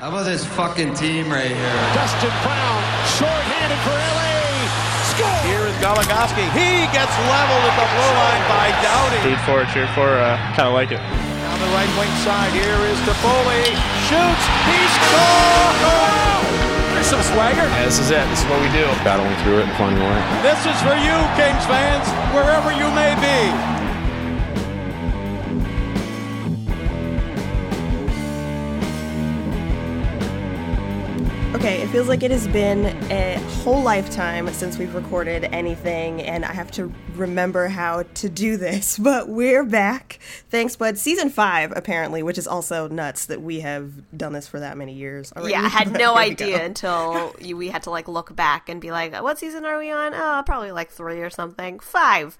How 0.00 0.08
about 0.08 0.24
this 0.24 0.48
fucking 0.56 0.96
team 0.96 1.28
right 1.28 1.52
here? 1.52 1.76
Dustin 1.92 2.32
Brown, 2.40 2.80
short-handed 3.20 3.76
for 3.84 3.92
LA. 3.92 4.32
Score! 5.12 5.28
Here 5.44 5.60
is 5.68 5.76
Goligoski. 5.76 6.40
He 6.56 6.88
gets 6.88 7.12
leveled 7.28 7.64
at 7.68 7.76
the 7.76 7.84
blue 7.84 8.12
line 8.16 8.44
by 8.48 8.72
Doughty. 8.80 9.20
Root 9.28 9.40
for, 9.44 9.60
it, 9.60 9.68
cheer 9.76 9.84
for, 9.92 10.08
uh, 10.08 10.40
kind 10.56 10.72
of 10.72 10.72
like 10.72 10.88
it. 10.88 11.04
Down 11.04 11.58
the 11.60 11.68
right 11.76 11.92
wing 12.00 12.08
side, 12.24 12.48
here 12.56 12.80
is 12.88 12.96
Toffoli. 13.04 13.76
Shoots, 14.08 14.44
he 14.72 14.80
scores! 15.04 16.48
There's 16.96 17.12
some 17.12 17.20
swagger. 17.36 17.68
Yeah, 17.68 17.84
this 17.84 18.00
is 18.00 18.08
it. 18.08 18.24
This 18.32 18.40
is 18.40 18.48
what 18.48 18.64
we 18.64 18.72
do. 18.72 18.88
Battling 19.04 19.36
through 19.44 19.60
it 19.60 19.68
and 19.68 19.76
finding 19.76 20.00
a 20.00 20.08
way. 20.08 20.20
This 20.40 20.64
is 20.64 20.80
for 20.80 20.96
you, 20.96 21.16
Kings 21.36 21.68
fans, 21.68 22.08
wherever 22.32 22.72
you 22.72 22.88
may 22.96 23.12
be. 23.20 23.79
Okay, 31.60 31.82
it 31.82 31.88
feels 31.88 32.08
like 32.08 32.22
it 32.22 32.30
has 32.30 32.48
been 32.48 32.86
a 33.12 33.38
whole 33.62 33.82
lifetime 33.82 34.48
since 34.48 34.78
we've 34.78 34.94
recorded 34.94 35.44
anything, 35.44 36.22
and 36.22 36.42
I 36.42 36.54
have 36.54 36.70
to 36.70 36.90
remember 37.16 37.68
how 37.68 38.04
to 38.14 38.30
do 38.30 38.56
this. 38.56 38.98
But 39.10 39.28
we're 39.28 39.64
back. 39.64 40.20
Thanks, 40.48 40.74
bud. 40.74 40.96
Season 40.96 41.28
five, 41.28 41.74
apparently, 41.76 42.22
which 42.22 42.38
is 42.38 42.46
also 42.46 42.88
nuts 42.88 43.26
that 43.26 43.42
we 43.42 43.60
have 43.60 44.16
done 44.16 44.32
this 44.32 44.48
for 44.48 44.58
that 44.58 44.78
many 44.78 44.94
years. 44.94 45.34
Already. 45.34 45.52
Yeah, 45.52 45.60
I 45.60 45.68
had 45.68 45.92
no 45.98 46.16
idea 46.16 46.64
until 46.64 47.36
you, 47.40 47.58
we 47.58 47.68
had 47.68 47.82
to 47.82 47.90
like 47.90 48.08
look 48.08 48.34
back 48.34 48.70
and 48.70 48.80
be 48.80 48.90
like, 48.90 49.12
what 49.22 49.38
season 49.38 49.66
are 49.66 49.78
we 49.78 49.90
on? 49.90 50.14
Oh, 50.14 50.42
probably 50.46 50.72
like 50.72 50.90
three 50.90 51.20
or 51.20 51.28
something. 51.28 51.78
Five. 51.78 52.38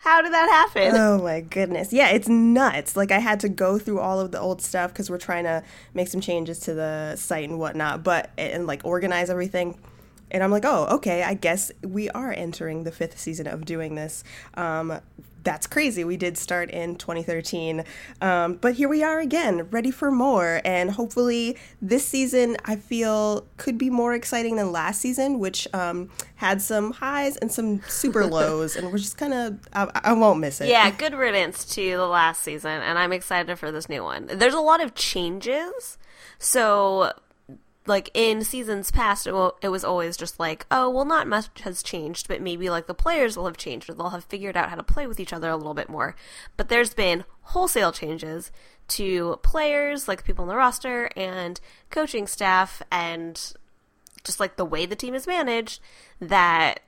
How 0.00 0.22
did 0.22 0.32
that 0.32 0.48
happen? 0.48 0.94
Oh 0.96 1.22
my 1.22 1.42
goodness. 1.42 1.92
Yeah, 1.92 2.08
it's 2.08 2.26
nuts. 2.26 2.96
Like 2.96 3.12
I 3.12 3.18
had 3.18 3.38
to 3.40 3.50
go 3.50 3.78
through 3.78 4.00
all 4.00 4.18
of 4.18 4.32
the 4.32 4.40
old 4.40 4.62
stuff 4.62 4.92
because 4.92 5.10
we're 5.10 5.18
trying 5.18 5.44
to 5.44 5.62
make 5.92 6.08
some 6.08 6.22
changes 6.22 6.58
to 6.60 6.74
the 6.74 7.16
site 7.16 7.46
and 7.48 7.58
whatnot, 7.58 8.02
but 8.02 8.30
and 8.38 8.66
like 8.66 8.80
organize 8.84 9.28
everything. 9.28 9.78
And 10.30 10.42
I'm 10.42 10.50
like, 10.50 10.64
oh, 10.64 10.86
okay, 10.96 11.22
I 11.22 11.34
guess 11.34 11.70
we 11.82 12.08
are 12.10 12.32
entering 12.32 12.84
the 12.84 12.92
fifth 12.92 13.18
season 13.18 13.46
of 13.46 13.66
doing 13.66 13.94
this. 13.94 14.24
Um, 14.54 15.00
that's 15.42 15.66
crazy. 15.66 16.04
We 16.04 16.16
did 16.16 16.36
start 16.36 16.70
in 16.70 16.96
2013. 16.96 17.84
Um, 18.20 18.54
but 18.54 18.74
here 18.74 18.88
we 18.88 19.02
are 19.02 19.20
again, 19.20 19.68
ready 19.70 19.90
for 19.90 20.10
more. 20.10 20.60
And 20.64 20.90
hopefully, 20.90 21.56
this 21.80 22.06
season 22.06 22.56
I 22.64 22.76
feel 22.76 23.46
could 23.56 23.78
be 23.78 23.90
more 23.90 24.14
exciting 24.14 24.56
than 24.56 24.72
last 24.72 25.00
season, 25.00 25.38
which 25.38 25.66
um, 25.72 26.10
had 26.36 26.60
some 26.62 26.92
highs 26.92 27.36
and 27.36 27.50
some 27.50 27.82
super 27.88 28.26
lows. 28.30 28.76
and 28.76 28.90
we're 28.90 28.98
just 28.98 29.16
kind 29.16 29.34
of, 29.34 29.58
I, 29.72 29.90
I 29.94 30.12
won't 30.12 30.40
miss 30.40 30.60
it. 30.60 30.68
Yeah, 30.68 30.90
good 30.90 31.14
riddance 31.14 31.64
to 31.74 31.96
the 31.96 32.06
last 32.06 32.42
season. 32.42 32.70
And 32.82 32.98
I'm 32.98 33.12
excited 33.12 33.58
for 33.58 33.70
this 33.70 33.88
new 33.88 34.02
one. 34.02 34.26
There's 34.26 34.54
a 34.54 34.60
lot 34.60 34.82
of 34.82 34.94
changes. 34.94 35.98
So 36.38 37.12
like 37.86 38.10
in 38.12 38.44
seasons 38.44 38.90
past 38.90 39.26
it, 39.26 39.32
will, 39.32 39.56
it 39.62 39.68
was 39.68 39.84
always 39.84 40.16
just 40.16 40.38
like 40.38 40.66
oh 40.70 40.88
well 40.90 41.04
not 41.04 41.26
much 41.26 41.46
has 41.62 41.82
changed 41.82 42.28
but 42.28 42.40
maybe 42.42 42.68
like 42.68 42.86
the 42.86 42.94
players 42.94 43.36
will 43.36 43.46
have 43.46 43.56
changed 43.56 43.88
or 43.88 43.94
they'll 43.94 44.10
have 44.10 44.24
figured 44.24 44.56
out 44.56 44.68
how 44.68 44.76
to 44.76 44.82
play 44.82 45.06
with 45.06 45.18
each 45.18 45.32
other 45.32 45.48
a 45.48 45.56
little 45.56 45.74
bit 45.74 45.88
more. 45.88 46.14
But 46.56 46.68
there's 46.68 46.94
been 46.94 47.24
wholesale 47.42 47.92
changes 47.92 48.52
to 48.88 49.38
players 49.42 50.08
like 50.08 50.24
people 50.24 50.42
on 50.42 50.48
the 50.48 50.56
roster 50.56 51.10
and 51.16 51.60
coaching 51.90 52.26
staff 52.26 52.82
and 52.90 53.54
just 54.24 54.40
like 54.40 54.56
the 54.56 54.64
way 54.64 54.84
the 54.84 54.96
team 54.96 55.14
is 55.14 55.26
managed 55.26 55.80
that 56.20 56.80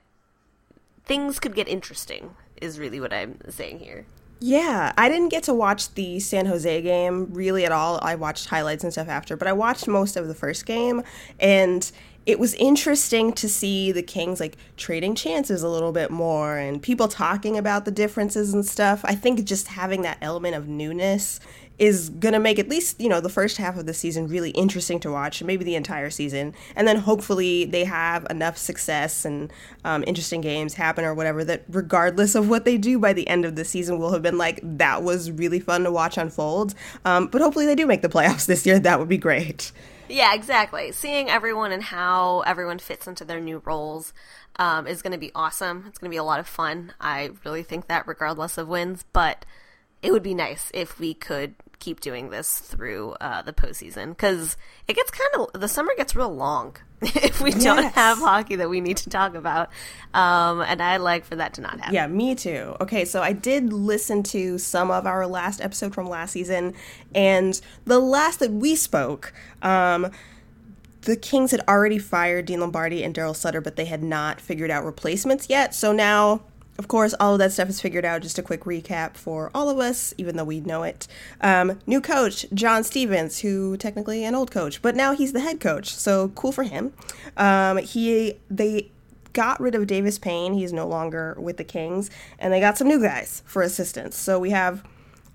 things 1.05 1.39
could 1.39 1.55
get 1.55 1.67
interesting 1.67 2.35
is 2.61 2.79
really 2.79 2.99
what 2.99 3.13
i'm 3.13 3.39
saying 3.49 3.79
here 3.79 4.05
yeah, 4.45 4.91
I 4.97 5.07
didn't 5.07 5.29
get 5.29 5.43
to 5.43 5.53
watch 5.53 5.93
the 5.93 6.19
San 6.19 6.47
Jose 6.47 6.81
game 6.81 7.33
really 7.33 7.63
at 7.63 7.71
all. 7.71 7.97
I 8.01 8.15
watched 8.15 8.47
highlights 8.47 8.83
and 8.83 8.91
stuff 8.91 9.07
after, 9.07 9.37
but 9.37 9.47
I 9.47 9.53
watched 9.53 9.87
most 9.87 10.17
of 10.17 10.27
the 10.27 10.35
first 10.35 10.65
game 10.65 11.01
and 11.39 11.89
it 12.25 12.39
was 12.39 12.53
interesting 12.55 13.31
to 13.33 13.47
see 13.47 13.93
the 13.93 14.03
Kings 14.03 14.41
like 14.41 14.57
trading 14.75 15.15
chances 15.15 15.63
a 15.63 15.69
little 15.69 15.93
bit 15.93 16.11
more 16.11 16.57
and 16.57 16.81
people 16.81 17.07
talking 17.07 17.57
about 17.57 17.85
the 17.85 17.91
differences 17.91 18.53
and 18.53 18.65
stuff. 18.65 18.99
I 19.05 19.15
think 19.15 19.45
just 19.45 19.69
having 19.69 20.01
that 20.01 20.17
element 20.19 20.55
of 20.55 20.67
newness 20.67 21.39
is 21.79 22.09
going 22.09 22.33
to 22.33 22.39
make 22.39 22.59
at 22.59 22.69
least, 22.69 22.99
you 23.01 23.09
know, 23.09 23.19
the 23.19 23.29
first 23.29 23.57
half 23.57 23.77
of 23.77 23.85
the 23.85 23.93
season 23.93 24.27
really 24.27 24.51
interesting 24.51 24.99
to 24.99 25.11
watch, 25.11 25.43
maybe 25.43 25.63
the 25.63 25.75
entire 25.75 26.09
season. 26.09 26.53
And 26.75 26.87
then 26.87 26.97
hopefully 26.97 27.65
they 27.65 27.83
have 27.83 28.27
enough 28.29 28.57
success 28.57 29.25
and 29.25 29.51
um, 29.83 30.03
interesting 30.05 30.41
games 30.41 30.75
happen 30.75 31.03
or 31.03 31.13
whatever 31.13 31.43
that 31.45 31.63
regardless 31.67 32.35
of 32.35 32.49
what 32.49 32.65
they 32.65 32.77
do 32.77 32.99
by 32.99 33.13
the 33.13 33.27
end 33.27 33.45
of 33.45 33.55
the 33.55 33.65
season, 33.65 33.97
will 33.97 34.11
have 34.11 34.21
been 34.21 34.37
like, 34.37 34.59
that 34.63 35.03
was 35.03 35.31
really 35.31 35.59
fun 35.59 35.83
to 35.83 35.91
watch 35.91 36.17
unfold. 36.17 36.75
Um, 37.05 37.27
but 37.27 37.41
hopefully 37.41 37.65
they 37.65 37.75
do 37.75 37.87
make 37.87 38.01
the 38.01 38.09
playoffs 38.09 38.45
this 38.47 38.65
year. 38.65 38.79
That 38.79 38.99
would 38.99 39.09
be 39.09 39.17
great. 39.17 39.71
Yeah, 40.09 40.33
exactly. 40.35 40.91
Seeing 40.91 41.29
everyone 41.29 41.71
and 41.71 41.81
how 41.81 42.41
everyone 42.41 42.77
fits 42.77 43.07
into 43.07 43.25
their 43.25 43.39
new 43.39 43.61
roles 43.65 44.13
um, 44.57 44.85
is 44.85 45.01
going 45.01 45.13
to 45.13 45.17
be 45.17 45.31
awesome. 45.33 45.85
It's 45.87 45.97
going 45.97 46.09
to 46.09 46.13
be 46.13 46.17
a 46.17 46.23
lot 46.23 46.39
of 46.39 46.47
fun. 46.47 46.93
I 46.99 47.31
really 47.43 47.63
think 47.63 47.87
that 47.87 48.07
regardless 48.07 48.57
of 48.57 48.67
wins, 48.67 49.05
but 49.13 49.45
it 50.03 50.11
would 50.11 50.21
be 50.21 50.35
nice 50.35 50.69
if 50.73 50.99
we 50.99 51.13
could 51.13 51.55
keep 51.79 51.99
doing 51.99 52.29
this 52.29 52.59
through 52.59 53.11
uh, 53.19 53.41
the 53.41 53.51
postseason 53.51 54.09
because 54.09 54.55
it 54.87 54.95
gets 54.95 55.11
kind 55.11 55.49
of 55.53 55.59
the 55.59 55.67
summer 55.67 55.91
gets 55.97 56.15
real 56.15 56.33
long 56.33 56.77
if 57.01 57.41
we 57.41 57.51
yes. 57.51 57.63
don't 57.63 57.83
have 57.93 58.17
hockey 58.19 58.55
that 58.57 58.69
we 58.69 58.79
need 58.79 58.97
to 58.97 59.09
talk 59.09 59.33
about. 59.33 59.69
Um, 60.13 60.61
and 60.61 60.81
I 60.81 60.97
like 60.97 61.25
for 61.25 61.37
that 61.37 61.55
to 61.55 61.61
not 61.61 61.79
happen. 61.79 61.93
Yeah, 61.93 62.07
me 62.07 62.35
too. 62.35 62.75
Okay, 62.79 63.05
so 63.05 63.21
I 63.21 63.33
did 63.33 63.73
listen 63.73 64.23
to 64.23 64.57
some 64.57 64.91
of 64.91 65.05
our 65.05 65.25
last 65.25 65.59
episode 65.61 65.93
from 65.93 66.07
last 66.07 66.31
season, 66.31 66.73
and 67.15 67.59
the 67.85 67.99
last 67.99 68.39
that 68.39 68.51
we 68.51 68.75
spoke. 68.75 69.33
Um, 69.61 70.11
the 71.01 71.17
Kings 71.17 71.51
had 71.51 71.59
already 71.67 71.99
fired 71.99 72.45
Dean 72.45 72.61
Lombardi 72.61 73.03
and 73.03 73.13
Daryl 73.13 73.35
Sutter, 73.35 73.59
but 73.59 73.75
they 73.75 73.83
had 73.83 74.01
not 74.01 74.39
figured 74.39 74.71
out 74.71 74.85
replacements 74.85 75.49
yet. 75.49 75.75
So 75.75 75.91
now 75.91 76.43
of 76.83 76.89
course, 76.89 77.15
all 77.17 77.31
of 77.31 77.39
that 77.39 77.53
stuff 77.53 77.69
is 77.69 77.79
figured 77.79 78.03
out. 78.03 78.21
Just 78.21 78.37
a 78.37 78.43
quick 78.43 78.65
recap 78.65 79.15
for 79.15 79.49
all 79.55 79.69
of 79.69 79.79
us, 79.79 80.13
even 80.17 80.35
though 80.35 80.43
we 80.43 80.59
know 80.59 80.83
it. 80.83 81.07
Um, 81.39 81.79
new 81.87 82.01
coach, 82.01 82.45
John 82.53 82.83
Stevens, 82.83 83.39
who 83.39 83.77
technically 83.77 84.25
an 84.25 84.35
old 84.35 84.51
coach, 84.51 84.81
but 84.81 84.93
now 84.93 85.15
he's 85.15 85.31
the 85.31 85.39
head 85.39 85.61
coach, 85.61 85.95
so 85.95 86.27
cool 86.35 86.51
for 86.51 86.63
him. 86.63 86.91
Um, 87.37 87.77
he 87.77 88.37
they 88.51 88.91
got 89.31 89.61
rid 89.61 89.75
of 89.75 89.87
Davis 89.87 90.19
Payne. 90.19 90.55
He's 90.55 90.73
no 90.73 90.85
longer 90.85 91.37
with 91.39 91.55
the 91.55 91.63
Kings, 91.63 92.09
and 92.37 92.51
they 92.51 92.59
got 92.59 92.77
some 92.77 92.89
new 92.89 93.01
guys 93.01 93.43
for 93.45 93.61
assistance. 93.61 94.17
So 94.17 94.37
we 94.37 94.49
have 94.49 94.83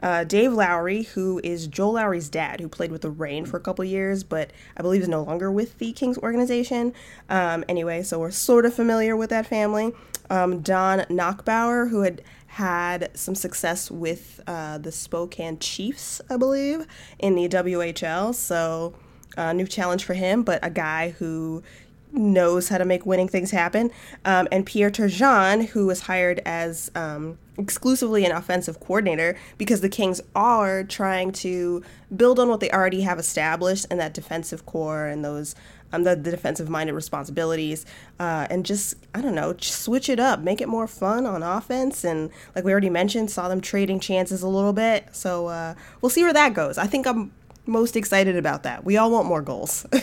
uh, 0.03 0.25
Dave 0.25 0.53
Lowry, 0.53 1.03
who 1.03 1.41
is 1.43 1.67
Joel 1.67 1.95
Lowry's 1.95 2.29
dad, 2.29 2.61
who 2.61 2.69
played 2.69 2.93
with 2.93 3.03
the 3.03 3.11
Reign 3.11 3.45
for 3.45 3.57
a 3.57 3.61
couple 3.61 3.85
years, 3.85 4.25
but 4.25 4.53
I 4.77 4.83
believe 4.83 5.03
is 5.03 5.09
no 5.09 5.23
longer 5.23 5.51
with 5.51 5.79
the 5.79 5.93
Kings 5.93 6.19
organization. 6.19 6.93
Um, 7.29 7.65
anyway, 7.69 8.03
so 8.03 8.19
we're 8.19 8.31
sort 8.31 8.65
of 8.67 8.75
familiar 8.75 9.17
with 9.17 9.31
that 9.31 9.47
family 9.47 9.93
um, 10.31 10.61
Don 10.61 11.01
Nachbaur, 11.01 11.91
who 11.91 12.03
had 12.03 12.23
had 12.47 13.11
some 13.15 13.35
success 13.35 13.91
with 13.91 14.41
uh, 14.47 14.79
the 14.79 14.93
Spokane 14.93 15.59
Chiefs, 15.59 16.21
I 16.31 16.37
believe, 16.37 16.87
in 17.19 17.35
the 17.35 17.49
WHL. 17.49 18.35
So, 18.35 18.95
a 19.37 19.49
uh, 19.49 19.53
new 19.53 19.67
challenge 19.67 20.05
for 20.05 20.15
him, 20.15 20.43
but 20.43 20.59
a 20.65 20.71
guy 20.71 21.11
who 21.11 21.63
knows 22.13 22.69
how 22.69 22.79
to 22.79 22.85
make 22.85 23.07
winning 23.07 23.29
things 23.29 23.51
happen. 23.51 23.91
Um, 24.25 24.49
and 24.51 24.65
Pierre 24.65 24.91
Turgeon, 24.91 25.69
who 25.69 25.87
was 25.87 26.03
hired 26.03 26.41
as 26.45 26.91
um, 26.95 27.39
exclusively 27.59 28.25
an 28.25 28.33
offensive 28.33 28.81
coordinator 28.81 29.37
because 29.59 29.81
the 29.81 29.89
Kings 29.89 30.21
are 30.35 30.85
trying 30.85 31.33
to 31.33 31.83
build 32.15 32.39
on 32.39 32.49
what 32.49 32.61
they 32.61 32.71
already 32.71 33.03
have 33.03 33.19
established 33.19 33.87
in 33.91 33.99
that 33.99 34.15
defensive 34.15 34.65
core 34.65 35.07
and 35.07 35.25
those 35.25 35.55
um, 35.91 36.05
the, 36.05 36.15
the 36.15 36.31
defensive 36.31 36.69
minded 36.69 36.93
responsibilities 36.93 37.87
uh, 38.21 38.47
and 38.51 38.67
just 38.67 38.95
i 39.15 39.23
don't 39.23 39.35
know 39.35 39.55
switch 39.59 40.11
it 40.11 40.21
up 40.21 40.41
make 40.41 40.61
it 40.61 40.69
more 40.69 40.87
fun 40.87 41.27
on 41.27 41.43
offense. 41.43 42.05
And 42.05 42.31
like 42.55 42.65
we 42.65 42.73
already 42.73 42.91
mentioned 42.91 43.31
saw 43.31 43.49
them 43.49 43.61
trading 43.61 44.01
chances 44.01 44.43
a 44.43 44.49
little 44.49 44.73
bit. 44.73 45.07
So 45.13 45.49
uh, 45.49 45.75
we'll 46.01 46.11
see 46.11 46.23
where 46.23 46.33
that 46.33 46.55
goes. 46.55 46.79
I 46.79 46.87
think 46.87 47.07
i'm 47.07 47.33
most 47.69 47.97
excited 47.97 48.37
about 48.37 48.65
that. 48.65 48.85
We 48.85 48.97
all 48.97 49.11
want 49.11 49.27
more 49.27 49.43
goals. 49.43 49.87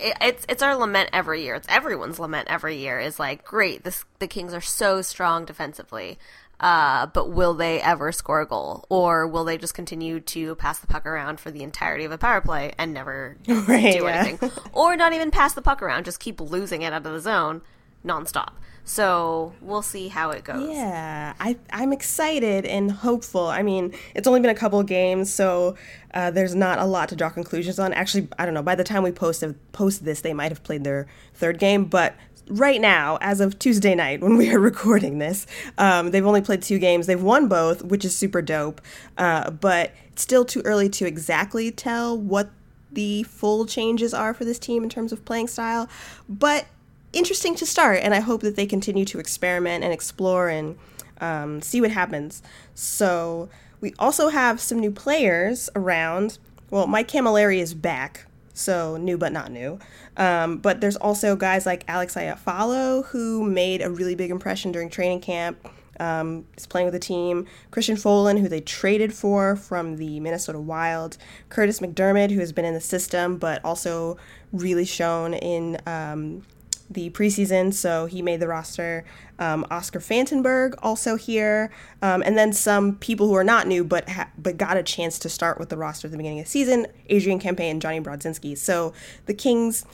It, 0.00 0.16
it's 0.20 0.46
it's 0.48 0.62
our 0.62 0.76
lament 0.76 1.10
every 1.12 1.42
year. 1.42 1.56
It's 1.56 1.66
everyone's 1.68 2.20
lament 2.20 2.46
every 2.48 2.76
year 2.76 3.00
is 3.00 3.18
like 3.18 3.44
great 3.44 3.82
this 3.82 4.04
the 4.20 4.28
kings 4.28 4.54
are 4.54 4.60
so 4.60 5.02
strong 5.02 5.44
defensively 5.44 6.18
uh, 6.60 7.06
but 7.06 7.30
will 7.30 7.54
they 7.54 7.80
ever 7.80 8.10
score 8.10 8.40
a 8.40 8.46
goal, 8.46 8.84
or 8.88 9.26
will 9.26 9.44
they 9.44 9.56
just 9.56 9.74
continue 9.74 10.18
to 10.18 10.56
pass 10.56 10.80
the 10.80 10.86
puck 10.86 11.06
around 11.06 11.38
for 11.38 11.50
the 11.50 11.62
entirety 11.62 12.04
of 12.04 12.10
a 12.10 12.18
power 12.18 12.40
play 12.40 12.72
and 12.78 12.92
never 12.92 13.36
right, 13.48 13.96
do 13.96 14.04
yeah. 14.04 14.24
anything, 14.26 14.50
or 14.72 14.96
not 14.96 15.12
even 15.12 15.30
pass 15.30 15.54
the 15.54 15.62
puck 15.62 15.80
around, 15.82 16.04
just 16.04 16.18
keep 16.18 16.40
losing 16.40 16.82
it 16.82 16.92
out 16.92 17.06
of 17.06 17.12
the 17.12 17.20
zone 17.20 17.62
nonstop? 18.04 18.54
So 18.88 19.52
we'll 19.60 19.82
see 19.82 20.08
how 20.08 20.30
it 20.30 20.44
goes. 20.44 20.66
Yeah, 20.66 21.34
I, 21.38 21.58
I'm 21.70 21.92
excited 21.92 22.64
and 22.64 22.90
hopeful. 22.90 23.46
I 23.46 23.62
mean, 23.62 23.94
it's 24.14 24.26
only 24.26 24.40
been 24.40 24.48
a 24.48 24.54
couple 24.54 24.82
games, 24.82 25.32
so 25.32 25.76
uh, 26.14 26.30
there's 26.30 26.54
not 26.54 26.78
a 26.78 26.86
lot 26.86 27.10
to 27.10 27.16
draw 27.16 27.28
conclusions 27.28 27.78
on. 27.78 27.92
Actually, 27.92 28.28
I 28.38 28.46
don't 28.46 28.54
know. 28.54 28.62
By 28.62 28.74
the 28.74 28.84
time 28.84 29.02
we 29.02 29.12
post 29.12 29.44
post 29.72 30.06
this, 30.06 30.22
they 30.22 30.32
might 30.32 30.50
have 30.50 30.62
played 30.62 30.84
their 30.84 31.06
third 31.34 31.58
game, 31.58 31.84
but 31.84 32.16
right 32.48 32.80
now, 32.80 33.18
as 33.20 33.42
of 33.42 33.58
Tuesday 33.58 33.94
night 33.94 34.22
when 34.22 34.38
we 34.38 34.50
are 34.54 34.58
recording 34.70 35.18
this, 35.18 35.46
um, 35.76 36.10
they've 36.10 36.26
only 36.26 36.40
played 36.40 36.62
two 36.62 36.78
games. 36.78 37.06
They've 37.06 37.22
won 37.22 37.46
both, 37.46 37.84
which 37.84 38.06
is 38.06 38.16
super 38.16 38.40
dope. 38.40 38.80
Uh, 39.18 39.50
but 39.50 39.92
it's 40.12 40.22
still 40.22 40.46
too 40.46 40.62
early 40.64 40.88
to 40.88 41.06
exactly 41.06 41.70
tell 41.70 42.16
what 42.16 42.48
the 42.90 43.22
full 43.24 43.66
changes 43.66 44.14
are 44.14 44.32
for 44.32 44.46
this 44.46 44.58
team 44.58 44.82
in 44.82 44.88
terms 44.88 45.12
of 45.12 45.26
playing 45.26 45.48
style, 45.48 45.90
but 46.26 46.64
interesting 47.12 47.54
to 47.56 47.66
start. 47.66 48.00
And 48.02 48.14
I 48.14 48.20
hope 48.20 48.42
that 48.42 48.56
they 48.56 48.66
continue 48.66 49.04
to 49.06 49.18
experiment 49.18 49.84
and 49.84 49.92
explore 49.92 50.48
and 50.48 50.78
um, 51.20 51.62
see 51.62 51.80
what 51.80 51.90
happens. 51.90 52.42
So 52.74 53.48
we 53.80 53.94
also 53.98 54.28
have 54.28 54.60
some 54.60 54.78
new 54.78 54.90
players 54.90 55.70
around. 55.74 56.38
Well, 56.70 56.86
Mike 56.86 57.08
Cammalleri 57.08 57.58
is 57.58 57.74
back, 57.74 58.26
so 58.52 58.96
new 58.96 59.16
but 59.16 59.32
not 59.32 59.50
new. 59.50 59.78
Um, 60.16 60.58
but 60.58 60.80
there's 60.80 60.96
also 60.96 61.36
guys 61.36 61.64
like 61.64 61.84
Alex 61.88 62.14
Iafallo 62.14 63.06
who 63.06 63.44
made 63.44 63.82
a 63.82 63.90
really 63.90 64.14
big 64.14 64.30
impression 64.30 64.72
during 64.72 64.90
training 64.90 65.20
camp. 65.20 65.68
Um, 66.00 66.46
is 66.56 66.64
playing 66.64 66.84
with 66.86 66.92
the 66.94 67.00
team. 67.00 67.46
Christian 67.72 67.96
Folin, 67.96 68.38
who 68.38 68.48
they 68.48 68.60
traded 68.60 69.12
for 69.12 69.56
from 69.56 69.96
the 69.96 70.20
Minnesota 70.20 70.60
Wild. 70.60 71.18
Kurtis 71.50 71.80
MacDermid, 71.80 72.30
who 72.30 72.38
has 72.38 72.52
been 72.52 72.64
in 72.64 72.72
the 72.72 72.80
system 72.80 73.36
but 73.36 73.64
also 73.64 74.16
really 74.52 74.84
shown 74.84 75.34
in 75.34 75.76
um, 75.86 76.44
the 76.90 77.10
preseason, 77.10 77.72
so 77.72 78.06
he 78.06 78.22
made 78.22 78.40
the 78.40 78.48
roster. 78.48 79.04
Um, 79.38 79.66
Oscar 79.70 80.00
Fantenberg 80.00 80.74
also 80.82 81.16
here, 81.16 81.70
um, 82.02 82.22
and 82.22 82.36
then 82.36 82.52
some 82.52 82.96
people 82.96 83.28
who 83.28 83.34
are 83.34 83.44
not 83.44 83.66
new 83.66 83.84
but 83.84 84.08
ha- 84.08 84.30
but 84.38 84.56
got 84.56 84.76
a 84.76 84.82
chance 84.82 85.18
to 85.20 85.28
start 85.28 85.58
with 85.58 85.68
the 85.68 85.76
roster 85.76 86.08
at 86.08 86.10
the 86.10 86.16
beginning 86.16 86.40
of 86.40 86.46
the 86.46 86.50
season. 86.50 86.86
Adrian 87.08 87.38
Kempe 87.38 87.60
and 87.60 87.80
Johnny 87.80 88.00
Brodzinski. 88.00 88.56
So 88.56 88.92
the 89.26 89.34
Kings 89.34 89.84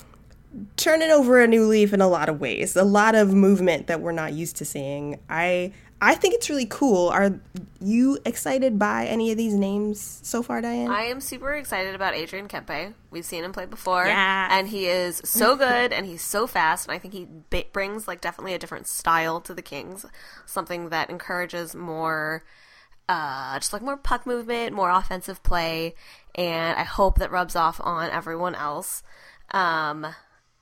turning 0.77 1.11
over 1.11 1.41
a 1.41 1.47
new 1.47 1.67
leaf 1.67 1.93
in 1.93 2.01
a 2.01 2.09
lot 2.09 2.29
of 2.29 2.41
ways. 2.41 2.77
A 2.77 2.85
lot 2.85 3.15
of 3.15 3.35
movement 3.35 3.87
that 3.89 4.01
we're 4.01 4.13
not 4.13 4.33
used 4.33 4.57
to 4.57 4.65
seeing. 4.65 5.19
I 5.29 5.73
I 6.01 6.15
think 6.15 6.35
it's 6.35 6.51
really 6.51 6.67
cool. 6.67 7.09
Are 7.09 7.41
you 7.81 8.19
excited 8.27 8.79
by 8.79 9.07
any 9.07 9.31
of 9.31 9.39
these 9.39 9.55
names 9.55 10.21
so 10.23 10.43
far, 10.43 10.61
Diane? 10.61 10.91
I 10.91 11.05
am 11.05 11.21
super 11.21 11.53
excited 11.55 11.95
about 11.95 12.15
Adrian 12.15 12.47
Kempe. 12.47 12.93
We've 13.11 13.25
seen 13.25 13.43
him 13.45 13.53
play 13.53 13.65
before, 13.65 14.05
Yes. 14.07 14.51
and 14.53 14.69
he 14.69 14.87
is 14.87 15.23
so 15.25 15.57
good 15.57 15.93
and 15.93 16.05
he's 16.05 16.21
so 16.23 16.47
fast. 16.47 16.87
And 16.87 16.95
I 16.95 16.99
think 16.99 17.15
he 17.15 17.27
ba- 17.49 17.65
brings 17.73 18.07
like 18.07 18.21
definitely 18.21 18.53
a 18.55 18.59
different 18.59 18.87
style 18.87 19.41
to 19.43 19.55
the 19.55 19.63
Kings, 19.63 20.05
something 20.45 20.91
that 20.91 21.09
encourages 21.09 21.75
more, 21.75 22.45
uh, 23.09 23.59
just 23.59 23.73
like 23.73 23.81
more 23.83 23.97
puck 23.97 24.27
movement, 24.27 24.75
more 24.75 24.91
offensive 24.91 25.43
play, 25.43 25.95
and 26.35 26.79
I 26.79 26.83
hope 26.85 27.19
that 27.19 27.31
rubs 27.31 27.57
off 27.57 27.81
on 27.83 28.11
everyone 28.11 28.55
else. 28.55 29.03
Um, 29.53 30.07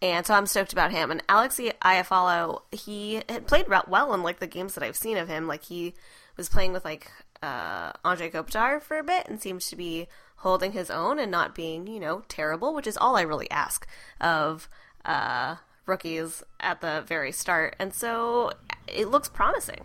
and 0.03 0.27
so 0.27 0.35
I'm 0.35 0.47
stoked 0.47 0.73
about 0.75 0.91
him. 0.91 1.11
And 1.11 1.23
Alex 1.29 1.59
Iafallo, 1.59 2.63
he 2.73 3.23
had 3.29 3.47
played 3.47 3.67
well 3.89 4.13
in 4.13 4.23
like 4.23 4.41
the 4.41 4.47
games 4.47 4.75
that 4.75 4.83
I've 4.85 4.97
seen 4.97 5.17
of 5.17 5.29
him. 5.29 5.47
Like 5.47 5.65
he 5.65 5.95
was 6.37 6.49
playing 6.49 6.73
with 6.73 6.85
like 6.85 7.11
uh, 7.43 7.93
Anze 8.05 8.31
Kopitar 8.33 8.83
for 8.83 8.99
a 8.99 9.05
bit 9.05 9.27
and 9.29 9.41
seems 9.41 9.69
to 9.71 9.77
be 9.77 10.09
holding 10.37 10.73
his 10.73 10.91
own 10.91 11.19
and 11.19 11.31
not 11.31 11.55
being, 11.55 11.87
you 11.87 12.01
know, 12.01 12.25
terrible, 12.29 12.75
which 12.75 12.87
is 12.87 12.97
all 12.97 13.17
I 13.17 13.23
really 13.23 13.51
ask 13.51 13.87
of 14.21 14.69
uh, 15.05 15.57
rookies 15.87 16.43
at 16.61 16.81
the 16.81 17.05
very 17.07 17.31
start. 17.33 17.77
And 17.79 17.95
so 17.95 18.53
it 18.89 19.09
looks 19.09 19.29
promising. 19.29 19.85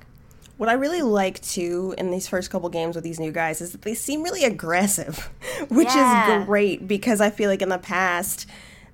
What 0.58 0.70
I 0.70 0.74
really 0.74 1.04
like 1.04 1.40
too 1.44 1.94
in 2.00 2.10
these 2.10 2.28
first 2.28 2.50
couple 2.50 2.70
games 2.70 2.96
with 2.96 3.04
these 3.04 3.20
new 3.20 3.32
guys 3.32 3.62
is 3.62 3.74
that 3.74 3.84
they 3.84 3.94
seem 3.94 4.24
really 4.24 4.44
aggressive, 4.44 5.30
which 5.70 5.90
Yeah. 5.94 6.40
is 6.42 6.46
great 6.48 6.88
because 6.88 7.22
I 7.22 7.30
feel 7.30 7.50
like 7.52 7.62
in 7.62 7.70
the 7.70 7.78
past, 7.78 8.48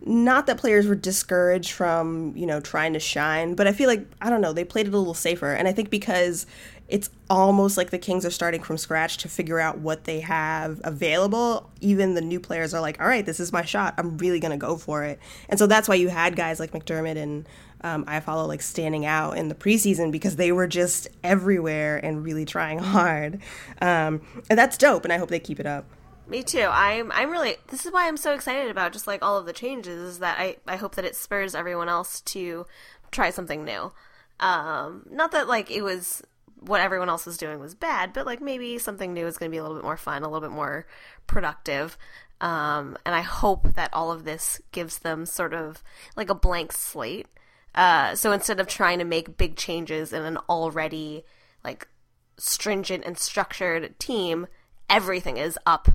not 0.05 0.47
that 0.47 0.57
players 0.57 0.85
were 0.85 0.95
discouraged 0.95 1.71
from, 1.71 2.35
you 2.35 2.45
know, 2.45 2.59
trying 2.59 2.93
to 2.93 2.99
shine, 2.99 3.55
but 3.55 3.67
I 3.67 3.71
feel 3.71 3.87
like, 3.87 4.05
I 4.21 4.29
don't 4.29 4.41
know, 4.41 4.53
they 4.53 4.65
played 4.65 4.87
it 4.87 4.93
a 4.93 4.97
little 4.97 5.13
safer. 5.13 5.53
And 5.53 5.67
I 5.67 5.71
think 5.71 5.89
because 5.89 6.45
it's 6.89 7.09
almost 7.29 7.77
like 7.77 7.89
the 7.89 7.97
Kings 7.97 8.25
are 8.25 8.29
starting 8.29 8.61
from 8.61 8.77
scratch 8.77 9.17
to 9.17 9.29
figure 9.29 9.59
out 9.59 9.79
what 9.79 10.03
they 10.03 10.19
have 10.19 10.81
available, 10.83 11.69
even 11.79 12.15
the 12.15 12.21
new 12.21 12.39
players 12.39 12.73
are 12.73 12.81
like, 12.81 12.99
all 12.99 13.07
right, 13.07 13.25
this 13.25 13.39
is 13.39 13.53
my 13.53 13.63
shot. 13.63 13.93
I'm 13.97 14.17
really 14.17 14.39
going 14.39 14.51
to 14.51 14.57
go 14.57 14.75
for 14.75 15.03
it. 15.03 15.19
And 15.47 15.57
so 15.57 15.67
that's 15.67 15.87
why 15.87 15.95
you 15.95 16.09
had 16.09 16.35
guys 16.35 16.59
like 16.59 16.71
MacDermid 16.71 17.15
and 17.15 17.47
um, 17.81 18.05
Iafallo 18.05 18.47
like 18.47 18.61
standing 18.61 19.05
out 19.05 19.37
in 19.37 19.47
the 19.47 19.55
preseason 19.55 20.11
because 20.11 20.35
they 20.35 20.51
were 20.51 20.67
just 20.67 21.07
everywhere 21.23 21.97
and 21.97 22.23
really 22.23 22.45
trying 22.45 22.79
hard. 22.79 23.39
Um, 23.81 24.21
and 24.49 24.59
that's 24.59 24.77
dope, 24.77 25.03
and 25.05 25.13
I 25.13 25.17
hope 25.17 25.29
they 25.29 25.39
keep 25.39 25.59
it 25.59 25.65
up. 25.65 25.85
Me 26.25 26.41
too. 26.41 26.67
I'm 26.71 27.11
I'm 27.11 27.29
really 27.31 27.57
this 27.67 27.85
is 27.85 27.91
why 27.91 28.07
I'm 28.07 28.17
so 28.17 28.33
excited 28.33 28.71
about 28.71 28.93
just 28.93 29.07
like 29.07 29.21
all 29.21 29.37
of 29.37 29.45
the 29.45 29.53
changes 29.53 29.99
is 29.99 30.19
that 30.19 30.39
I 30.39 30.57
I 30.65 30.77
hope 30.77 30.95
that 30.95 31.05
it 31.05 31.15
spurs 31.15 31.53
everyone 31.53 31.89
else 31.89 32.21
to 32.21 32.65
try 33.11 33.29
something 33.29 33.63
new. 33.65 33.91
Um 34.39 35.05
not 35.11 35.31
that 35.31 35.47
like 35.47 35.69
it 35.69 35.81
was 35.81 36.23
what 36.59 36.79
everyone 36.79 37.09
else 37.09 37.25
was 37.25 37.37
doing 37.37 37.59
was 37.59 37.75
bad, 37.75 38.13
but 38.13 38.25
like 38.25 38.41
maybe 38.41 38.77
something 38.77 39.13
new 39.13 39.27
is 39.27 39.37
going 39.37 39.51
to 39.51 39.53
be 39.53 39.57
a 39.57 39.61
little 39.61 39.75
bit 39.75 39.83
more 39.83 39.97
fun, 39.97 40.23
a 40.23 40.27
little 40.29 40.47
bit 40.47 40.55
more 40.55 40.87
productive. 41.27 41.97
Um 42.39 42.97
and 43.05 43.13
I 43.13 43.21
hope 43.21 43.73
that 43.73 43.93
all 43.93 44.11
of 44.11 44.23
this 44.23 44.61
gives 44.71 44.99
them 44.99 45.25
sort 45.25 45.53
of 45.53 45.83
like 46.15 46.29
a 46.29 46.35
blank 46.35 46.71
slate. 46.71 47.27
Uh 47.75 48.15
so 48.15 48.31
instead 48.31 48.61
of 48.61 48.67
trying 48.67 48.99
to 48.99 49.05
make 49.05 49.37
big 49.37 49.57
changes 49.57 50.13
in 50.13 50.23
an 50.23 50.37
already 50.47 51.25
like 51.65 51.89
stringent 52.37 53.03
and 53.05 53.17
structured 53.17 53.99
team, 53.99 54.47
everything 54.89 55.35
is 55.37 55.59
up, 55.65 55.89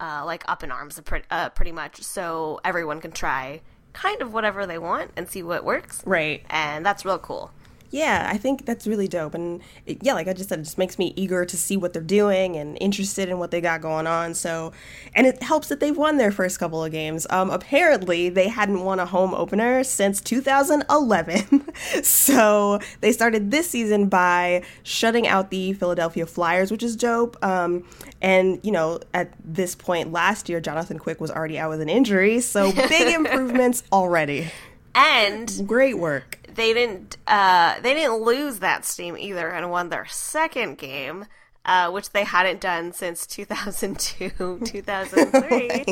uh, 0.00 0.22
like 0.24 0.44
up 0.48 0.62
in 0.62 0.70
arms, 0.70 1.00
pre- 1.04 1.22
uh, 1.30 1.50
pretty 1.50 1.72
much. 1.72 2.02
So 2.02 2.60
everyone 2.64 3.00
can 3.00 3.12
try 3.12 3.62
kind 3.92 4.20
of 4.20 4.32
whatever 4.32 4.66
they 4.66 4.78
want 4.78 5.10
and 5.16 5.28
see 5.28 5.42
what 5.42 5.64
works. 5.64 6.02
Right. 6.04 6.44
And 6.50 6.84
that's 6.84 7.04
real 7.04 7.18
cool. 7.18 7.50
Yeah, 7.90 8.28
I 8.30 8.36
think 8.36 8.66
that's 8.66 8.86
really 8.86 9.08
dope. 9.08 9.34
And 9.34 9.60
it, 9.86 9.98
yeah, 10.02 10.14
like 10.14 10.28
I 10.28 10.32
just 10.32 10.48
said, 10.48 10.58
it 10.58 10.62
just 10.64 10.78
makes 10.78 10.98
me 10.98 11.12
eager 11.16 11.44
to 11.44 11.56
see 11.56 11.76
what 11.76 11.92
they're 11.92 12.02
doing 12.02 12.56
and 12.56 12.76
interested 12.80 13.28
in 13.28 13.38
what 13.38 13.50
they 13.50 13.60
got 13.60 13.80
going 13.80 14.06
on. 14.06 14.34
So, 14.34 14.72
and 15.14 15.26
it 15.26 15.42
helps 15.42 15.68
that 15.68 15.80
they've 15.80 15.96
won 15.96 16.16
their 16.16 16.32
first 16.32 16.58
couple 16.58 16.84
of 16.84 16.90
games. 16.92 17.26
Um, 17.30 17.50
apparently, 17.50 18.28
they 18.28 18.48
hadn't 18.48 18.82
won 18.82 18.98
a 18.98 19.06
home 19.06 19.34
opener 19.34 19.84
since 19.84 20.20
2011. 20.20 21.72
so 22.02 22.80
they 23.00 23.12
started 23.12 23.50
this 23.50 23.70
season 23.70 24.08
by 24.08 24.62
shutting 24.82 25.26
out 25.26 25.50
the 25.50 25.72
Philadelphia 25.74 26.26
Flyers, 26.26 26.70
which 26.70 26.82
is 26.82 26.96
dope. 26.96 27.42
Um, 27.44 27.84
and, 28.20 28.58
you 28.62 28.72
know, 28.72 29.00
at 29.14 29.32
this 29.44 29.74
point 29.74 30.12
last 30.12 30.48
year, 30.48 30.60
Jonathan 30.60 30.98
Quick 30.98 31.20
was 31.20 31.30
already 31.30 31.58
out 31.58 31.70
with 31.70 31.80
an 31.80 31.88
injury. 31.88 32.40
So 32.40 32.72
big 32.72 33.14
improvements 33.14 33.84
already. 33.92 34.50
And 34.96 35.66
Great 35.68 35.98
work. 35.98 36.38
they 36.54 36.72
didn't 36.72 37.18
uh, 37.26 37.78
they 37.80 37.92
didn't 37.94 38.22
lose 38.22 38.60
that 38.60 38.84
steam 38.84 39.16
either 39.16 39.48
and 39.48 39.70
won 39.70 39.90
their 39.90 40.06
second 40.06 40.78
game. 40.78 41.26
Uh, 41.68 41.90
which 41.90 42.10
they 42.10 42.22
hadn't 42.22 42.60
done 42.60 42.92
since 42.92 43.26
2002, 43.26 44.60
2003, 44.64 45.84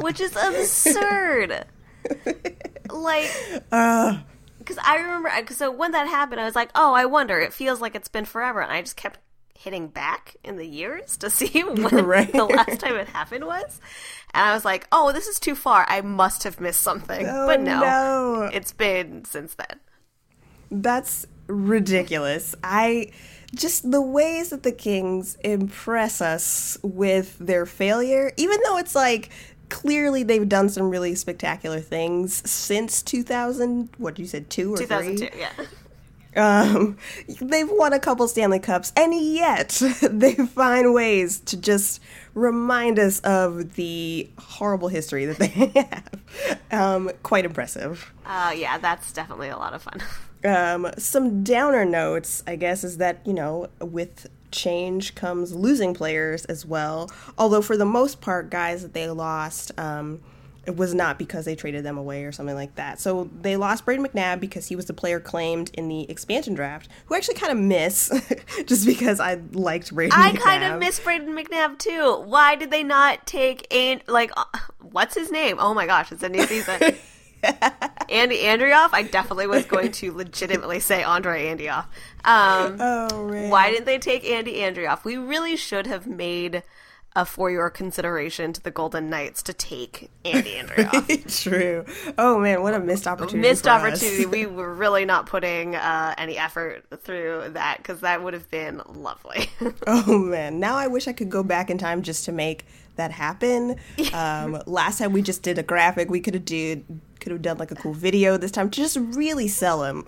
which 0.00 0.20
is 0.20 0.36
absurd. 0.36 1.64
like, 2.92 3.28
because 3.70 4.78
I 4.84 4.98
remember, 4.98 5.32
so 5.50 5.72
when 5.72 5.90
that 5.90 6.06
happened, 6.06 6.40
I 6.40 6.44
was 6.44 6.54
like, 6.54 6.70
oh, 6.76 6.94
I 6.94 7.06
wonder. 7.06 7.40
It 7.40 7.52
feels 7.52 7.80
like 7.80 7.96
it's 7.96 8.06
been 8.06 8.24
forever, 8.24 8.60
and 8.62 8.70
I 8.72 8.80
just 8.82 8.94
kept 8.96 9.18
hitting 9.56 9.88
back 9.88 10.36
in 10.44 10.56
the 10.56 10.66
years 10.66 11.16
to 11.18 11.30
see 11.30 11.62
when 11.64 12.04
Right. 12.04 12.32
the 12.32 12.44
last 12.44 12.80
time 12.80 12.94
it 12.96 13.08
happened 13.08 13.44
was, 13.46 13.80
and 14.34 14.44
I 14.48 14.54
was 14.54 14.64
like, 14.64 14.86
oh, 14.92 15.12
this 15.12 15.26
is 15.26 15.40
too 15.40 15.54
far. 15.54 15.84
I 15.88 16.00
must 16.00 16.42
have 16.44 16.60
missed 16.60 16.80
something, 16.82 17.26
Oh, 17.26 17.46
but 17.46 17.60
no, 17.60 17.80
no. 17.80 18.50
it's 18.52 18.72
been 18.72 19.24
since 19.24 19.54
then. 19.54 19.80
That's 20.70 21.26
ridiculous. 21.46 22.54
I 22.62 23.12
just 23.54 23.90
the 23.90 24.02
ways 24.02 24.50
that 24.50 24.62
the 24.64 24.72
Kings 24.72 25.36
impress 25.44 26.20
us 26.20 26.76
with 26.82 27.38
their 27.38 27.64
failure, 27.66 28.32
even 28.36 28.58
though 28.66 28.76
it's 28.78 28.94
like 28.94 29.30
clearly 29.68 30.22
they've 30.22 30.48
done 30.48 30.68
some 30.68 30.90
really 30.90 31.14
spectacular 31.14 31.80
things 31.80 32.48
since 32.48 33.02
2000 33.02 33.88
what 33.98 34.16
you 34.18 34.24
said 34.26 34.48
2 34.48 34.74
or 34.74 34.76
3 34.76 34.86
2002, 34.86 35.38
yeah. 35.38 35.50
Um, 36.36 36.96
they've 37.40 37.70
won 37.70 37.92
a 37.92 37.98
couple 37.98 38.28
Stanley 38.28 38.58
Cups, 38.58 38.92
and 38.96 39.14
yet 39.14 39.68
they 40.02 40.34
find 40.34 40.92
ways 40.94 41.40
to 41.40 41.56
just 41.56 42.00
remind 42.34 42.98
us 42.98 43.20
of 43.20 43.74
the 43.74 44.28
horrible 44.38 44.88
history 44.88 45.24
that 45.26 45.38
they 45.38 45.46
have. 45.90 46.10
Um, 46.70 47.10
quite 47.22 47.44
impressive. 47.44 48.12
Uh, 48.24 48.52
yeah, 48.56 48.78
that's 48.78 49.12
definitely 49.12 49.48
a 49.48 49.56
lot 49.56 49.74
of 49.74 49.82
fun. 49.82 50.02
Um, 50.44 50.92
some 50.96 51.42
downer 51.42 51.84
notes, 51.84 52.44
I 52.46 52.54
guess, 52.54 52.84
is 52.84 52.98
that, 52.98 53.20
you 53.24 53.32
know, 53.32 53.68
with 53.80 54.28
change 54.52 55.16
comes 55.16 55.52
losing 55.52 55.92
players 55.92 56.44
as 56.44 56.64
well. 56.64 57.10
Although, 57.36 57.62
for 57.62 57.76
the 57.76 57.86
most 57.86 58.20
part, 58.20 58.48
guys 58.48 58.82
that 58.82 58.92
they 58.92 59.08
lost, 59.08 59.72
um, 59.76 60.20
it 60.66 60.76
was 60.76 60.94
not 60.94 61.18
because 61.18 61.44
they 61.44 61.54
traded 61.54 61.84
them 61.84 61.96
away 61.96 62.24
or 62.24 62.32
something 62.32 62.54
like 62.54 62.74
that. 62.74 63.00
So 63.00 63.30
they 63.40 63.56
lost 63.56 63.84
Braden 63.84 64.04
McNabb 64.06 64.40
because 64.40 64.66
he 64.66 64.76
was 64.76 64.86
the 64.86 64.92
player 64.94 65.20
claimed 65.20 65.70
in 65.74 65.88
the 65.88 66.10
expansion 66.10 66.54
draft, 66.54 66.88
who 67.06 67.14
I 67.14 67.18
actually 67.18 67.36
kind 67.36 67.52
of 67.52 67.58
miss 67.58 68.10
just 68.66 68.84
because 68.86 69.20
I 69.20 69.40
liked 69.52 69.94
Braden 69.94 70.12
I 70.18 70.32
McNabb. 70.32 70.38
kind 70.40 70.64
of 70.64 70.80
miss 70.80 70.98
Braden 71.00 71.28
McNabb 71.36 71.78
too. 71.78 72.22
Why 72.26 72.54
did 72.56 72.70
they 72.70 72.82
not 72.82 73.26
take 73.26 73.66
in 73.70 74.00
like 74.08 74.30
uh, 74.36 74.44
what's 74.80 75.14
his 75.14 75.30
name? 75.30 75.56
Oh 75.60 75.72
my 75.74 75.86
gosh, 75.86 76.10
it's 76.12 76.22
a 76.22 76.28
new 76.28 76.42
season. 76.46 76.80
Andy 78.08 78.38
Andreoff. 78.38 78.90
I 78.92 79.02
definitely 79.02 79.46
was 79.46 79.64
going 79.66 79.92
to 79.92 80.12
legitimately 80.12 80.80
say 80.80 81.02
Andre 81.02 81.46
Andreoff. 81.46 81.84
Um, 82.24 82.76
Oh, 82.80 83.28
man. 83.28 83.50
why 83.50 83.70
didn't 83.70 83.84
they 83.86 83.98
take 83.98 84.24
Andy 84.28 84.54
Andreoff? 84.54 85.04
We 85.04 85.16
really 85.16 85.56
should 85.56 85.86
have 85.86 86.06
made 86.06 86.62
a 87.16 87.24
for 87.24 87.50
your 87.50 87.70
consideration 87.70 88.52
to 88.52 88.62
the 88.62 88.70
Golden 88.70 89.08
Knights 89.08 89.42
to 89.44 89.54
take 89.54 90.10
Andy 90.24 90.50
Andreoff. 90.50 91.42
True. 91.42 91.86
Oh 92.18 92.38
man, 92.38 92.62
what 92.62 92.74
a 92.74 92.78
missed 92.78 93.06
opportunity. 93.08 93.48
Missed 93.48 93.66
opportunity. 93.66 94.26
we 94.26 94.44
were 94.46 94.72
really 94.72 95.06
not 95.06 95.24
putting 95.24 95.74
uh, 95.74 96.14
any 96.18 96.36
effort 96.36 96.84
through 97.00 97.50
that 97.54 97.78
because 97.78 98.00
that 98.00 98.22
would 98.22 98.34
have 98.34 98.48
been 98.50 98.82
lovely. 98.86 99.50
Oh 99.88 100.18
man, 100.18 100.60
now 100.60 100.76
I 100.76 100.88
wish 100.88 101.08
I 101.08 101.12
could 101.12 101.30
go 101.30 101.42
back 101.42 101.70
in 101.70 101.78
time 101.78 102.02
just 102.02 102.24
to 102.26 102.32
make 102.32 102.66
that 102.96 103.12
happen. 103.12 103.76
Um, 104.12 104.60
last 104.66 104.98
time 104.98 105.12
we 105.12 105.22
just 105.22 105.42
did 105.42 105.58
a 105.58 105.62
graphic, 105.62 106.10
we 106.10 106.20
could 106.20 106.34
have 106.34 106.44
did 106.44 106.84
could 107.20 107.32
have 107.32 107.40
done 107.40 107.56
like 107.56 107.70
a 107.70 107.74
cool 107.76 107.94
video 107.94 108.36
this 108.36 108.50
time 108.50 108.68
to 108.68 108.80
just 108.80 108.96
really 108.96 109.48
sell 109.48 109.84
him 109.84 110.04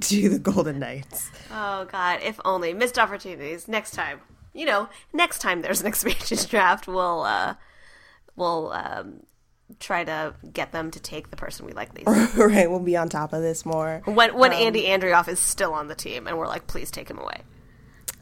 to 0.00 0.28
the 0.28 0.38
Golden 0.38 0.78
Knights. 0.78 1.30
oh 1.50 1.84
God! 1.84 2.20
If 2.22 2.40
only 2.44 2.72
missed 2.72 2.98
opportunities. 2.98 3.68
Next 3.68 3.92
time, 3.92 4.20
you 4.52 4.66
know, 4.66 4.88
next 5.12 5.40
time 5.40 5.62
there's 5.62 5.80
an 5.80 5.86
expansion 5.88 6.38
draft, 6.48 6.86
we'll 6.86 7.22
uh, 7.22 7.54
we'll 8.36 8.72
um, 8.72 9.20
try 9.78 10.04
to 10.04 10.34
get 10.52 10.72
them 10.72 10.90
to 10.90 11.00
take 11.00 11.30
the 11.30 11.36
person 11.36 11.66
we 11.66 11.72
like 11.72 11.94
least. 11.94 12.08
right, 12.36 12.70
we'll 12.70 12.80
be 12.80 12.96
on 12.96 13.08
top 13.08 13.32
of 13.32 13.42
this 13.42 13.64
more. 13.64 14.02
when 14.04 14.36
when 14.36 14.52
Andy 14.52 14.84
Andreoff 14.84 15.28
is 15.28 15.38
still 15.38 15.72
on 15.72 15.88
the 15.88 15.94
team, 15.94 16.26
and 16.26 16.38
we're 16.38 16.48
like, 16.48 16.66
please 16.66 16.90
take 16.90 17.08
him 17.08 17.18
away. 17.18 17.42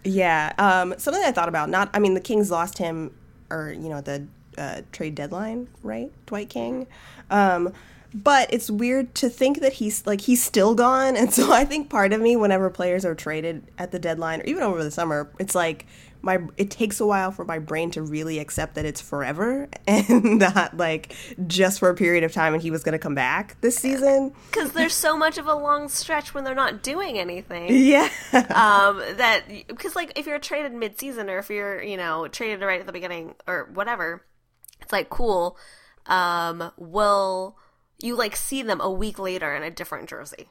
Yeah, 0.04 0.52
um, 0.58 0.94
something 0.98 1.22
I 1.22 1.32
thought 1.32 1.48
about. 1.48 1.68
Not, 1.68 1.90
I 1.92 1.98
mean, 1.98 2.14
the 2.14 2.20
Kings 2.20 2.50
lost 2.50 2.78
him, 2.78 3.14
or 3.50 3.72
you 3.72 3.88
know, 3.88 4.00
the 4.00 4.26
uh, 4.56 4.82
trade 4.92 5.14
deadline, 5.14 5.68
right? 5.82 6.10
Dwight 6.26 6.50
King. 6.50 6.86
Um, 7.30 7.72
but 8.14 8.52
it's 8.52 8.70
weird 8.70 9.14
to 9.16 9.28
think 9.28 9.60
that 9.60 9.74
he's 9.74 10.06
like 10.06 10.22
he's 10.22 10.42
still 10.42 10.74
gone, 10.74 11.16
and 11.16 11.32
so 11.32 11.52
I 11.52 11.64
think 11.64 11.90
part 11.90 12.12
of 12.12 12.20
me, 12.20 12.36
whenever 12.36 12.70
players 12.70 13.04
are 13.04 13.14
traded 13.14 13.64
at 13.78 13.90
the 13.90 13.98
deadline 13.98 14.40
or 14.40 14.44
even 14.44 14.62
over 14.62 14.82
the 14.82 14.90
summer, 14.90 15.30
it's 15.38 15.54
like 15.54 15.86
my 16.22 16.38
it 16.56 16.70
takes 16.70 17.00
a 17.00 17.06
while 17.06 17.30
for 17.30 17.44
my 17.44 17.58
brain 17.58 17.90
to 17.92 18.02
really 18.02 18.38
accept 18.38 18.74
that 18.74 18.84
it's 18.84 19.00
forever 19.00 19.68
and 19.86 20.38
not 20.38 20.76
like 20.76 21.14
just 21.46 21.78
for 21.78 21.88
a 21.90 21.94
period 21.94 22.24
of 22.24 22.32
time 22.32 22.54
and 22.54 22.62
he 22.62 22.70
was 22.70 22.82
going 22.82 22.92
to 22.92 22.98
come 22.98 23.14
back 23.14 23.60
this 23.60 23.76
season. 23.76 24.32
Because 24.50 24.72
there's 24.72 24.94
so 24.94 25.16
much 25.16 25.38
of 25.38 25.46
a 25.46 25.54
long 25.54 25.88
stretch 25.88 26.34
when 26.34 26.44
they're 26.44 26.54
not 26.54 26.82
doing 26.82 27.18
anything. 27.18 27.68
Yeah. 27.88 28.08
um 28.32 28.98
that 29.16 29.44
because 29.66 29.96
like 29.96 30.18
if 30.18 30.26
you're 30.26 30.38
traded 30.38 30.72
mid-season 30.72 31.30
or 31.30 31.38
if 31.38 31.48
you're 31.48 31.82
you 31.82 31.96
know 31.96 32.28
traded 32.28 32.60
right 32.60 32.80
at 32.80 32.86
the 32.86 32.92
beginning 32.92 33.34
or 33.46 33.70
whatever 33.72 34.24
it's 34.82 34.92
like 34.92 35.08
cool 35.08 35.56
um 36.06 36.70
will 36.76 37.56
you 37.98 38.14
like 38.16 38.36
see 38.36 38.62
them 38.62 38.80
a 38.80 38.90
week 38.90 39.18
later 39.18 39.54
in 39.54 39.62
a 39.62 39.70
different 39.70 40.08
jersey 40.08 40.50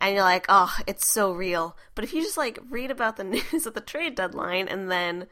and 0.00 0.14
you're 0.14 0.22
like 0.24 0.46
oh 0.48 0.74
it's 0.86 1.06
so 1.06 1.32
real 1.32 1.76
but 1.94 2.04
if 2.04 2.12
you 2.12 2.22
just 2.22 2.36
like 2.36 2.58
read 2.70 2.90
about 2.90 3.16
the 3.16 3.24
news 3.52 3.66
at 3.66 3.74
the 3.74 3.80
trade 3.80 4.14
deadline 4.14 4.68
and 4.68 4.90
then 4.90 5.26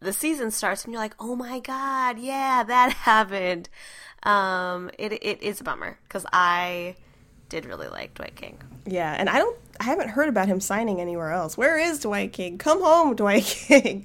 the 0.00 0.12
season 0.12 0.50
starts 0.50 0.84
and 0.84 0.92
you're 0.92 1.02
like 1.02 1.14
oh 1.18 1.36
my 1.36 1.60
god 1.60 2.18
yeah 2.18 2.62
that 2.62 2.92
happened 3.04 3.68
um 4.22 4.90
it, 4.98 5.12
it 5.12 5.42
is 5.42 5.60
a 5.60 5.64
bummer 5.64 5.98
because 6.04 6.26
i 6.32 6.94
did 7.48 7.64
really 7.66 7.88
like 7.88 8.14
dwight 8.14 8.36
king 8.36 8.56
Yeah, 8.86 9.14
and 9.18 9.28
I 9.28 9.38
don't 9.38 9.58
I 9.80 9.84
haven't 9.84 10.08
heard 10.10 10.28
about 10.28 10.46
him 10.46 10.60
signing 10.60 11.00
anywhere 11.00 11.32
else. 11.32 11.56
Where 11.56 11.78
is 11.78 12.00
Dwight 12.00 12.32
King? 12.34 12.58
Come 12.58 12.82
home, 12.82 13.16
Dwight 13.20 13.44
King. 13.44 14.04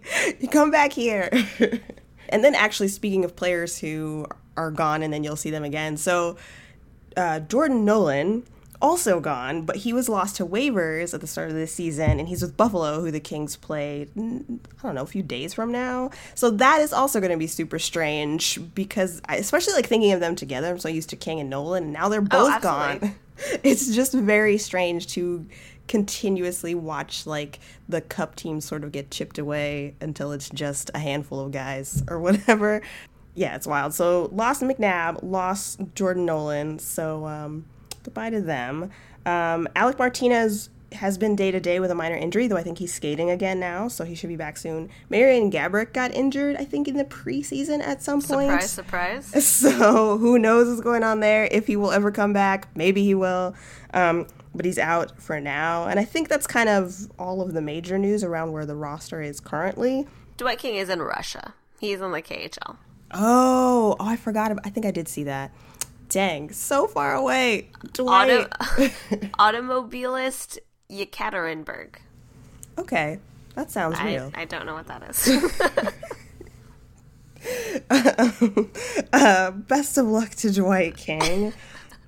come 0.51 0.71
back 0.71 0.93
here. 0.93 1.29
and 2.29 2.43
then 2.43 2.55
actually 2.55 2.87
speaking 2.87 3.23
of 3.25 3.35
players 3.35 3.77
who 3.77 4.25
are 4.57 4.71
gone 4.71 5.03
and 5.03 5.11
then 5.13 5.23
you'll 5.23 5.35
see 5.35 5.51
them 5.51 5.63
again. 5.65 5.97
So 5.97 6.37
uh, 7.17 7.41
Jordan 7.41 7.83
Nolan 7.85 8.45
also 8.85 9.19
gone, 9.19 9.63
but 9.63 9.77
he 9.77 9.93
was 9.93 10.07
lost 10.07 10.35
to 10.35 10.45
waivers 10.45 11.15
at 11.15 11.21
the 11.21 11.25
start 11.27 11.49
of 11.49 11.55
this 11.55 11.73
season, 11.73 12.19
and 12.19 12.27
he's 12.27 12.43
with 12.43 12.55
Buffalo, 12.55 13.01
who 13.01 13.09
the 13.09 13.19
Kings 13.19 13.55
play, 13.55 14.07
mm, 14.15 14.59
I 14.79 14.81
don't 14.83 14.93
know, 14.93 15.01
a 15.01 15.07
few 15.07 15.23
days 15.23 15.55
from 15.55 15.71
now. 15.71 16.11
So 16.35 16.51
that 16.51 16.81
is 16.81 16.93
also 16.93 17.19
going 17.19 17.31
to 17.31 17.37
be 17.37 17.47
super 17.47 17.79
strange 17.79 18.59
because, 18.75 19.23
I, 19.25 19.37
especially 19.37 19.73
like 19.73 19.87
thinking 19.87 20.11
of 20.11 20.19
them 20.19 20.35
together, 20.35 20.69
I'm 20.69 20.79
so 20.79 20.87
used 20.87 21.09
to 21.09 21.15
King 21.15 21.39
and 21.39 21.49
Nolan, 21.49 21.85
and 21.85 21.93
now 21.93 22.09
they're 22.09 22.21
both 22.21 22.53
absolutely. 22.53 23.07
gone. 23.09 23.15
It's 23.65 23.93
just 23.93 24.13
very 24.13 24.57
strange 24.57 25.07
to 25.07 25.45
continuously 25.89 26.73
watch 26.73 27.27
like 27.27 27.59
the 27.89 27.99
cup 27.99 28.37
team 28.37 28.61
sort 28.61 28.85
of 28.85 28.93
get 28.93 29.11
chipped 29.11 29.37
away 29.37 29.93
until 29.99 30.31
it's 30.31 30.49
just 30.49 30.89
a 30.93 30.99
handful 30.99 31.41
of 31.41 31.51
guys 31.51 32.01
or 32.09 32.19
whatever. 32.19 32.81
Yeah, 33.33 33.57
it's 33.57 33.67
wild. 33.67 33.93
So 33.93 34.29
lost 34.31 34.61
McNabb, 34.61 35.19
lost 35.21 35.81
Jordan 35.95 36.25
Nolan. 36.25 36.79
So 36.79 37.27
um, 37.27 37.65
goodbye 38.05 38.29
to 38.29 38.41
them. 38.41 38.91
Um, 39.25 39.67
Alec 39.75 39.99
Martinez 39.99 40.69
has 40.93 41.17
been 41.17 41.35
day 41.35 41.51
to 41.51 41.59
day 41.59 41.79
with 41.79 41.91
a 41.91 41.95
minor 41.95 42.15
injury, 42.15 42.47
though 42.47 42.57
I 42.57 42.63
think 42.63 42.77
he's 42.77 42.93
skating 42.93 43.29
again 43.29 43.59
now, 43.59 43.87
so 43.87 44.05
he 44.05 44.15
should 44.15 44.29
be 44.29 44.35
back 44.35 44.57
soon. 44.57 44.89
Marian 45.09 45.51
Gaborik 45.51 45.93
got 45.93 46.13
injured, 46.13 46.55
I 46.55 46.63
think, 46.63 46.87
in 46.87 46.95
the 46.95 47.03
preseason 47.03 47.81
at 47.81 48.01
some 48.01 48.21
point. 48.21 48.61
surprise 48.61 48.71
surprise 48.71 49.45
So 49.45 50.17
who 50.17 50.39
knows 50.39 50.69
what's 50.69 50.81
going 50.81 51.03
on 51.03 51.19
there? 51.19 51.47
If 51.51 51.67
he 51.67 51.75
will 51.75 51.91
ever 51.91 52.11
come 52.11 52.33
back, 52.33 52.69
maybe 52.75 53.03
he 53.03 53.13
will. 53.13 53.55
Um, 53.93 54.27
but 54.53 54.65
he's 54.65 54.79
out 54.79 55.21
for 55.21 55.41
now, 55.41 55.85
and 55.85 55.99
I 55.99 56.05
think 56.05 56.29
that's 56.29 56.47
kind 56.47 56.69
of 56.69 57.11
all 57.19 57.41
of 57.41 57.53
the 57.53 57.61
major 57.61 57.97
news 57.97 58.23
around 58.23 58.53
where 58.53 58.65
the 58.65 58.75
roster 58.75 59.21
is 59.21 59.41
currently. 59.41 60.07
Dwight 60.37 60.59
King 60.59 60.75
is 60.75 60.89
in 60.89 61.01
Russia. 61.01 61.53
He's 61.79 61.99
in 61.99 62.11
the 62.11 62.21
KHL. 62.21 62.77
Oh, 63.11 63.95
oh, 63.99 64.07
I 64.07 64.15
forgot. 64.15 64.51
About, 64.51 64.65
I 64.65 64.69
think 64.69 64.85
I 64.85 64.91
did 64.91 65.07
see 65.07 65.23
that. 65.25 65.51
Dang, 66.09 66.51
so 66.51 66.87
far 66.87 67.13
away. 67.15 67.69
Dwight. 67.93 68.31
Auto- 68.31 68.47
automobilist 69.39 70.59
Yekaterinburg. 70.89 71.95
okay, 72.77 73.19
that 73.55 73.71
sounds 73.71 73.97
I, 73.99 74.05
real. 74.05 74.31
I 74.35 74.45
don't 74.45 74.65
know 74.65 74.75
what 74.75 74.87
that 74.87 75.03
is. 75.09 75.27
uh, 79.13 79.51
best 79.51 79.97
of 79.97 80.05
luck 80.05 80.31
to 80.31 80.51
Dwight 80.51 80.97
King. 80.97 81.53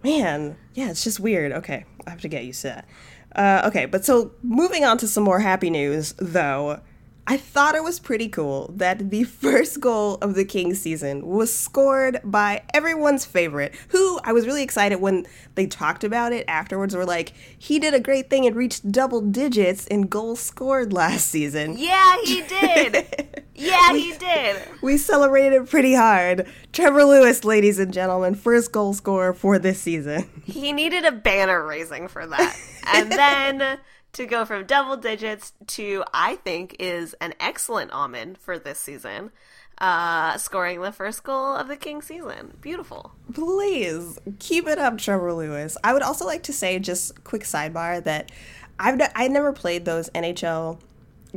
Man, 0.03 0.55
yeah, 0.73 0.89
it's 0.89 1.03
just 1.03 1.19
weird. 1.19 1.51
Okay, 1.51 1.85
I 2.05 2.09
have 2.09 2.21
to 2.21 2.27
get 2.27 2.45
used 2.45 2.61
to 2.61 2.67
that. 2.67 2.87
Uh, 3.35 3.67
okay, 3.67 3.85
but 3.85 4.05
so 4.05 4.31
moving 4.41 4.83
on 4.83 4.97
to 4.99 5.07
some 5.07 5.23
more 5.23 5.39
happy 5.39 5.69
news, 5.69 6.13
though. 6.17 6.81
I 7.29 7.35
thought 7.35 7.75
it 7.75 7.83
was 7.83 7.99
pretty 7.99 8.29
cool 8.29 8.71
that 8.77 9.09
the 9.09 9.23
first 9.43 9.81
goal 9.81 10.15
of 10.21 10.33
the 10.33 10.45
Kings 10.45 10.79
season 10.79 11.27
was 11.27 11.53
scored 11.53 12.21
by 12.23 12.63
everyone's 12.73 13.25
favorite, 13.25 13.75
who 13.89 14.19
I 14.23 14.31
was 14.31 14.47
really 14.47 14.63
excited 14.63 15.01
when 15.01 15.25
they 15.55 15.67
talked 15.67 16.05
about 16.05 16.31
it 16.31 16.45
afterwards. 16.47 16.95
Were 16.95 17.05
like, 17.05 17.33
he 17.57 17.79
did 17.79 17.93
a 17.93 17.99
great 17.99 18.29
thing 18.29 18.45
and 18.47 18.55
reached 18.55 18.91
double 18.91 19.19
digits 19.19 19.85
in 19.87 20.03
goals 20.03 20.39
scored 20.39 20.93
last 20.93 21.27
season. 21.27 21.77
yeah, 21.77 22.15
he 22.23 22.41
did. 22.47 23.43
Yeah, 23.53 23.91
he 23.93 24.13
did. 24.17 24.61
We 24.81 24.97
celebrated 24.97 25.67
pretty 25.67 25.95
hard. 25.95 26.47
Trevor 26.71 27.03
Lewis, 27.03 27.43
ladies 27.43 27.79
and 27.79 27.91
gentlemen, 27.91 28.35
first 28.35 28.71
goal 28.71 28.93
scorer 28.93 29.33
for 29.33 29.59
this 29.59 29.81
season. 29.81 30.29
He 30.45 30.71
needed 30.71 31.03
a 31.03 31.11
banner 31.11 31.65
raising 31.65 32.07
for 32.07 32.25
that. 32.25 32.55
And 32.93 33.11
then 33.11 33.79
to 34.13 34.25
go 34.25 34.45
from 34.45 34.65
double 34.65 34.97
digits 34.97 35.53
to, 35.67 36.03
I 36.13 36.35
think, 36.35 36.75
is 36.79 37.13
an 37.21 37.33
excellent 37.39 37.91
omen 37.93 38.35
for 38.35 38.57
this 38.57 38.79
season. 38.79 39.31
Uh, 39.79 40.37
scoring 40.37 40.81
the 40.81 40.91
first 40.91 41.23
goal 41.23 41.53
of 41.53 41.67
the 41.67 41.75
King 41.75 42.01
season. 42.01 42.57
Beautiful. 42.61 43.11
Please 43.31 44.17
keep 44.39 44.67
it 44.67 44.79
up, 44.79 44.97
Trevor 44.97 45.33
Lewis. 45.33 45.77
I 45.83 45.93
would 45.93 46.01
also 46.01 46.25
like 46.25 46.41
to 46.43 46.53
say, 46.53 46.79
just 46.79 47.23
quick 47.23 47.43
sidebar, 47.43 48.03
that 48.03 48.31
I've 48.79 48.99
n- 48.99 49.11
I 49.13 49.27
never 49.27 49.53
played 49.53 49.85
those 49.85 50.09
NHL 50.11 50.79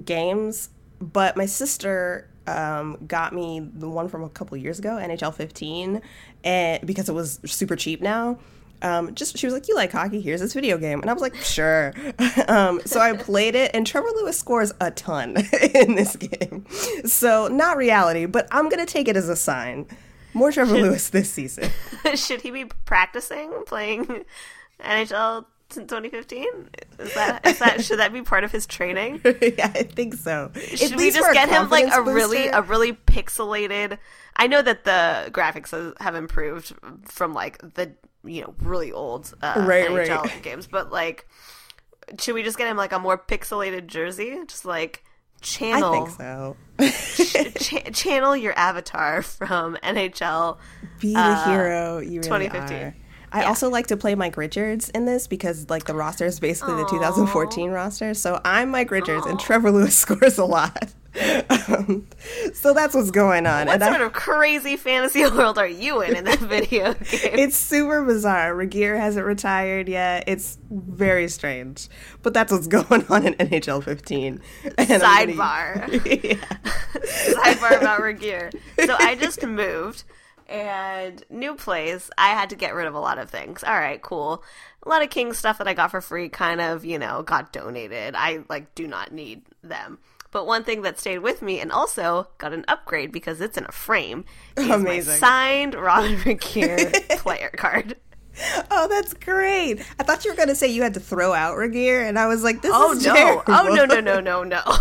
games, 0.03 0.71
but 1.01 1.37
my 1.37 1.45
sister 1.45 2.31
um, 2.47 2.99
got 3.07 3.35
me 3.35 3.61
the 3.61 3.89
one 3.89 4.09
from 4.09 4.25
a 4.25 4.29
couple 4.31 4.57
years 4.57 4.79
ago, 4.79 4.91
NHL 4.91 5.35
15, 5.35 6.01
and 6.43 6.87
because 6.87 7.09
it 7.09 7.13
was 7.15 7.41
super 7.45 7.77
cheap 7.77 8.01
now. 8.01 8.39
Um, 8.83 9.15
just 9.15 9.39
she 9.39 9.47
was 9.47 9.55
like, 9.55 9.69
"You 9.69 9.75
like 9.75 9.93
hockey? 9.93 10.21
Here's 10.21 10.41
this 10.41 10.55
video 10.55 10.79
game," 10.79 11.01
and 11.01 11.11
I 11.11 11.13
was 11.13 11.23
like, 11.23 11.37
"Sure." 11.37 11.93
um, 12.49 12.81
so 12.85 13.01
I 13.01 13.17
played 13.17 13.55
it, 13.55 13.71
and 13.75 13.87
Trevor 13.87 14.09
Lewis 14.17 14.39
scores 14.39 14.73
a 14.81 14.91
ton 14.91 15.37
in 15.75 15.95
this 15.95 16.17
game. 16.17 16.67
So 17.05 17.49
not 17.49 17.77
reality, 17.77 18.27
but 18.27 18.47
I'm 18.51 18.69
gonna 18.69 18.87
take 18.87 19.09
it 19.09 19.17
as 19.17 19.29
a 19.29 19.37
sign. 19.37 19.87
More 20.33 20.53
Trevor 20.53 20.75
Lewis 20.75 21.11
this 21.11 21.31
season. 21.31 21.71
Should 22.15 22.43
he 22.43 22.51
be 22.51 22.67
practicing 22.85 23.53
playing 23.67 24.25
NHL 24.81 25.45
since 25.71 25.91
2015? 25.91 26.47
Is 26.99 27.15
that, 27.15 27.47
is 27.47 27.59
that 27.59 27.85
should 27.85 27.99
that 27.99 28.13
be 28.13 28.23
part 28.23 28.45
of 28.45 28.53
his 28.53 28.67
training? 28.67 29.21
yeah, 29.25 29.71
I 29.75 29.83
think 29.85 30.15
so. 30.15 30.51
Should 30.55 30.97
we 30.97 31.11
just 31.11 31.33
get 31.33 31.49
him 31.49 31.69
like 31.69 31.87
a 31.87 31.91
confidence 31.91 32.15
really 32.15 32.47
a 32.49 32.63
really 32.63 32.93
pixelated? 32.93 33.99
I 34.37 34.47
know 34.47 34.63
that 34.63 34.85
the 34.85 35.31
graphics 35.33 35.71
has- 35.71 35.95
have 36.01 36.15
improved 36.15 36.73
from 37.07 37.35
like 37.35 37.59
the 37.75 37.93
you 38.25 38.43
know 38.43 38.55
really 38.61 38.93
old 38.93 39.33
uh, 39.43 39.55
Right, 39.67 39.89
NHL 39.89 40.23
right. 40.25 40.43
games, 40.43 40.67
but 40.67 40.91
like, 40.93 41.27
should 42.19 42.35
we 42.35 42.43
just 42.43 42.59
get 42.59 42.69
him 42.69 42.77
like 42.77 42.93
a 42.93 42.99
more 42.99 43.17
pixelated 43.19 43.87
jersey? 43.87 44.39
Just 44.47 44.65
like 44.65 45.05
channel. 45.41 45.95
I 45.95 46.07
think 46.07 46.11
so. 46.11 46.57
ch- 47.59 47.93
channel 47.95 48.37
your 48.37 48.53
avatar 48.59 49.23
from 49.23 49.77
NHL. 49.83 50.59
Be 50.99 51.15
the 51.15 51.19
Uh, 51.21 51.45
hero 51.51 51.99
you 51.99 52.21
really 52.21 52.49
2015. 52.49 52.77
are. 52.79 52.95
I 53.33 53.45
also 53.45 53.71
like 53.71 53.87
to 53.89 53.97
play 53.97 54.15
Mike 54.15 54.37
Richards 54.37 54.89
in 54.91 55.05
this 55.05 55.27
because 55.27 55.71
like 55.71 55.85
the 55.85 55.95
roster 55.95 56.27
is 56.27 56.41
basically 56.41 56.75
the 56.75 56.87
2014 56.89 57.71
roster. 57.71 58.13
So 58.15 58.41
I'm 58.45 58.71
Mike 58.71 58.91
Richards 58.91 59.27
and 59.27 59.39
Trevor 59.39 59.71
Lewis 59.71 59.97
scores 59.99 60.39
a 60.39 60.45
lot. 60.45 60.93
um, 61.69 62.07
so 62.55 62.73
that's 62.73 62.95
what's 62.95 63.11
going 63.11 63.45
on. 63.47 63.67
What 63.67 63.75
and 63.75 63.83
sort 63.83 64.01
I, 64.01 64.05
of 64.05 64.13
crazy 64.13 64.77
fantasy 64.77 65.23
world 65.31 65.59
are 65.59 65.67
you 65.67 66.01
in 66.03 66.17
in 66.17 66.25
that 66.25 66.39
video 66.39 66.95
game? 66.95 67.05
it's 67.39 67.57
super 67.57 68.05
bizarre. 68.05 68.55
Regehr 68.55 68.97
hasn't 68.99 69.27
retired 69.27 69.89
yet. 69.89 70.25
It's 70.29 70.59
very 70.71 71.29
strange. 71.29 71.89
But 72.23 72.33
that's 72.35 72.53
what's 72.53 72.67
going 72.69 73.05
on 73.09 73.27
in 73.27 73.35
NHL 73.35 73.83
15. 73.83 74.41
And 74.65 74.75
I'm 74.79 74.87
gonna- 74.89 75.05
Sidebar. 75.05 76.25
yeah. 76.25 76.35
Sidebar 77.01 77.81
about 77.81 78.01
Regehr. 78.01 78.53
So 78.87 78.97
I 78.99 79.15
just 79.17 79.45
moved 79.45 80.05
and 80.51 81.23
new 81.31 81.55
place. 81.55 82.11
I 82.19 82.31
had 82.31 82.51
to 82.51 82.57
get 82.57 82.75
rid 82.75 82.87
of 82.87 82.95
a 82.95 83.01
lot 83.01 83.19
of 83.19 83.31
things. 83.31 83.63
All 83.65 83.73
right, 83.79 84.03
cool. 84.03 84.43
A 84.83 84.89
lot 84.89 85.03
of 85.03 85.11
King 85.11 85.33
stuff 85.33 85.59
that 85.59 85.69
I 85.69 85.75
got 85.75 85.91
for 85.91 86.01
free 86.01 86.29
kind 86.29 86.61
of, 86.61 86.85
you 86.85 86.99
know, 86.99 87.23
got 87.23 87.53
donated. 87.53 88.15
I 88.17 88.41
like 88.49 88.75
do 88.75 88.87
not 88.87 89.13
need 89.13 89.43
them. 89.63 89.99
But 90.33 90.47
one 90.47 90.63
thing 90.63 90.83
that 90.83 90.99
stayed 90.99 91.19
with 91.21 91.43
me 91.43 91.59
and 91.61 91.73
also 91.73 92.29
got 92.39 92.53
an 92.53 92.65
upgrade 92.69 93.11
because 93.11 93.41
it's 93.41 93.59
in 93.59 93.65
a 93.65 93.73
frame 93.73 94.25
is 94.57 94.69
my 94.69 94.75
Amazing. 94.77 95.17
signed 95.19 95.75
Robyn 95.75 96.17
Regehr 96.19 97.19
player 97.19 97.51
card. 97.57 97.97
Oh, 98.71 98.87
that's 98.89 99.13
great. 99.15 99.81
I 99.99 100.05
thought 100.05 100.25
you 100.25 100.31
were 100.31 100.37
going 100.37 100.49
to 100.49 100.55
say 100.55 100.69
you 100.69 100.83
had 100.83 100.95
to 100.95 101.01
throw 101.01 101.33
out 101.35 101.57
Regehr, 101.57 102.09
and 102.09 102.17
I 102.19 102.29
was 102.29 102.45
like, 102.45 102.63
this 102.63 102.71
Oh 102.73 102.93
is 102.93 103.05
no! 103.05 103.13
terrible. 103.15 103.43
Oh 103.49 103.69
no! 103.75 103.85
No! 103.85 104.01
No! 104.01 104.21
No! 104.21 104.43
No! 104.45 104.63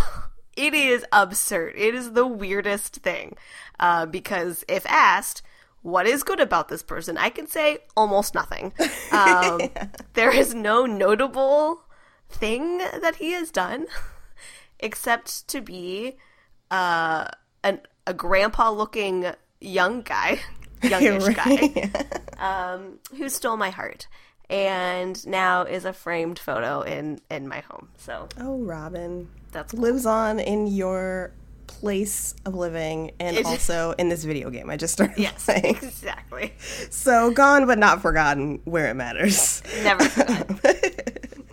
It 0.56 0.74
is 0.74 1.04
absurd. 1.12 1.74
It 1.76 1.94
is 1.94 2.12
the 2.12 2.26
weirdest 2.26 2.96
thing. 2.96 3.36
Uh, 3.78 4.04
because 4.04 4.62
if 4.68 4.84
asked, 4.86 5.40
what 5.82 6.06
is 6.06 6.22
good 6.22 6.40
about 6.40 6.68
this 6.68 6.82
person, 6.82 7.16
I 7.16 7.30
can 7.30 7.46
say 7.46 7.78
almost 7.96 8.34
nothing. 8.34 8.72
Um, 9.12 9.70
There 10.14 10.32
is 10.34 10.54
no 10.54 10.86
notable 10.86 11.82
thing 12.28 12.78
that 12.78 13.16
he 13.16 13.32
has 13.32 13.50
done, 13.50 13.86
except 14.80 15.48
to 15.48 15.60
be 15.60 16.16
uh, 16.70 17.26
an, 17.64 17.80
a 18.06 18.14
grandpa-looking 18.14 19.32
young 19.60 20.02
guy, 20.02 20.40
youngish 20.82 21.34
guy 21.34 21.90
um, 22.38 22.98
who 23.16 23.28
stole 23.28 23.56
my 23.56 23.70
heart 23.70 24.06
and 24.48 25.24
now 25.26 25.62
is 25.62 25.84
a 25.84 25.92
framed 25.92 26.38
photo 26.38 26.80
in 26.82 27.20
in 27.30 27.46
my 27.46 27.60
home. 27.60 27.88
So 27.98 28.28
Oh, 28.38 28.58
Robyn. 28.58 29.28
that's 29.52 29.72
cool. 29.72 29.80
Lives 29.82 30.06
on 30.06 30.40
in 30.40 30.66
your 30.66 31.32
place 31.70 32.34
of 32.44 32.54
living 32.54 33.12
and 33.20 33.36
It- 33.36 33.46
also 33.46 33.92
in 33.98 34.08
this 34.08 34.24
video 34.24 34.50
game 34.50 34.68
I 34.68 34.76
just 34.76 34.92
started 34.92 35.16
yes, 35.18 35.44
playing. 35.46 35.76
exactly. 35.76 36.52
So 36.90 37.30
gone 37.30 37.66
but 37.66 37.78
not 37.78 38.02
forgotten 38.02 38.60
where 38.64 38.88
it 38.90 38.94
matters. 38.94 39.62
Never. 39.82 40.04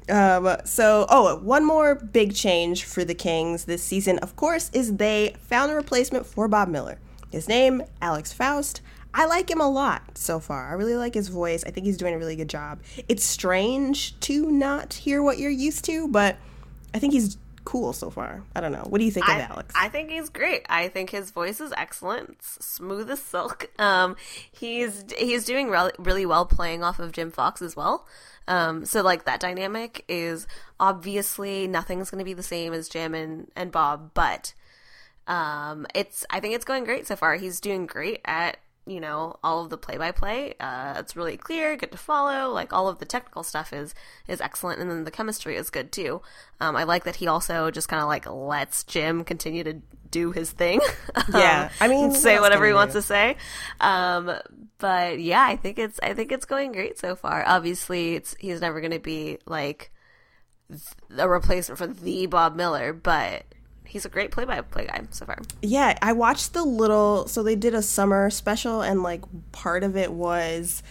Um, 0.10 0.56
so, 0.64 1.06
oh, 1.10 1.36
one 1.40 1.66
more 1.66 1.96
big 1.96 2.34
change 2.34 2.86
for 2.86 3.04
the 3.04 3.14
Kings 3.14 3.66
this 3.66 3.84
season, 3.84 4.20
of 4.20 4.38
course, 4.38 4.70
is 4.74 4.96
they 4.96 5.36
found 5.42 5.70
a 5.70 5.76
replacement 5.76 6.26
for 6.26 6.48
Bob 6.48 6.70
Miller. 6.70 6.98
His 7.30 7.50
name, 7.50 7.84
Alex 8.02 8.32
Faust. 8.32 8.80
I 9.14 9.26
like 9.26 9.50
him 9.52 9.60
a 9.60 9.70
lot 9.70 10.18
so 10.18 10.40
far. 10.40 10.70
I 10.70 10.74
really 10.76 10.96
like 10.96 11.14
his 11.14 11.28
voice. 11.28 11.62
I 11.66 11.72
think 11.72 11.86
he's 11.86 11.98
doing 11.98 12.14
a 12.14 12.18
really 12.18 12.38
good 12.38 12.48
job. 12.48 12.80
It's 13.10 13.26
strange 13.26 14.18
to 14.22 14.50
not 14.50 14.94
hear 14.94 15.22
what 15.22 15.40
you're 15.40 15.52
used 15.52 15.84
to, 15.86 16.08
but 16.08 16.38
I 16.94 17.00
think 17.00 17.12
he's 17.12 17.38
cool 17.68 17.92
so 17.92 18.10
far. 18.10 18.44
I 18.56 18.62
don't 18.62 18.72
know. 18.72 18.86
What 18.88 19.00
do 19.00 19.04
you 19.04 19.12
think 19.12 19.28
I, 19.28 19.40
of 19.42 19.52
Alex? 19.52 19.74
I 19.78 19.90
think 19.90 20.10
he's 20.10 20.30
great. 20.30 20.66
I 20.70 20.88
think 20.88 21.10
his 21.10 21.32
voice 21.32 21.60
is 21.60 21.74
excellent, 21.76 22.30
It's 22.30 22.66
smooth 22.66 23.12
as 23.12 23.22
silk. 23.22 23.70
Um, 23.80 24.16
he's 24.52 25.06
he's 25.18 25.46
doing 25.46 25.70
re- 25.70 25.92
really 26.00 26.26
well 26.26 26.46
playing 26.46 26.84
off 26.84 27.00
of 27.00 27.12
Jim 27.12 27.30
Fox 27.32 27.62
as 27.62 27.76
well. 27.76 28.08
Um, 28.48 28.86
so 28.86 29.02
like 29.02 29.26
that 29.26 29.40
dynamic 29.40 30.04
is 30.08 30.48
obviously 30.80 31.68
nothing's 31.68 32.10
going 32.10 32.20
to 32.20 32.26
be 32.26 32.34
the 32.34 32.44
same 32.44 32.74
as 32.74 32.90
Jim 32.90 33.14
and 33.14 33.52
and 33.56 33.72
Bob, 33.72 34.12
but 34.14 34.54
um, 35.28 35.86
it's 35.94 36.26
I 36.30 36.40
think 36.40 36.56
it's 36.56 36.66
going 36.66 36.86
great 36.86 37.06
so 37.06 37.16
far. 37.16 37.36
He's 37.36 37.60
doing 37.60 37.86
great 37.86 38.22
at 38.26 38.58
you 38.88 39.00
know 39.00 39.38
all 39.44 39.63
of 39.63 39.70
the 39.70 39.77
play 39.77 39.98
by 39.98 40.12
play. 40.12 40.53
It's 40.60 41.15
really 41.15 41.38
clear, 41.38 41.75
good 41.75 41.91
to 41.91 41.98
follow. 41.98 42.51
Like 42.51 42.74
all 42.74 42.88
of 42.88 43.00
the 43.00 43.06
technical 43.06 43.44
stuff 43.44 43.74
is 43.74 43.94
is 44.27 44.41
excellent, 44.41 44.79
and 44.79 44.89
then 44.89 45.03
the 45.03 45.12
chemistry 45.12 45.55
is 45.55 45.70
good 45.70 45.92
too. 45.92 46.22
Um, 46.59 46.75
I 46.75 46.83
like 46.83 47.03
that 47.05 47.18
he 47.18 47.27
also 47.27 47.72
just 47.72 47.88
kind 47.88 48.01
of 48.01 48.07
like 48.07 48.25
lets 48.29 48.83
Jim 48.83 49.24
continue 49.24 49.64
to 49.64 49.81
do 50.12 50.31
his 50.31 50.51
thing. 50.51 50.79
Yeah, 51.33 51.66
Um, 51.66 51.70
I 51.81 51.88
mean, 51.88 52.12
say 52.14 52.40
whatever 52.40 52.66
he 52.66 52.70
he 52.70 52.74
wants 52.74 52.94
to 52.94 53.01
say. 53.01 53.38
Um, 53.79 54.31
but 54.77 55.20
yeah, 55.20 55.44
I 55.44 55.55
think 55.55 55.79
it's 55.79 56.00
I 56.01 56.14
think 56.14 56.31
it's 56.31 56.46
going 56.46 56.72
great 56.72 56.98
so 56.98 57.16
far. 57.16 57.44
Obviously, 57.46 58.16
it's 58.16 58.35
he's 58.40 58.62
never 58.62 58.79
going 58.81 58.92
to 58.92 59.00
be 59.00 59.40
like 59.46 59.92
a 61.18 61.27
replacement 61.27 61.77
for 61.79 61.88
the 61.88 62.25
Bob 62.27 62.55
Miller, 62.55 62.94
but 62.94 63.44
he's 63.88 64.06
a 64.06 64.10
great 64.10 64.32
play-by-play 64.32 64.88
guy 64.88 65.02
so 65.12 65.26
far. 65.26 65.40
Yeah, 65.62 65.98
I 66.02 66.14
watched 66.14 66.54
the 66.54 66.64
little. 66.64 67.28
So 67.28 67.44
they 67.44 67.56
did 67.56 67.74
a 67.74 67.82
summer 67.82 68.30
special, 68.30 68.82
and 68.82 69.04
like 69.04 69.24
part 69.52 69.84
of 69.84 69.96
it 69.96 70.12
was 70.12 70.84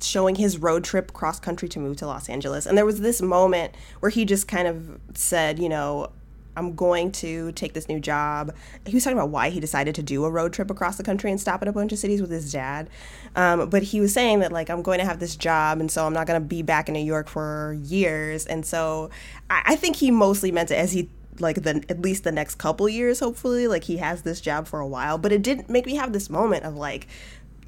showing 0.00 0.34
his 0.34 0.58
road 0.58 0.82
trip 0.82 1.12
cross 1.12 1.38
country 1.38 1.68
to 1.68 1.78
move 1.78 1.96
to 1.98 2.06
Los 2.06 2.28
Angeles. 2.28 2.66
And 2.66 2.76
there 2.76 2.84
was 2.84 3.00
this 3.00 3.22
moment 3.22 3.74
where 4.00 4.10
he 4.10 4.24
just 4.24 4.48
kind 4.48 4.66
of 4.66 4.98
said, 5.14 5.60
you 5.60 5.68
know, 5.68 6.10
I'm 6.56 6.74
going 6.74 7.10
to 7.12 7.50
take 7.52 7.72
this 7.72 7.88
new 7.88 7.98
job. 7.98 8.54
He 8.86 8.94
was 8.94 9.02
talking 9.02 9.18
about 9.18 9.30
why 9.30 9.50
he 9.50 9.58
decided 9.60 9.94
to 9.96 10.02
do 10.02 10.24
a 10.24 10.30
road 10.30 10.52
trip 10.52 10.70
across 10.70 10.96
the 10.96 11.02
country 11.02 11.30
and 11.30 11.40
stop 11.40 11.62
at 11.62 11.68
a 11.68 11.72
bunch 11.72 11.92
of 11.92 11.98
cities 11.98 12.20
with 12.20 12.30
his 12.30 12.52
dad. 12.52 12.88
Um, 13.34 13.68
but 13.68 13.82
he 13.82 14.00
was 14.00 14.12
saying 14.12 14.38
that, 14.40 14.52
like, 14.52 14.70
I'm 14.70 14.82
going 14.82 15.00
to 15.00 15.04
have 15.04 15.18
this 15.18 15.34
job, 15.34 15.80
and 15.80 15.90
so 15.90 16.06
I'm 16.06 16.12
not 16.12 16.28
going 16.28 16.40
to 16.40 16.46
be 16.46 16.62
back 16.62 16.88
in 16.88 16.94
New 16.94 17.00
York 17.00 17.28
for 17.28 17.76
years. 17.82 18.46
And 18.46 18.64
so 18.64 19.10
I, 19.50 19.62
I 19.66 19.76
think 19.76 19.96
he 19.96 20.12
mostly 20.12 20.52
meant 20.52 20.70
it 20.70 20.76
as 20.76 20.92
he 20.92 21.10
like 21.40 21.62
the 21.62 21.84
at 21.88 22.00
least 22.00 22.24
the 22.24 22.32
next 22.32 22.56
couple 22.56 22.88
years 22.88 23.20
hopefully 23.20 23.66
like 23.66 23.84
he 23.84 23.98
has 23.98 24.22
this 24.22 24.40
job 24.40 24.66
for 24.66 24.80
a 24.80 24.86
while. 24.86 25.18
But 25.18 25.32
it 25.32 25.42
didn't 25.42 25.68
make 25.68 25.86
me 25.86 25.96
have 25.96 26.12
this 26.12 26.30
moment 26.30 26.64
of 26.64 26.74
like 26.76 27.06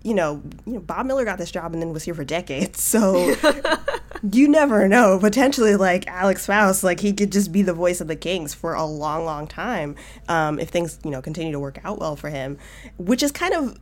you 0.02 0.14
know 0.14 0.42
you 0.64 0.74
know 0.74 0.80
Bob 0.80 1.06
Miller 1.06 1.24
got 1.24 1.38
this 1.38 1.50
job 1.50 1.72
and 1.72 1.82
then 1.82 1.92
was 1.92 2.04
here 2.04 2.14
for 2.14 2.24
decades. 2.24 2.82
So 2.82 3.34
you 4.32 4.48
never 4.48 4.88
know. 4.88 5.18
Potentially 5.18 5.76
like 5.76 6.06
Alex 6.06 6.46
Faust 6.46 6.84
like 6.84 7.00
he 7.00 7.12
could 7.12 7.32
just 7.32 7.52
be 7.52 7.62
the 7.62 7.74
voice 7.74 8.00
of 8.00 8.08
the 8.08 8.16
Kings 8.16 8.54
for 8.54 8.74
a 8.74 8.84
long 8.84 9.24
long 9.24 9.46
time 9.46 9.96
um, 10.28 10.58
if 10.58 10.70
things 10.70 10.98
you 11.04 11.10
know 11.10 11.22
continue 11.22 11.52
to 11.52 11.60
work 11.60 11.78
out 11.84 11.98
well 11.98 12.16
for 12.16 12.30
him 12.30 12.58
which 12.98 13.22
is 13.22 13.32
kind 13.32 13.54
of 13.54 13.78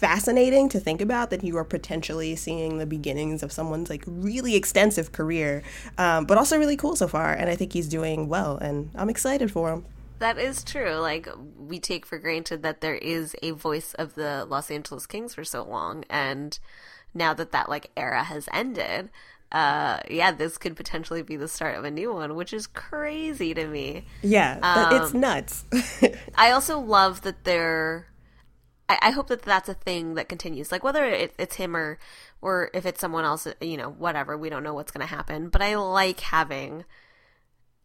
fascinating 0.00 0.70
to 0.70 0.80
think 0.80 1.02
about 1.02 1.28
that 1.30 1.44
you 1.44 1.56
are 1.58 1.64
potentially 1.64 2.34
seeing 2.34 2.78
the 2.78 2.86
beginnings 2.86 3.42
of 3.42 3.52
someone's 3.52 3.90
like 3.90 4.02
really 4.06 4.56
extensive 4.56 5.12
career, 5.12 5.62
um, 5.98 6.24
but 6.24 6.38
also 6.38 6.58
really 6.58 6.76
cool 6.76 6.96
so 6.96 7.06
far. 7.06 7.34
And 7.34 7.50
I 7.50 7.54
think 7.54 7.74
he's 7.74 7.88
doing 7.88 8.26
well, 8.26 8.56
and 8.56 8.90
I'm 8.94 9.10
excited 9.10 9.52
for 9.52 9.70
him. 9.70 9.84
That 10.18 10.38
is 10.38 10.64
true. 10.64 10.94
Like 10.96 11.28
we 11.58 11.78
take 11.78 12.06
for 12.06 12.18
granted 12.18 12.62
that 12.62 12.80
there 12.80 12.96
is 12.96 13.36
a 13.42 13.50
voice 13.52 13.92
of 13.94 14.14
the 14.14 14.46
Los 14.48 14.70
Angeles 14.70 15.06
Kings 15.06 15.34
for 15.34 15.44
so 15.44 15.62
long, 15.62 16.04
and 16.08 16.58
now 17.12 17.34
that 17.34 17.52
that 17.52 17.68
like 17.68 17.90
era 17.96 18.24
has 18.24 18.48
ended, 18.52 19.10
uh, 19.52 19.98
yeah, 20.08 20.30
this 20.32 20.58
could 20.58 20.76
potentially 20.76 21.22
be 21.22 21.36
the 21.36 21.48
start 21.48 21.76
of 21.76 21.84
a 21.84 21.90
new 21.90 22.12
one, 22.12 22.36
which 22.36 22.52
is 22.52 22.66
crazy 22.66 23.52
to 23.52 23.66
me. 23.66 24.04
Yeah, 24.22 24.88
th- 24.90 25.02
it's 25.02 25.14
nuts. 25.14 25.64
I 26.34 26.52
also 26.52 26.78
love 26.80 27.22
that 27.22 27.44
they're. 27.44 28.06
I, 28.90 28.98
I 29.02 29.10
hope 29.10 29.28
that 29.28 29.42
that's 29.42 29.68
a 29.68 29.74
thing 29.74 30.14
that 30.14 30.28
continues. 30.28 30.72
Like 30.72 30.82
whether 30.82 31.04
it, 31.04 31.32
it's 31.38 31.56
him 31.56 31.76
or, 31.76 31.98
or 32.42 32.70
if 32.74 32.84
it's 32.84 33.00
someone 33.00 33.24
else, 33.24 33.46
you 33.60 33.76
know, 33.76 33.90
whatever. 33.90 34.36
We 34.36 34.50
don't 34.50 34.64
know 34.64 34.74
what's 34.74 34.90
going 34.90 35.06
to 35.06 35.14
happen. 35.14 35.48
But 35.48 35.62
I 35.62 35.76
like 35.76 36.20
having, 36.20 36.84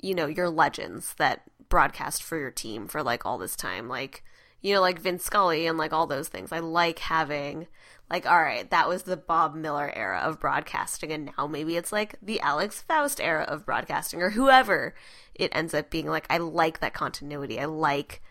you 0.01 0.15
know, 0.15 0.25
your 0.25 0.49
legends 0.49 1.13
that 1.17 1.43
broadcast 1.69 2.23
for 2.23 2.39
your 2.39 2.49
team 2.49 2.87
for 2.87 3.03
like 3.03 3.23
all 3.23 3.37
this 3.37 3.55
time. 3.55 3.87
Like, 3.87 4.23
you 4.61 4.73
know, 4.73 4.81
like 4.81 4.99
Vince 4.99 5.23
Scully 5.23 5.67
and 5.67 5.77
like 5.77 5.93
all 5.93 6.07
those 6.07 6.27
things. 6.27 6.51
I 6.51 6.57
like 6.57 6.97
having, 6.97 7.67
like, 8.09 8.25
all 8.25 8.41
right, 8.41 8.67
that 8.71 8.89
was 8.89 9.03
the 9.03 9.17
Bob 9.17 9.53
Miller 9.53 9.91
era 9.95 10.19
of 10.19 10.39
broadcasting, 10.39 11.11
and 11.11 11.31
now 11.37 11.45
maybe 11.45 11.77
it's 11.77 11.91
like 11.91 12.15
the 12.19 12.39
Alex 12.41 12.81
Faust 12.81 13.19
era 13.21 13.43
of 13.43 13.65
broadcasting, 13.65 14.23
or 14.23 14.31
whoever 14.31 14.95
it 15.35 15.51
ends 15.55 15.75
up 15.75 15.91
being. 15.91 16.07
Like, 16.07 16.25
I 16.31 16.37
like 16.37 16.79
that 16.79 16.95
continuity. 16.95 17.59
I 17.59 17.65
like 17.65 18.23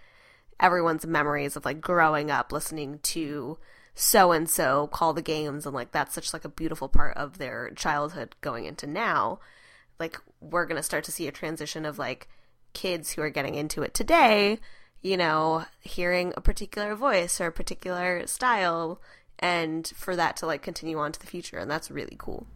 everyone's 0.60 1.06
memories 1.06 1.56
of 1.56 1.64
like 1.64 1.80
growing 1.80 2.30
up 2.30 2.52
listening 2.52 2.98
to 3.02 3.58
so 3.94 4.32
and 4.32 4.48
so 4.48 4.88
call 4.88 5.12
the 5.12 5.22
games 5.22 5.66
and 5.66 5.74
like 5.74 5.92
that's 5.92 6.14
such 6.14 6.32
like 6.32 6.44
a 6.44 6.48
beautiful 6.48 6.88
part 6.88 7.16
of 7.16 7.38
their 7.38 7.70
childhood 7.76 8.34
going 8.40 8.64
into 8.64 8.86
now. 8.86 9.38
Like 9.98 10.18
we're 10.40 10.66
going 10.66 10.76
to 10.76 10.82
start 10.82 11.04
to 11.04 11.12
see 11.12 11.28
a 11.28 11.32
transition 11.32 11.84
of 11.84 11.98
like 11.98 12.28
kids 12.72 13.12
who 13.12 13.22
are 13.22 13.30
getting 13.30 13.54
into 13.54 13.82
it 13.82 13.94
today 13.94 14.58
you 15.04 15.16
know 15.16 15.64
hearing 15.82 16.32
a 16.36 16.40
particular 16.40 16.96
voice 16.96 17.40
or 17.40 17.46
a 17.46 17.52
particular 17.52 18.26
style 18.26 19.00
and 19.38 19.92
for 19.94 20.16
that 20.16 20.36
to 20.36 20.46
like 20.46 20.62
continue 20.62 20.98
on 20.98 21.12
to 21.12 21.20
the 21.20 21.26
future 21.26 21.58
and 21.58 21.70
that's 21.70 21.90
really 21.90 22.16
cool 22.18 22.46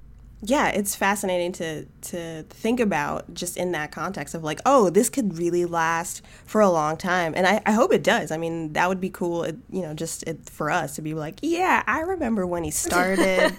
yeah, 0.40 0.68
it's 0.68 0.94
fascinating 0.94 1.52
to 1.52 1.84
to 2.02 2.44
think 2.44 2.78
about 2.78 3.34
just 3.34 3.56
in 3.56 3.72
that 3.72 3.90
context 3.90 4.34
of 4.34 4.44
like, 4.44 4.60
oh, 4.64 4.88
this 4.88 5.10
could 5.10 5.36
really 5.36 5.64
last 5.64 6.22
for 6.46 6.60
a 6.60 6.70
long 6.70 6.96
time, 6.96 7.34
and 7.36 7.46
I, 7.46 7.60
I 7.66 7.72
hope 7.72 7.92
it 7.92 8.04
does. 8.04 8.30
I 8.30 8.36
mean, 8.36 8.72
that 8.74 8.88
would 8.88 9.00
be 9.00 9.10
cool, 9.10 9.42
it, 9.42 9.56
you 9.70 9.82
know, 9.82 9.94
just 9.94 10.22
it, 10.24 10.48
for 10.48 10.70
us 10.70 10.94
to 10.96 11.02
be 11.02 11.14
like, 11.14 11.40
yeah, 11.42 11.82
I 11.86 12.00
remember 12.00 12.46
when 12.46 12.62
he 12.62 12.70
started. 12.70 13.52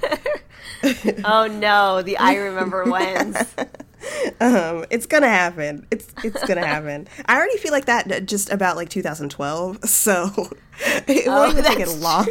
oh 1.26 1.48
no, 1.48 2.02
the 2.02 2.18
I 2.18 2.36
remember 2.36 2.84
when's. 2.90 3.38
um, 4.40 4.86
it's 4.90 5.06
gonna 5.06 5.28
happen. 5.30 5.86
It's 5.92 6.08
it's 6.24 6.44
gonna 6.46 6.66
happen. 6.66 7.08
I 7.26 7.38
already 7.38 7.58
feel 7.58 7.72
like 7.72 7.86
that 7.86 8.26
just 8.26 8.50
about 8.52 8.76
like 8.76 8.90
2012, 8.90 9.84
so 9.86 10.50
it 11.08 11.28
Oh, 11.28 11.32
won't 11.36 11.52
even 11.52 11.64
take 11.66 11.80
it 11.80 11.90
long 12.00 12.26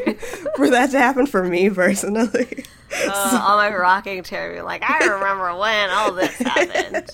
for 0.56 0.70
that 0.70 0.90
to 0.90 0.98
happen 0.98 1.26
for 1.26 1.44
me 1.44 1.70
personally. 1.70 2.64
Uh, 3.06 3.44
on 3.46 3.56
my 3.58 3.74
rocking 3.76 4.22
chair, 4.22 4.54
be 4.54 4.60
like, 4.62 4.82
I 4.88 5.06
remember 5.06 5.54
when 5.58 5.90
all 5.90 6.12
this 6.12 6.34
happened. 6.38 7.10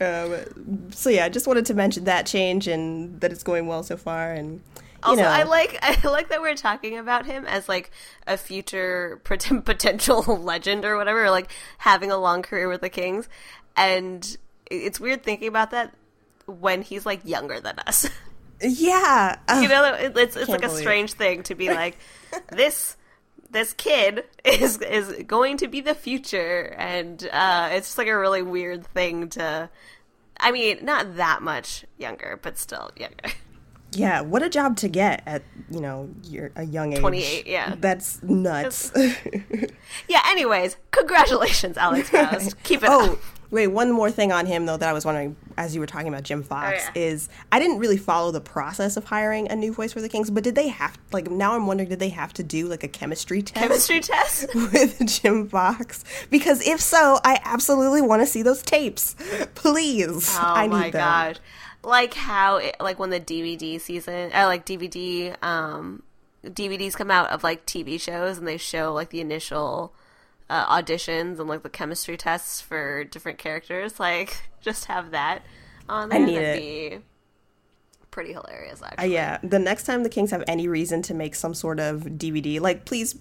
Um, 0.00 0.90
so 0.92 1.10
yeah, 1.10 1.24
I 1.24 1.28
just 1.28 1.46
wanted 1.46 1.66
to 1.66 1.74
mention 1.74 2.04
that 2.04 2.26
change 2.26 2.68
and 2.68 3.20
that 3.20 3.32
it's 3.32 3.42
going 3.42 3.66
well 3.66 3.82
so 3.82 3.96
far. 3.96 4.32
And 4.32 4.62
Also, 5.06 5.22
know, 5.22 5.28
I 5.28 5.42
like 5.44 5.78
I 5.82 6.08
like 6.08 6.28
that 6.28 6.40
we're 6.40 6.54
talking 6.56 6.98
about 6.98 7.26
him 7.26 7.44
as 7.46 7.68
like 7.68 7.90
a 8.26 8.36
future 8.36 9.20
pot- 9.24 9.50
potential 9.64 10.22
legend 10.22 10.84
or 10.84 10.96
whatever, 10.96 11.24
or 11.24 11.30
like 11.30 11.50
having 11.78 12.10
a 12.10 12.16
long 12.16 12.42
career 12.42 12.68
with 12.68 12.80
the 12.80 12.88
Kings. 12.90 13.28
And 13.76 14.36
it's 14.70 14.98
weird 15.00 15.22
thinking 15.22 15.48
about 15.48 15.70
that 15.72 15.94
when 16.46 16.82
he's 16.82 17.04
like 17.06 17.20
younger 17.24 17.60
than 17.60 17.78
us. 17.80 18.08
yeah, 18.60 19.36
you 19.60 19.68
know, 19.68 19.84
it- 19.94 20.16
it's 20.16 20.36
it's 20.36 20.48
like 20.48 20.64
a 20.64 20.68
strange 20.80 21.12
thing 21.12 21.42
to 21.44 21.54
be 21.54 21.68
like 21.68 21.96
this. 22.50 22.96
This 23.48 23.72
kid 23.74 24.24
is 24.44 24.78
is 24.78 25.22
going 25.24 25.58
to 25.58 25.68
be 25.68 25.80
the 25.80 25.94
future, 25.94 26.74
and 26.76 27.26
uh, 27.32 27.68
it's 27.72 27.88
just 27.88 27.98
like 27.98 28.08
a 28.08 28.18
really 28.18 28.42
weird 28.42 28.84
thing 28.88 29.28
to. 29.30 29.70
I 30.38 30.52
mean, 30.52 30.84
not 30.84 31.16
that 31.16 31.42
much 31.42 31.84
younger, 31.96 32.38
but 32.42 32.58
still 32.58 32.90
younger. 32.96 33.30
Yeah. 33.92 34.20
What 34.20 34.42
a 34.42 34.48
job 34.48 34.76
to 34.78 34.88
get 34.88 35.22
at 35.26 35.42
you 35.70 35.80
know 35.80 36.08
your 36.24 36.52
a 36.56 36.64
young 36.64 36.92
age. 36.92 37.00
28, 37.00 37.46
yeah. 37.46 37.74
that's 37.78 38.22
nuts. 38.22 38.92
Yeah. 40.08 40.22
Anyways, 40.28 40.76
congratulations, 40.90 41.76
Alex 41.76 42.10
Faust. 42.10 42.62
Keep 42.64 42.82
it 42.82 42.88
oh, 42.90 43.12
up. 43.12 43.18
wait, 43.50 43.68
one 43.68 43.92
more 43.92 44.10
thing 44.10 44.32
on 44.32 44.46
him 44.46 44.66
though 44.66 44.76
that 44.76 44.88
I 44.88 44.92
was 44.92 45.04
wondering 45.04 45.36
as 45.56 45.74
you 45.74 45.80
were 45.80 45.86
talking 45.86 46.08
about 46.08 46.22
Jim 46.22 46.42
Fox 46.42 46.82
oh, 46.86 46.90
yeah. 46.94 47.02
is 47.02 47.28
I 47.50 47.58
didn't 47.58 47.78
really 47.78 47.96
follow 47.96 48.30
the 48.30 48.40
process 48.40 48.96
of 48.96 49.04
hiring 49.04 49.50
a 49.50 49.56
new 49.56 49.72
voice 49.72 49.92
for 49.92 50.00
the 50.00 50.08
Kings, 50.08 50.30
but 50.30 50.44
did 50.44 50.54
they 50.54 50.68
have 50.68 50.98
like 51.12 51.30
now 51.30 51.54
I'm 51.54 51.66
wondering 51.66 51.88
did 51.88 51.98
they 51.98 52.10
have 52.10 52.32
to 52.34 52.42
do 52.42 52.68
like 52.68 52.82
a 52.82 52.88
chemistry 52.88 53.42
test? 53.42 53.60
Chemistry 53.60 54.00
test. 54.00 54.54
with 54.54 55.06
Jim 55.06 55.48
Fox? 55.48 56.04
Because 56.30 56.66
if 56.66 56.80
so, 56.80 57.18
I 57.24 57.40
absolutely 57.44 58.02
want 58.02 58.22
to 58.22 58.26
see 58.26 58.42
those 58.42 58.62
tapes. 58.62 59.14
Please. 59.54 60.36
Oh 60.38 60.42
I 60.42 60.62
need 60.66 60.70
my 60.70 60.90
them. 60.90 61.00
god! 61.00 61.40
Like 61.86 62.14
how, 62.14 62.56
it, 62.56 62.76
like 62.80 62.98
when 62.98 63.10
the 63.10 63.20
DVD 63.20 63.80
season, 63.80 64.32
uh, 64.34 64.46
like 64.46 64.66
DVD, 64.66 65.40
um, 65.42 66.02
DVDs 66.44 66.94
come 66.94 67.10
out 67.12 67.30
of 67.30 67.44
like 67.44 67.64
TV 67.64 68.00
shows, 68.00 68.38
and 68.38 68.46
they 68.46 68.56
show 68.58 68.92
like 68.92 69.10
the 69.10 69.20
initial 69.20 69.94
uh, 70.50 70.66
auditions 70.82 71.38
and 71.38 71.46
like 71.48 71.62
the 71.62 71.70
chemistry 71.70 72.16
tests 72.16 72.60
for 72.60 73.04
different 73.04 73.38
characters. 73.38 74.00
Like, 74.00 74.36
just 74.60 74.86
have 74.86 75.12
that 75.12 75.42
on 75.88 76.08
there. 76.08 76.18
need 76.18 76.34
That'd 76.36 76.56
it. 76.56 76.60
be 76.98 76.98
pretty 78.10 78.32
hilarious, 78.32 78.82
Uh, 78.82 78.86
actually. 78.86 79.12
yeah, 79.12 79.38
the 79.44 79.58
next 79.60 79.84
time 79.84 80.02
the 80.02 80.08
Kings 80.08 80.32
have 80.32 80.42
any 80.48 80.66
reason 80.66 81.02
to 81.02 81.14
make 81.14 81.36
some 81.36 81.54
sort 81.54 81.78
of 81.78 82.02
DVD, 82.02 82.60
like 82.60 82.84
please. 82.84 83.14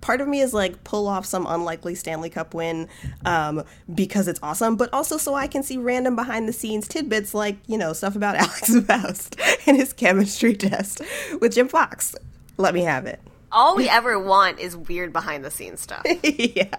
Part 0.00 0.20
of 0.20 0.28
me 0.28 0.40
is 0.40 0.54
like 0.54 0.84
pull 0.84 1.06
off 1.08 1.26
some 1.26 1.46
unlikely 1.48 1.94
Stanley 1.94 2.30
Cup 2.30 2.54
win 2.54 2.88
um, 3.24 3.64
because 3.94 4.28
it's 4.28 4.40
awesome, 4.42 4.76
but 4.76 4.92
also 4.92 5.16
so 5.16 5.34
I 5.34 5.46
can 5.46 5.62
see 5.62 5.76
random 5.76 6.14
behind 6.16 6.48
the 6.48 6.52
scenes 6.52 6.86
tidbits 6.88 7.34
like 7.34 7.56
you 7.66 7.76
know 7.78 7.92
stuff 7.92 8.14
about 8.16 8.36
Alex 8.36 8.78
Faust 8.80 9.36
and 9.66 9.76
his 9.76 9.92
chemistry 9.92 10.54
test 10.54 11.02
with 11.40 11.54
Jim 11.54 11.68
Fox. 11.68 12.14
Let 12.56 12.74
me 12.74 12.82
have 12.82 13.06
it. 13.06 13.20
All 13.50 13.76
we 13.76 13.88
ever 13.88 14.18
want 14.18 14.60
is 14.60 14.76
weird 14.76 15.12
behind 15.12 15.44
the 15.44 15.50
scenes 15.50 15.80
stuff. 15.80 16.02
yeah, 16.22 16.74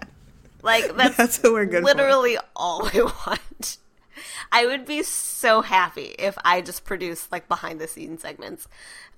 Like 0.62 0.96
that's, 0.96 1.16
That's 1.16 1.42
what 1.42 1.52
we're 1.52 1.66
good 1.66 1.80
for. 1.82 1.86
literally 1.86 2.38
all 2.54 2.88
we 2.94 3.02
want. 3.02 3.78
I 4.52 4.66
would 4.66 4.84
be 4.84 5.02
so 5.02 5.62
happy 5.62 6.14
if 6.18 6.36
I 6.44 6.60
just 6.60 6.84
produced 6.84 7.30
like 7.32 7.48
behind 7.48 7.80
the 7.80 7.88
scenes 7.88 8.22
segments 8.22 8.68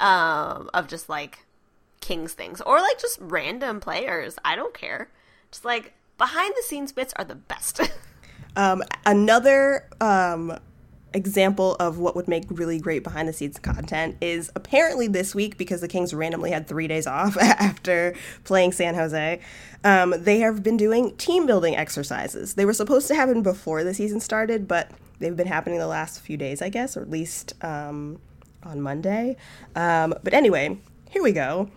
um, 0.00 0.70
of 0.74 0.88
just 0.88 1.08
like 1.08 1.44
Kings 2.02 2.34
things 2.34 2.60
or 2.60 2.80
like 2.80 3.00
just 3.00 3.18
random 3.20 3.80
players. 3.80 4.36
I 4.44 4.54
don't 4.54 4.74
care. 4.74 5.08
Just 5.50 5.64
like 5.64 5.94
behind 6.18 6.52
the 6.56 6.62
scenes 6.62 6.92
bits 6.92 7.14
are 7.16 7.24
the 7.24 7.34
best. 7.34 7.80
Um, 8.54 8.82
another 9.06 9.88
um, 10.02 10.58
example 11.14 11.74
of 11.76 11.98
what 11.98 12.16
would 12.16 12.28
make 12.28 12.44
really 12.50 12.78
great 12.78 13.02
behind 13.02 13.28
the 13.28 13.32
scenes 13.32 13.58
content 13.58 14.16
is 14.20 14.50
apparently 14.54 15.08
this 15.08 15.34
week 15.34 15.56
because 15.56 15.80
the 15.80 15.88
Kings 15.88 16.12
randomly 16.14 16.50
had 16.50 16.66
three 16.66 16.86
days 16.86 17.06
off 17.06 17.36
after 17.40 18.14
playing 18.44 18.72
San 18.72 18.94
Jose. 18.94 19.40
Um, 19.84 20.14
they 20.16 20.40
have 20.40 20.62
been 20.62 20.76
doing 20.76 21.16
team 21.16 21.46
building 21.46 21.76
exercises. 21.76 22.54
They 22.54 22.64
were 22.64 22.74
supposed 22.74 23.08
to 23.08 23.14
happen 23.14 23.42
before 23.42 23.84
the 23.84 23.94
season 23.94 24.20
started, 24.20 24.68
but 24.68 24.90
they've 25.18 25.36
been 25.36 25.46
happening 25.46 25.78
the 25.78 25.86
last 25.86 26.20
few 26.20 26.36
days, 26.36 26.62
I 26.62 26.68
guess, 26.68 26.96
or 26.96 27.00
at 27.00 27.10
least 27.10 27.54
um, 27.64 28.20
on 28.62 28.80
Monday. 28.80 29.36
Um, 29.74 30.14
but 30.22 30.34
anyway, 30.34 30.78
here 31.10 31.22
we 31.22 31.32
go. 31.32 31.70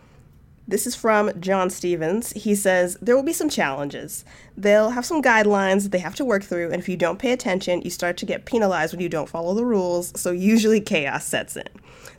This 0.67 0.87
is 0.87 0.95
from 0.95 1.31
John 1.39 1.69
Stevens. 1.69 2.31
He 2.31 2.55
says, 2.55 2.97
There 3.01 3.15
will 3.15 3.23
be 3.23 3.33
some 3.33 3.49
challenges. 3.49 4.25
They'll 4.57 4.91
have 4.91 5.05
some 5.05 5.21
guidelines 5.21 5.83
that 5.83 5.91
they 5.91 5.99
have 5.99 6.15
to 6.15 6.25
work 6.25 6.43
through, 6.43 6.71
and 6.71 6.81
if 6.81 6.87
you 6.87 6.95
don't 6.95 7.19
pay 7.19 7.31
attention, 7.33 7.81
you 7.81 7.89
start 7.89 8.15
to 8.17 8.25
get 8.25 8.45
penalized 8.45 8.93
when 8.93 9.01
you 9.01 9.09
don't 9.09 9.27
follow 9.27 9.53
the 9.53 9.65
rules, 9.65 10.13
so 10.19 10.31
usually 10.31 10.79
chaos 10.79 11.25
sets 11.25 11.57
in. 11.57 11.67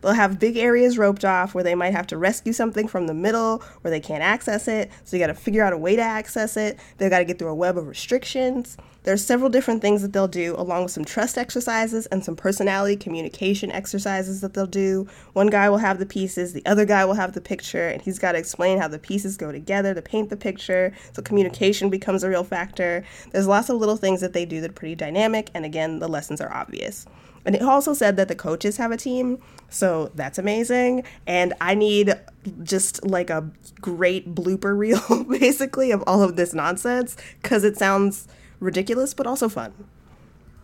They'll 0.03 0.13
have 0.13 0.39
big 0.39 0.57
areas 0.57 0.99
roped 0.99 1.25
off 1.25 1.55
where 1.55 1.65
they 1.65 1.75
might 1.75 1.93
have 1.93 2.07
to 2.09 2.19
rescue 2.19 2.53
something 2.53 2.87
from 2.89 3.07
the 3.07 3.15
middle 3.15 3.63
where 3.81 3.91
they 3.91 4.01
can't 4.01 4.23
access 4.23 4.69
it, 4.69 4.91
so 5.05 5.17
you 5.17 5.23
gotta 5.23 5.35
figure 5.35 5.65
out 5.65 5.73
a 5.73 5.79
way 5.79 5.97
to 5.97 6.03
access 6.03 6.57
it. 6.57 6.79
They've 6.99 7.11
gotta 7.11 7.25
get 7.25 7.39
through 7.39 7.49
a 7.49 7.55
web 7.55 7.79
of 7.79 7.87
restrictions. 7.87 8.77
There's 9.07 9.25
several 9.25 9.51
different 9.51 9.83
things 9.83 10.03
that 10.03 10.13
they'll 10.13 10.27
do, 10.27 10.57
along 10.59 10.83
with 10.83 10.93
some 10.93 11.05
trust 11.05 11.39
exercises 11.39 12.07
and 12.07 12.25
some 12.25 12.35
personality 12.35 12.97
communication 12.97 13.71
exercises 13.71 14.41
that 14.41 14.53
they'll 14.53 14.67
do. 14.67 15.07
One 15.33 15.47
guy 15.47 15.71
will 15.71 15.79
have 15.79 16.01
the 16.01 16.07
pieces, 16.07 16.53
the 16.53 16.67
other 16.67 16.85
guy 16.85 17.05
will 17.05 17.15
have 17.15 17.33
the 17.33 17.41
picture, 17.41 17.87
and 17.87 18.03
he's 18.03 18.19
got 18.19 18.33
to 18.33 18.39
explain 18.39 18.79
how 18.79 18.89
the 18.89 18.99
pieces 18.99 19.37
go 19.37 19.53
together 19.53 19.95
to 19.95 20.03
paint 20.03 20.29
the 20.29 20.37
picture. 20.37 20.93
So 21.13 21.23
communication 21.23 21.89
becomes 21.89 22.25
a 22.27 22.31
real 22.31 22.45
factor. 22.45 23.05
There's 23.33 23.47
lots 23.47 23.71
of 23.71 23.77
little 23.79 23.97
things 23.97 24.21
that 24.21 24.33
they 24.33 24.45
do 24.45 24.61
that 24.61 24.71
are 24.71 24.75
pretty 24.75 24.95
dynamic, 24.95 25.51
and 25.55 25.65
again, 25.65 25.99
the 25.99 26.09
lessons 26.09 26.41
are 26.41 26.53
obvious. 26.53 27.07
And 27.47 27.55
it 27.55 27.63
also 27.63 27.95
said 27.95 28.17
that 28.17 28.27
the 28.27 28.35
coaches 28.35 28.77
have 28.77 28.91
a 28.91 28.97
team, 28.97 29.39
so 29.71 30.11
that's 30.15 30.37
amazing. 30.37 31.05
And 31.27 31.55
I 31.61 31.77
need 31.77 32.15
just 32.65 33.07
like 33.07 33.31
a 33.31 33.49
great 33.81 34.35
blooper 34.35 34.77
reel, 34.77 35.25
basically, 35.29 35.93
of 35.93 36.03
all 36.07 36.23
of 36.23 36.37
this 36.37 36.53
nonsense, 36.53 37.17
because 37.41 37.63
it 37.63 37.79
sounds 37.79 38.27
ridiculous 38.59 39.15
but 39.15 39.27
also 39.27 39.49
fun. 39.49 39.73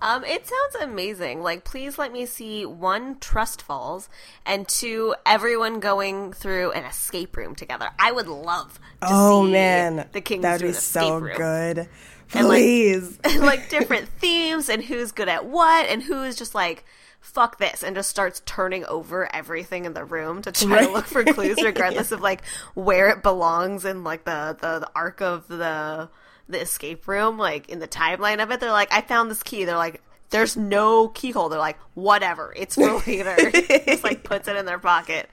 Um, 0.03 0.25
it 0.25 0.47
sounds 0.47 0.85
amazing. 0.85 1.43
Like, 1.43 1.65
please 1.65 1.97
let 1.97 2.13
me 2.13 2.27
see 2.27 2.67
one 2.67 3.19
trust 3.21 3.63
falls 3.63 4.09
and 4.45 4.67
two 4.67 5.15
everyone 5.25 5.79
going 5.79 6.33
through 6.33 6.73
an 6.73 6.85
escape 6.85 7.37
room 7.37 7.55
together. 7.55 7.89
I 8.01 8.11
would 8.11 8.27
love 8.27 8.75
to 9.01 9.09
oh 9.11 9.47
see 9.47 9.53
man, 9.53 10.09
the 10.13 10.21
Kings 10.21 10.43
that'd 10.43 10.67
be 10.67 10.73
so 10.73 11.19
room. 11.19 11.37
good. 11.37 11.89
And, 12.35 12.49
like- 12.49 12.59
Please. 12.59 13.19
like 13.39 13.69
different 13.71 14.09
themes 14.19 14.69
and 14.69 14.83
who's 14.83 15.13
good 15.13 15.29
at 15.29 15.47
what 15.47 15.87
and 15.87 16.03
who's 16.03 16.35
just 16.35 16.55
like 16.55 16.85
fuck 17.21 17.59
this 17.59 17.85
and 17.85 17.95
just 17.95 18.11
starts 18.11 18.43
turning 18.47 18.85
over 18.87 19.33
everything 19.33 19.85
in 19.85 19.95
the 19.95 20.05
room 20.05 20.43
to 20.43 20.51
try 20.51 20.85
to 20.85 20.91
look 20.91 21.05
for 21.07 21.23
clues 21.23 21.57
regardless 21.63 22.11
of 22.11 22.21
like 22.21 22.43
where 22.75 23.11
it 23.11 23.23
belongs 23.23 23.85
in 23.85 24.03
like 24.03 24.25
the, 24.25 24.57
the 24.61 24.81
the 24.81 24.91
arc 24.97 25.21
of 25.23 25.47
the 25.47 26.09
the 26.53 26.61
escape 26.61 27.09
room 27.09 27.39
like 27.39 27.69
in 27.69 27.79
the 27.81 27.89
timeline 27.89 28.43
of 28.43 28.51
it 28.51 28.61
they're 28.61 28.71
like 28.71 28.93
i 28.93 29.01
found 29.01 29.31
this 29.31 29.43
key. 29.43 29.65
They're 29.65 29.77
like 29.77 30.01
there's 30.31 30.57
no 30.57 31.09
keyhole. 31.09 31.51
They're 31.51 31.59
like 31.59 31.79
whatever. 31.95 32.53
It's 32.57 32.75
for 32.75 33.03
later. 33.07 33.37
Just 33.87 34.03
like 34.03 34.25
puts 34.25 34.49
it 34.49 34.57
in 34.57 34.65
their 34.65 34.79
pocket. 34.79 35.29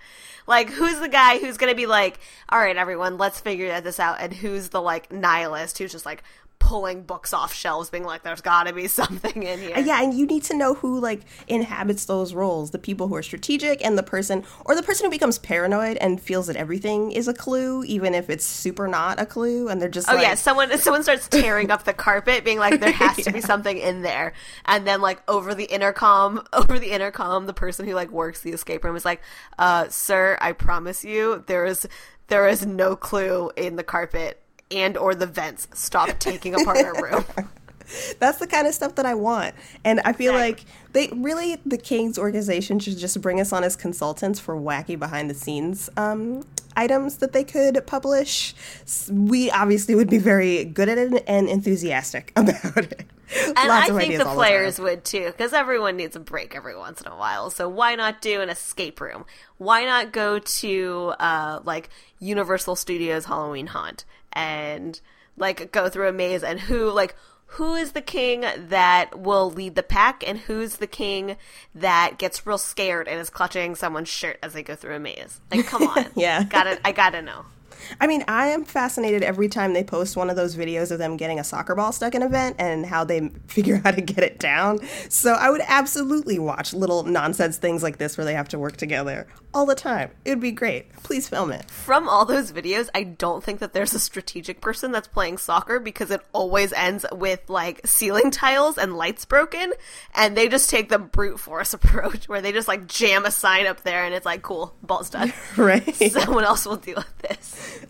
Like 0.46 0.70
who's 0.70 1.00
the 1.00 1.08
guy 1.08 1.40
who's 1.40 1.58
gonna 1.58 1.76
be 1.76 1.86
like 1.86 2.20
all 2.50 2.60
right 2.60 2.76
everyone 2.76 3.18
let's 3.18 3.40
figure 3.40 3.80
this 3.82 4.00
out 4.00 4.18
and 4.20 4.34
who's 4.34 4.70
the 4.70 4.82
like 4.82 5.12
nihilist 5.12 5.78
who's 5.78 5.92
just 5.92 6.08
like 6.08 6.24
pulling 6.70 7.02
books 7.02 7.34
off 7.34 7.52
shelves 7.52 7.90
being 7.90 8.04
like 8.04 8.22
there's 8.22 8.42
gotta 8.42 8.72
be 8.72 8.88
something 9.02 9.42
in 9.42 9.58
here. 9.58 9.80
Yeah, 9.80 10.04
and 10.04 10.14
you 10.14 10.28
need 10.28 10.44
to 10.44 10.56
know 10.56 10.76
who 10.76 11.00
like 11.00 11.22
inhabits 11.48 12.06
those 12.06 12.36
roles. 12.36 12.70
The 12.70 12.78
people 12.78 13.08
who 13.08 13.16
are 13.16 13.24
strategic 13.24 13.84
and 13.84 13.98
the 13.98 14.04
person 14.04 14.44
or 14.66 14.76
the 14.76 14.84
person 14.84 15.06
who 15.06 15.10
becomes 15.10 15.40
paranoid 15.40 15.98
and 15.98 16.22
feels 16.22 16.46
that 16.46 16.56
everything 16.56 17.12
is 17.12 17.28
a 17.28 17.34
clue, 17.34 17.84
even 17.86 18.14
if 18.14 18.30
it's 18.30 18.46
super 18.46 18.88
not 18.88 19.20
a 19.20 19.26
clue, 19.26 19.68
and 19.68 19.82
they're 19.82 19.90
just 19.90 20.12
Oh 20.12 20.14
like, 20.14 20.22
yeah, 20.22 20.36
someone 20.36 20.78
someone 20.78 21.02
starts 21.02 21.28
tearing 21.32 21.72
up 21.72 21.86
the 21.86 21.94
carpet, 21.94 22.44
being 22.44 22.60
like, 22.60 22.80
"There 22.80 22.92
has 22.92 23.18
to 23.26 23.32
be 23.32 23.42
something 23.52 23.76
in 23.76 24.04
there," 24.04 24.34
and 24.66 24.86
then 24.86 25.02
like 25.02 25.24
over 25.28 25.56
the 25.56 25.66
intercom, 25.66 26.44
over 26.54 26.78
the 26.78 26.92
intercom, 26.92 27.48
the 27.48 27.54
person 27.54 27.88
who 27.88 27.96
like 27.96 28.12
works 28.12 28.42
the 28.42 28.52
escape 28.52 28.84
room 28.84 28.96
is 28.96 29.06
like, 29.06 29.22
"Uh, 29.58 29.90
sir, 29.90 30.38
I 30.40 30.52
promise 30.52 31.04
you, 31.04 31.44
there 31.48 31.66
is 31.66 31.88
there 32.28 32.48
is 32.48 32.64
no 32.64 32.96
clue 32.96 33.50
in 33.58 33.76
the 33.76 33.84
carpet 33.84 34.40
and 34.72 34.98
or 34.98 35.16
the 35.16 35.28
vents. 35.28 35.68
Stop 35.74 36.20
taking 36.20 36.56
apart 36.56 36.78
our 36.78 37.02
room." 37.02 37.26
That's 38.20 38.38
the 38.38 38.46
kind 38.46 38.68
of 38.68 38.76
stuff 38.76 38.96
that 38.96 39.06
I 39.08 39.16
want. 39.16 39.56
And 39.84 40.00
I 40.02 40.14
feel 40.14 40.34
like 40.34 40.64
they 40.94 41.10
really, 41.12 41.58
the 41.66 41.78
Kings 41.78 42.20
organization 42.20 42.78
should 42.78 43.00
just 43.00 43.20
bring 43.20 43.40
us 43.40 43.52
on 43.52 43.64
as 43.64 43.76
consultants 43.76 44.40
for 44.40 44.56
wacky 44.56 44.98
behind 44.98 45.28
the 45.28 45.34
scenes 45.34 45.90
um, 45.98 46.44
items 46.80 47.18
that 47.18 47.34
they 47.34 47.44
could 47.44 47.86
publish, 47.86 48.56
we 49.12 49.52
obviously 49.52 49.96
would 49.96 50.10
be 50.10 50.18
very 50.18 50.66
good 50.66 50.90
at 50.90 50.98
it 50.98 51.24
and 51.28 51.50
enthusiastic 51.50 52.32
about 52.36 52.78
it. 52.78 53.06
And 53.46 53.70
Lots 53.70 53.92
I 53.92 54.00
think 54.00 54.18
the 54.18 54.26
players 54.26 54.78
time. 54.78 54.86
would 54.86 55.06
too, 55.06 55.26
because 55.28 55.54
everyone 55.54 55.98
needs 55.98 56.16
a 56.16 56.20
break 56.20 56.56
every 56.56 56.76
once 56.76 57.00
in 57.02 57.08
a 57.08 57.16
while. 57.16 57.52
So 57.52 57.70
why 57.70 57.94
not 57.94 58.22
do 58.22 58.42
an 58.42 58.50
escape 58.50 59.00
room? 59.00 59.26
Why 59.58 59.86
not 59.86 60.12
go 60.12 60.40
to 60.40 61.14
uh, 61.20 61.60
like 61.64 61.90
Universal 62.18 62.78
Studios 62.78 63.26
Halloween 63.26 63.68
Haunt 63.68 64.04
and 64.34 65.00
like 65.38 65.72
go 65.72 65.90
through 65.90 66.08
a 66.08 66.14
maze 66.14 66.44
and 66.44 66.60
who 66.60 66.90
like 66.92 67.16
who 67.54 67.74
is 67.74 67.94
the 67.94 68.02
king 68.02 68.46
that 68.58 69.18
will 69.20 69.50
lead 69.50 69.74
the 69.76 69.82
pack 69.82 70.24
and 70.28 70.38
who's 70.40 70.76
the 70.76 70.86
king 70.88 71.36
that 71.74 72.20
gets 72.20 72.46
real 72.46 72.60
scared 72.60 73.08
and 73.08 73.20
is 73.20 73.30
clutching 73.32 73.74
someone's 73.74 74.10
shirt 74.10 74.38
as 74.44 74.54
they 74.54 74.62
go 74.62 74.76
through 74.76 74.96
a 74.96 75.00
maze? 75.00 75.42
Like, 75.52 75.66
come 75.66 75.84
on, 75.88 76.06
Yeah. 76.16 76.44
gotta 76.44 76.80
I 76.86 76.92
gotta 76.92 77.22
know. 77.24 77.46
I 78.00 78.08
mean, 78.08 78.26
I 78.28 78.48
am 78.48 78.66
fascinated 78.66 79.24
every 79.24 79.48
time 79.48 79.74
they 79.74 79.86
post 79.86 80.18
one 80.18 80.30
of 80.30 80.36
those 80.36 80.56
videos 80.56 80.92
of 80.92 81.00
them 81.00 81.16
getting 81.16 81.40
a 81.40 81.44
soccer 81.46 81.76
ball 81.76 81.94
stuck 81.94 82.14
in 82.14 82.22
a 82.22 82.28
vent 82.30 82.58
and 82.60 82.86
how 82.86 83.04
they 83.06 83.30
figure 83.48 83.78
out 83.78 83.84
how 83.84 83.92
to 83.92 84.02
get 84.02 84.20
it 84.24 84.38
down. 84.38 84.80
So 85.08 85.34
I 85.34 85.50
would 85.50 85.62
absolutely 85.66 86.40
watch 86.40 86.74
little 86.74 87.04
nonsense 87.04 87.58
things 87.58 87.82
like 87.82 87.98
this 87.98 88.18
where 88.18 88.26
they 88.26 88.34
have 88.34 88.50
to 88.50 88.60
work 88.60 88.76
together 88.78 89.28
all 89.54 89.66
the 89.66 89.76
time. 89.76 90.12
It 90.26 90.32
would 90.32 90.40
be 90.40 90.52
great. 90.52 90.94
Please 91.04 91.28
film 91.28 91.52
it. 91.52 91.70
from 91.70 92.08
all 92.08 92.26
those 92.26 92.52
videos, 92.52 92.90
I 92.94 93.04
don't 93.04 93.44
think 93.44 93.60
that 93.60 93.74
there's 93.74 93.94
a 93.94 94.00
strategic 94.00 94.62
person 94.62 94.92
that's 94.92 95.08
playing 95.08 95.38
soccer 95.38 95.80
because 95.80 96.12
it 96.12 96.22
always 96.34 96.72
ends 96.74 97.06
with 97.12 97.50
like 97.50 97.86
ceiling 97.86 98.32
tiles 98.32 98.78
and 98.78 98.96
lights 98.96 99.26
broken, 99.26 99.74
and 100.14 100.38
they 100.38 100.48
just 100.48 100.70
take 100.70 100.90
the 100.90 101.00
brute 101.00 101.40
force 101.40 101.74
approach 101.80 102.30
where 102.30 102.42
they 102.42 102.52
just 102.52 102.68
like 102.68 102.88
jam 102.88 103.26
a 103.26 103.32
sign 103.32 103.66
up 103.66 103.82
there 103.82 104.06
and 104.06 104.14
it's 104.14 104.26
like, 104.26 104.42
cool, 104.42 104.76
ball's 104.84 105.10
done. 105.10 105.34
Right. 105.58 105.96
Someone 106.12 106.44
else 106.44 106.66
will 106.66 106.78
deal 106.78 106.96
with 106.96 107.18
this. 107.20 107.86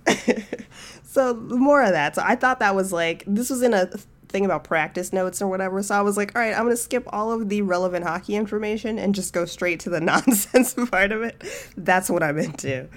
So 1.04 1.34
more 1.34 1.84
of 1.84 1.92
that. 1.92 2.16
So 2.16 2.22
I 2.26 2.36
thought 2.36 2.60
that 2.60 2.76
was 2.76 2.94
like 2.94 3.24
this 3.28 3.50
was 3.50 3.62
in 3.62 3.74
a 3.74 3.90
thing 4.30 4.46
about 4.46 4.64
practice 4.64 5.12
notes 5.12 5.42
or 5.42 5.48
whatever. 5.48 5.84
So 5.84 5.96
I 5.96 6.02
was 6.02 6.16
like, 6.16 6.36
all 6.36 6.42
right, 6.42 6.54
I'm 6.54 6.64
gonna 6.64 6.78
skip 6.78 7.04
all 7.10 7.32
of 7.32 7.50
the 7.50 7.62
relevant 7.62 8.06
hockey 8.06 8.36
information 8.36 8.98
and 8.98 9.14
just 9.14 9.34
go 9.34 9.46
straight 9.46 9.80
to 9.82 9.90
the 9.90 10.00
nonsense 10.00 10.74
part 10.74 11.12
of 11.12 11.22
it. 11.24 11.44
That's 11.76 12.10
what 12.10 12.24
I'm 12.24 12.38
into. 12.38 12.88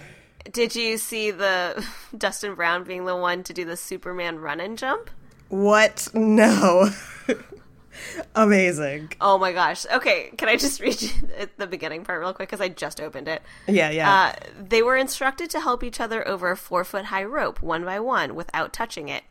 Did 0.50 0.74
you 0.74 0.98
see 0.98 1.30
the 1.30 1.84
Dustin 2.16 2.54
Brown 2.54 2.84
being 2.84 3.04
the 3.04 3.16
one 3.16 3.42
to 3.44 3.52
do 3.52 3.64
the 3.64 3.76
Superman 3.76 4.38
run 4.38 4.60
and 4.60 4.76
jump? 4.76 5.10
What? 5.48 6.08
No. 6.14 6.90
Amazing. 8.34 9.12
Oh 9.20 9.38
my 9.38 9.52
gosh. 9.52 9.86
Okay, 9.92 10.30
can 10.36 10.48
I 10.48 10.56
just 10.56 10.80
read 10.80 11.00
you 11.00 11.10
the 11.58 11.66
beginning 11.66 12.04
part 12.04 12.20
real 12.20 12.32
quick 12.32 12.48
because 12.48 12.60
I 12.60 12.68
just 12.68 13.00
opened 13.00 13.28
it. 13.28 13.42
Yeah, 13.68 13.90
yeah. 13.90 14.12
Uh, 14.12 14.32
they 14.58 14.82
were 14.82 14.96
instructed 14.96 15.50
to 15.50 15.60
help 15.60 15.84
each 15.84 16.00
other 16.00 16.26
over 16.26 16.50
a 16.50 16.56
four 16.56 16.84
foot 16.84 17.06
high 17.06 17.24
rope, 17.24 17.62
one 17.62 17.84
by 17.84 18.00
one, 18.00 18.34
without 18.34 18.72
touching 18.72 19.08
it, 19.08 19.24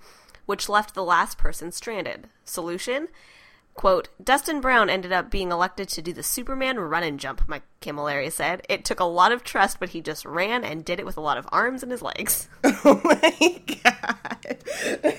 which 0.45 0.69
left 0.69 0.93
the 0.95 1.04
last 1.04 1.38
person 1.38 1.71
stranded. 1.71 2.27
Solution? 2.45 3.08
Quote, 3.73 4.10
Dustin 4.21 4.60
Brown 4.60 4.89
ended 4.89 5.12
up 5.13 5.32
being 5.32 5.51
elected 5.51 5.88
to 5.89 6.01
do 6.01 6.12
the 6.12 6.23
Superman 6.23 6.77
run 6.80 7.04
and 7.04 7.19
jump, 7.19 7.47
Mike 7.47 7.63
Cammalleri 7.82 8.32
said. 8.32 8.63
It 8.67 8.84
took 8.84 8.99
a 8.99 9.06
lot 9.06 9.32
of 9.32 9.43
trust, 9.43 9.80
but 9.80 9.89
he 9.89 10.01
just 10.01 10.25
ran 10.25 10.63
and 10.63 10.84
did 10.84 10.99
it 10.99 11.06
with 11.06 11.15
a 11.17 11.21
lot 11.21 11.38
of 11.38 11.47
arms 11.51 11.82
and 11.82 11.91
his 11.91 12.01
legs. 12.01 12.49
oh 12.63 13.01
my 13.04 13.62
god. 13.84 14.58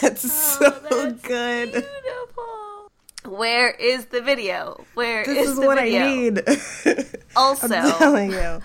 That's 0.00 0.32
so 0.32 0.60
Oh, 0.90 1.04
that's 1.10 1.22
good. 1.22 1.70
Beautiful. 1.72 2.90
Where 3.36 3.70
is 3.70 4.06
the 4.06 4.20
video? 4.20 4.84
Where 4.94 5.24
This 5.24 5.48
is 5.50 5.56
the 5.56 5.66
what 5.66 5.78
video? 5.78 6.00
I 6.02 6.06
need. 6.14 6.42
Also, 7.36 7.68
I'm 7.74 7.92
telling 7.98 8.30
you. 8.32 8.60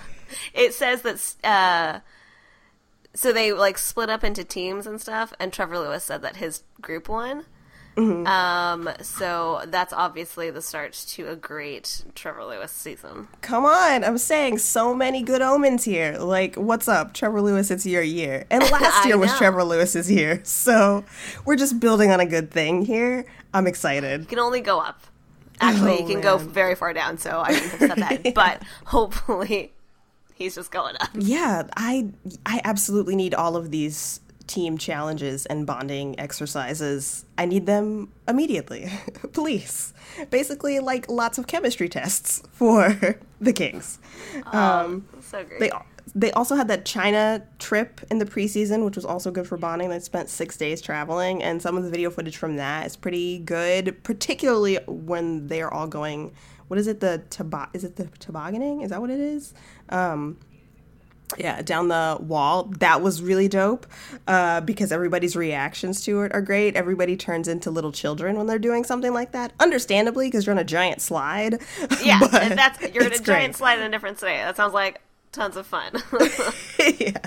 it 0.53 0.73
says 0.73 1.01
that 1.03 1.36
uh 1.43 1.99
so 3.13 3.32
they 3.32 3.54
like 3.54 3.78
split 3.78 4.10
up 4.10 4.23
into 4.23 4.43
teams 4.43 4.88
and 4.88 4.99
stuff 4.99 5.34
and 5.39 5.52
trevor 5.54 5.78
lewis 5.80 6.04
said 6.04 6.21
that 6.21 6.38
his 6.38 6.63
group 6.82 7.08
won 7.10 7.45
Mm-hmm. 7.95 8.26
um 8.26 8.89
so 9.04 9.62
that's 9.67 9.93
obviously 9.93 10.49
the 10.49 10.63
start 10.63 10.93
to 11.10 11.30
a 11.30 11.36
great 11.36 12.06
trevor 12.15 12.43
lewis 12.43 12.71
season 12.71 13.28
Come 13.41 13.65
on, 13.65 14.04
I'm 14.04 14.17
saying 14.17 14.58
so 14.58 14.95
many 14.95 15.21
good 15.21 15.43
omens 15.43 15.84
here. 15.84 16.17
Like, 16.17 16.56
what's 16.56 16.88
up, 16.88 17.13
Trevor 17.13 17.39
Lewis? 17.39 17.69
It's 17.69 17.86
your 17.86 18.02
year, 18.02 18.45
and 18.49 18.63
last 18.71 19.06
year 19.06 19.15
was 19.19 19.30
know. 19.34 19.38
Trevor 19.38 19.63
Lewis's 19.63 20.10
year. 20.10 20.41
So 20.43 21.04
we're 21.45 21.56
just 21.56 21.80
building 21.80 22.10
on 22.10 22.19
a 22.19 22.26
good 22.26 22.49
thing 22.49 22.84
here. 22.84 23.26
I'm 23.54 23.67
excited. 23.67 24.21
you 24.21 24.26
can 24.26 24.39
only 24.39 24.62
go 24.62 24.80
up 24.80 25.02
actually 25.62 25.91
Oh, 25.91 25.99
you 25.99 26.08
can 26.08 26.19
go 26.21 26.38
very 26.39 26.73
far 26.73 26.93
down 26.93 27.19
so 27.19 27.43
i 27.45 27.54
shouldn't 27.54 27.71
have 27.73 27.80
said 27.80 27.97
that 28.23 28.34
but 28.34 28.63
hopefully 28.86 29.71
he's 30.36 30.56
just 30.56 30.72
going 30.72 30.96
up 31.00 31.10
Yeah, 31.13 31.63
I 31.76 32.10
I 32.46 32.62
absolutely 32.63 33.15
need 33.15 33.34
all 33.34 33.56
of 33.56 33.72
these 33.72 34.19
team 34.48 34.78
challenges 34.78 35.46
and 35.46 35.65
bonding 35.65 36.19
exercises. 36.19 37.26
I 37.38 37.46
need 37.46 37.65
them 37.65 38.12
immediately. 38.28 38.91
Please. 39.32 39.93
Basically 40.30 40.80
like 40.80 41.10
lots 41.10 41.38
of 41.38 41.48
chemistry 41.48 41.88
tests 41.88 42.43
for 42.52 43.17
the 43.39 43.54
Kings. 43.54 44.00
Um 44.48 45.08
so 45.22 45.43
great 45.43 45.60
they 45.60 45.72
they 46.15 46.32
also 46.34 46.56
had 46.56 46.67
that 46.67 46.86
China 46.86 47.43
trip 47.60 48.02
in 48.12 48.19
the 48.19 48.26
preseason, 48.26 48.86
which 48.86 48.96
was 48.96 49.06
also 49.06 49.32
good 49.32 49.48
for 49.48 49.58
bonding. 49.58 49.89
They 49.89 50.00
spent 50.00 50.30
six 50.30 50.58
days 50.58 50.82
traveling, 50.82 51.41
and 51.41 51.62
some 51.62 51.78
of 51.78 51.84
the 51.84 51.89
video 51.89 52.10
footage 52.10 52.38
from 52.38 52.58
that 52.58 52.86
is 52.86 52.96
pretty 52.96 53.39
good, 53.39 54.04
particularly 54.04 54.78
when 54.88 55.48
they 55.48 55.62
are 55.62 55.74
all 55.74 55.88
going. 55.88 56.34
What 56.67 56.80
is 56.80 56.88
it? 56.88 56.99
The 56.99 57.23
tobo- 57.30 57.69
Is 57.73 57.84
it 57.84 57.95
the 57.95 58.06
tobogganing? 58.19 58.82
Is 58.82 58.89
that 58.89 59.02
what 59.02 59.10
it 59.10 59.19
is? 59.19 59.54
Um, 59.89 60.38
yeah, 61.38 61.62
down 61.62 61.88
the 61.88 62.17
wall. 62.19 62.65
That 62.80 63.02
was 63.02 63.21
really 63.21 63.47
dope 63.47 63.88
uh, 64.28 64.62
because 64.62 64.91
everybody's 64.91 65.36
reactions 65.36 66.04
to 66.06 66.21
it 66.21 66.34
are 66.34 66.41
great. 66.41 66.76
Everybody 66.76 67.17
turns 67.17 67.47
into 67.47 67.71
little 67.71 67.91
children 67.91 68.38
when 68.38 68.47
they're 68.47 68.60
doing 68.60 68.84
something 68.84 69.13
like 69.13 69.32
that. 69.32 69.54
Understandably, 69.60 70.28
because 70.28 70.45
you're 70.45 70.54
on 70.54 70.60
a 70.60 70.63
giant 70.63 71.02
slide. 71.02 71.62
yeah 72.04 72.19
and 72.34 72.58
that's 72.58 72.82
you're 72.93 73.06
in 73.06 73.13
a 73.13 73.17
giant 73.19 73.26
great. 73.26 73.56
slide 73.56 73.80
in 73.80 73.86
a 73.86 73.89
different 73.89 74.19
city 74.19 74.34
that 74.34 74.56
sounds 74.56 74.73
like 74.73 75.02
tons 75.32 75.58
of 75.58 75.65
fun 75.65 75.91
yeah, 76.99 77.17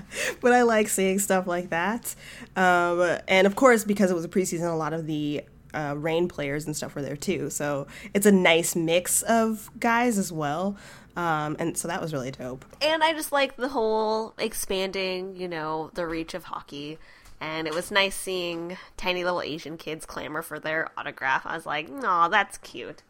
but 0.41 0.53
I 0.53 0.63
like 0.63 0.89
seeing 0.89 1.19
stuff 1.19 1.47
like 1.47 1.71
that. 1.71 2.15
Um, 2.55 3.19
and 3.27 3.47
of 3.47 3.57
course, 3.57 3.85
because 3.85 4.11
it 4.11 4.15
was 4.15 4.25
a 4.25 4.29
preseason, 4.29 4.71
a 4.71 4.77
lot 4.77 4.93
of 4.93 5.07
the 5.07 5.43
uh, 5.77 5.95
Reign 5.97 6.29
players 6.29 6.67
and 6.67 6.75
stuff 6.77 6.95
were 6.95 7.03
there 7.03 7.17
too. 7.17 7.51
So 7.51 7.87
it's 8.15 8.27
a 8.27 8.33
nice 8.33 8.75
mix 8.75 9.23
of 9.23 9.71
guys 9.79 10.19
as 10.19 10.33
well. 10.33 10.77
Um, 11.17 11.57
and 11.59 11.79
so 11.79 11.89
that 11.89 12.01
was 12.01 12.13
really 12.13 12.31
dope. 12.31 12.65
and 12.83 13.03
I 13.03 13.13
just 13.13 13.33
like 13.33 13.57
the 13.57 13.69
whole 13.69 14.35
expanding, 14.39 15.37
you 15.37 15.49
know, 15.49 15.91
the 15.95 16.07
reach 16.07 16.35
of 16.35 16.45
hockey. 16.45 16.99
And 17.41 17.67
it 17.67 17.75
was 17.75 17.91
nice 17.91 18.15
seeing 18.17 18.77
tiny 18.97 19.23
little 19.25 19.43
Asian 19.43 19.77
kids 19.77 20.07
clamor 20.07 20.41
for 20.43 20.59
their 20.59 20.89
autograph. 20.97 21.45
I 21.45 21.55
was 21.55 21.67
like, 21.67 21.89
"Aw, 22.03 22.29
that's 22.29 22.57
cute." 22.59 23.03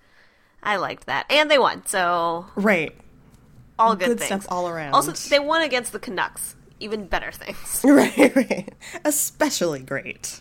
I 0.62 0.76
liked 0.76 1.06
that, 1.06 1.26
and 1.30 1.48
they 1.48 1.58
won, 1.60 1.86
so 1.86 2.46
Right. 2.56 2.92
all 3.78 3.94
good, 3.94 4.08
Good 4.08 4.18
things 4.18 4.42
stuff 4.44 4.46
all 4.48 4.68
around. 4.68 4.94
Also, 4.94 5.12
they 5.30 5.38
won 5.38 5.62
against 5.62 5.92
the 5.92 6.00
Canucks. 6.00 6.56
Even 6.80 7.06
better 7.06 7.30
things. 7.32 7.82
Right, 7.84 8.34
right. 8.36 8.74
Especially 9.04 9.78
great. 9.80 10.40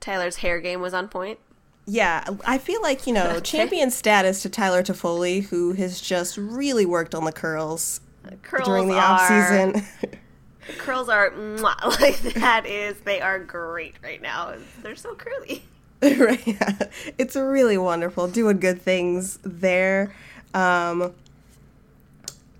Tyler's 0.00 0.36
hair 0.36 0.60
game 0.60 0.80
was 0.80 0.94
on 0.94 1.08
point. 1.08 1.38
Yeah, 1.86 2.24
I 2.44 2.58
feel 2.58 2.82
like, 2.82 3.06
you 3.06 3.12
know, 3.12 3.38
champion 3.44 3.90
status 3.90 4.42
to 4.42 4.48
Tyler 4.48 4.82
Toffoli, 4.82 5.44
who 5.44 5.72
has 5.72 6.00
just 6.00 6.36
really 6.36 6.84
worked 6.84 7.14
on 7.14 7.24
the 7.24 7.32
curls 7.32 8.00
Curls 8.42 8.66
during 8.66 8.88
the 8.88 8.98
off 8.98 9.28
season. 9.28 9.86
curls 10.78 11.08
are 11.08 11.30
mwah, 11.30 11.84
like 12.00 12.18
that 12.34 12.66
is 12.66 12.98
they 13.00 13.20
are 13.20 13.38
great 13.38 13.94
right 14.02 14.20
now. 14.20 14.54
They're 14.82 14.96
so 14.96 15.14
curly. 15.14 15.62
right. 16.02 16.46
yeah. 16.46 16.78
It's 17.18 17.36
really 17.36 17.78
wonderful. 17.78 18.28
Doing 18.28 18.58
good 18.58 18.82
things 18.82 19.38
there. 19.42 20.14
Um, 20.54 21.14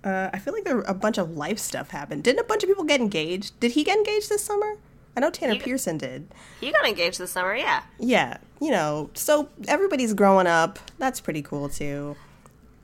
uh, 0.03 0.29
I 0.31 0.39
feel 0.39 0.53
like 0.53 0.63
there 0.63 0.79
a 0.81 0.93
bunch 0.93 1.17
of 1.17 1.35
life 1.35 1.59
stuff 1.59 1.89
happened. 1.89 2.23
Didn't 2.23 2.39
a 2.39 2.43
bunch 2.43 2.63
of 2.63 2.69
people 2.69 2.83
get 2.83 3.01
engaged? 3.01 3.59
Did 3.59 3.71
he 3.73 3.83
get 3.83 3.97
engaged 3.97 4.29
this 4.29 4.43
summer? 4.43 4.77
I 5.17 5.19
know 5.19 5.31
Tanner 5.31 5.55
Pearson 5.59 5.97
did. 5.97 6.27
You 6.61 6.71
got 6.71 6.85
engaged 6.87 7.17
this 7.17 7.31
summer, 7.31 7.55
yeah. 7.55 7.81
Yeah, 7.97 8.37
you 8.61 8.69
know, 8.69 9.09
so 9.15 9.49
everybody's 9.67 10.13
growing 10.13 10.45
up. 10.45 10.77
That's 10.99 11.19
pretty 11.19 11.41
cool 11.41 11.69
too. 11.69 12.15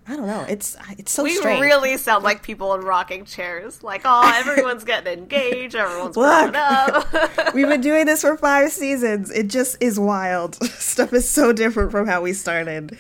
I 0.08 0.16
don't 0.16 0.26
know. 0.26 0.44
It's 0.50 0.76
it's 0.98 1.12
so 1.12 1.22
We 1.24 1.36
strange. 1.36 1.62
really 1.62 1.96
sound 1.98 2.24
like 2.24 2.42
people 2.42 2.74
in 2.74 2.82
rocking 2.82 3.26
chairs. 3.26 3.84
Like, 3.84 4.02
oh, 4.04 4.32
everyone's 4.36 4.84
getting 4.84 5.14
engaged, 5.14 5.76
everyone's 5.76 6.18
Look. 6.18 6.52
growing 6.54 6.56
up. 6.56 7.54
We've 7.54 7.68
been 7.68 7.82
doing 7.82 8.08
this 8.08 8.22
for 8.22 8.36
five 8.36 8.72
seasons. 8.72 9.30
It 9.30 9.48
just 9.48 9.78
is 9.80 10.00
wild. 10.00 10.56
Stuff 10.74 11.14
is 11.14 11.30
so 11.30 11.54
different 11.54 11.92
from 11.92 12.08
how 12.08 12.24
we 12.24 12.34
started. 12.34 13.00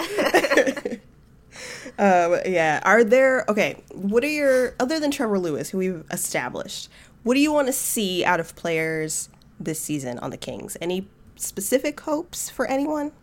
um, 1.97 2.37
yeah. 2.45 2.81
Are 2.85 3.03
there 3.03 3.45
okay? 3.49 3.81
What 3.93 4.23
are 4.23 4.27
your 4.27 4.75
other 4.79 4.99
than 4.99 5.09
Trevor 5.09 5.39
Lewis, 5.39 5.71
who 5.71 5.79
we've 5.79 6.03
established? 6.11 6.89
What 7.23 7.35
do 7.35 7.39
you 7.39 7.53
want 7.53 7.67
to 7.67 7.73
see 7.73 8.25
out 8.25 8.39
of 8.41 8.55
players 8.55 9.29
this 9.59 9.79
season 9.79 10.19
on 10.19 10.29
the 10.29 10.37
Kings? 10.37 10.75
Any 10.81 11.07
specific 11.37 12.01
hopes 12.01 12.49
for 12.49 12.65
anyone? 12.65 13.13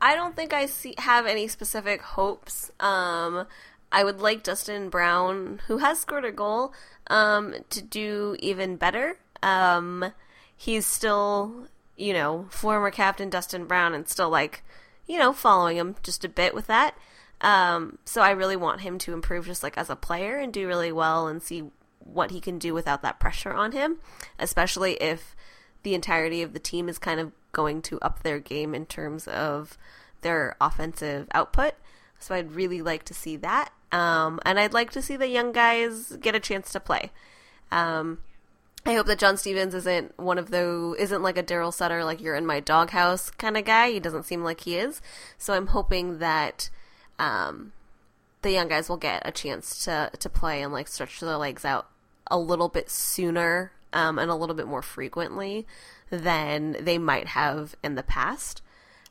I 0.00 0.14
don't 0.14 0.36
think 0.36 0.52
I 0.52 0.66
see 0.66 0.94
have 0.98 1.26
any 1.26 1.48
specific 1.48 2.02
hopes. 2.02 2.70
Um, 2.78 3.46
I 3.90 4.04
would 4.04 4.20
like 4.20 4.44
Dustin 4.44 4.90
Brown, 4.90 5.60
who 5.66 5.78
has 5.78 5.98
scored 5.98 6.24
a 6.24 6.30
goal, 6.30 6.72
um, 7.08 7.54
to 7.70 7.82
do 7.82 8.36
even 8.38 8.76
better. 8.76 9.18
Um, 9.42 10.12
he's 10.56 10.86
still, 10.86 11.66
you 11.96 12.12
know, 12.12 12.46
former 12.50 12.92
captain 12.92 13.28
Dustin 13.28 13.64
Brown 13.64 13.92
and 13.92 14.08
still 14.08 14.30
like, 14.30 14.62
you 15.08 15.18
know, 15.18 15.32
following 15.32 15.78
him 15.78 15.96
just 16.04 16.24
a 16.24 16.28
bit 16.28 16.54
with 16.54 16.68
that. 16.68 16.96
Um, 17.40 17.98
so 18.04 18.20
I 18.20 18.30
really 18.30 18.56
want 18.56 18.82
him 18.82 18.98
to 18.98 19.12
improve 19.12 19.46
just 19.46 19.64
like 19.64 19.76
as 19.76 19.90
a 19.90 19.96
player 19.96 20.36
and 20.36 20.52
do 20.52 20.68
really 20.68 20.92
well 20.92 21.26
and 21.26 21.42
see 21.42 21.70
what 22.12 22.30
he 22.30 22.40
can 22.40 22.58
do 22.58 22.74
without 22.74 23.02
that 23.02 23.20
pressure 23.20 23.52
on 23.52 23.72
him, 23.72 23.98
especially 24.38 24.94
if 24.94 25.36
the 25.82 25.94
entirety 25.94 26.42
of 26.42 26.52
the 26.52 26.58
team 26.58 26.88
is 26.88 26.98
kind 26.98 27.20
of 27.20 27.32
going 27.52 27.82
to 27.82 27.98
up 28.00 28.22
their 28.22 28.38
game 28.38 28.74
in 28.74 28.86
terms 28.86 29.26
of 29.28 29.78
their 30.22 30.56
offensive 30.60 31.28
output. 31.32 31.74
So 32.18 32.34
I'd 32.34 32.52
really 32.52 32.82
like 32.82 33.04
to 33.04 33.14
see 33.14 33.36
that. 33.36 33.70
Um, 33.92 34.40
and 34.44 34.58
I'd 34.58 34.74
like 34.74 34.90
to 34.92 35.02
see 35.02 35.16
the 35.16 35.28
young 35.28 35.52
guys 35.52 36.16
get 36.20 36.34
a 36.34 36.40
chance 36.40 36.72
to 36.72 36.80
play. 36.80 37.10
Um, 37.70 38.18
I 38.84 38.94
hope 38.94 39.06
that 39.06 39.18
John 39.18 39.36
Stevens 39.36 39.74
isn't 39.74 40.18
one 40.18 40.38
of 40.38 40.50
those, 40.50 40.96
isn't 40.98 41.22
like 41.22 41.38
a 41.38 41.42
Daryl 41.42 41.72
Sutter, 41.72 42.04
like 42.04 42.20
you're 42.20 42.34
in 42.34 42.46
my 42.46 42.60
doghouse 42.60 43.30
kind 43.30 43.56
of 43.56 43.64
guy. 43.64 43.90
He 43.90 44.00
doesn't 44.00 44.24
seem 44.24 44.42
like 44.42 44.60
he 44.60 44.76
is. 44.76 45.00
So 45.36 45.54
I'm 45.54 45.68
hoping 45.68 46.18
that 46.18 46.70
um, 47.18 47.72
the 48.42 48.52
young 48.52 48.68
guys 48.68 48.88
will 48.88 48.96
get 48.96 49.22
a 49.24 49.32
chance 49.32 49.84
to 49.84 50.10
to 50.18 50.28
play 50.28 50.62
and 50.62 50.72
like 50.72 50.88
stretch 50.88 51.20
their 51.20 51.36
legs 51.36 51.64
out 51.64 51.88
a 52.30 52.38
little 52.38 52.68
bit 52.68 52.90
sooner 52.90 53.72
um, 53.92 54.18
and 54.18 54.30
a 54.30 54.34
little 54.34 54.54
bit 54.54 54.66
more 54.66 54.82
frequently 54.82 55.66
than 56.10 56.76
they 56.80 56.98
might 56.98 57.28
have 57.28 57.76
in 57.82 57.94
the 57.94 58.02
past. 58.02 58.62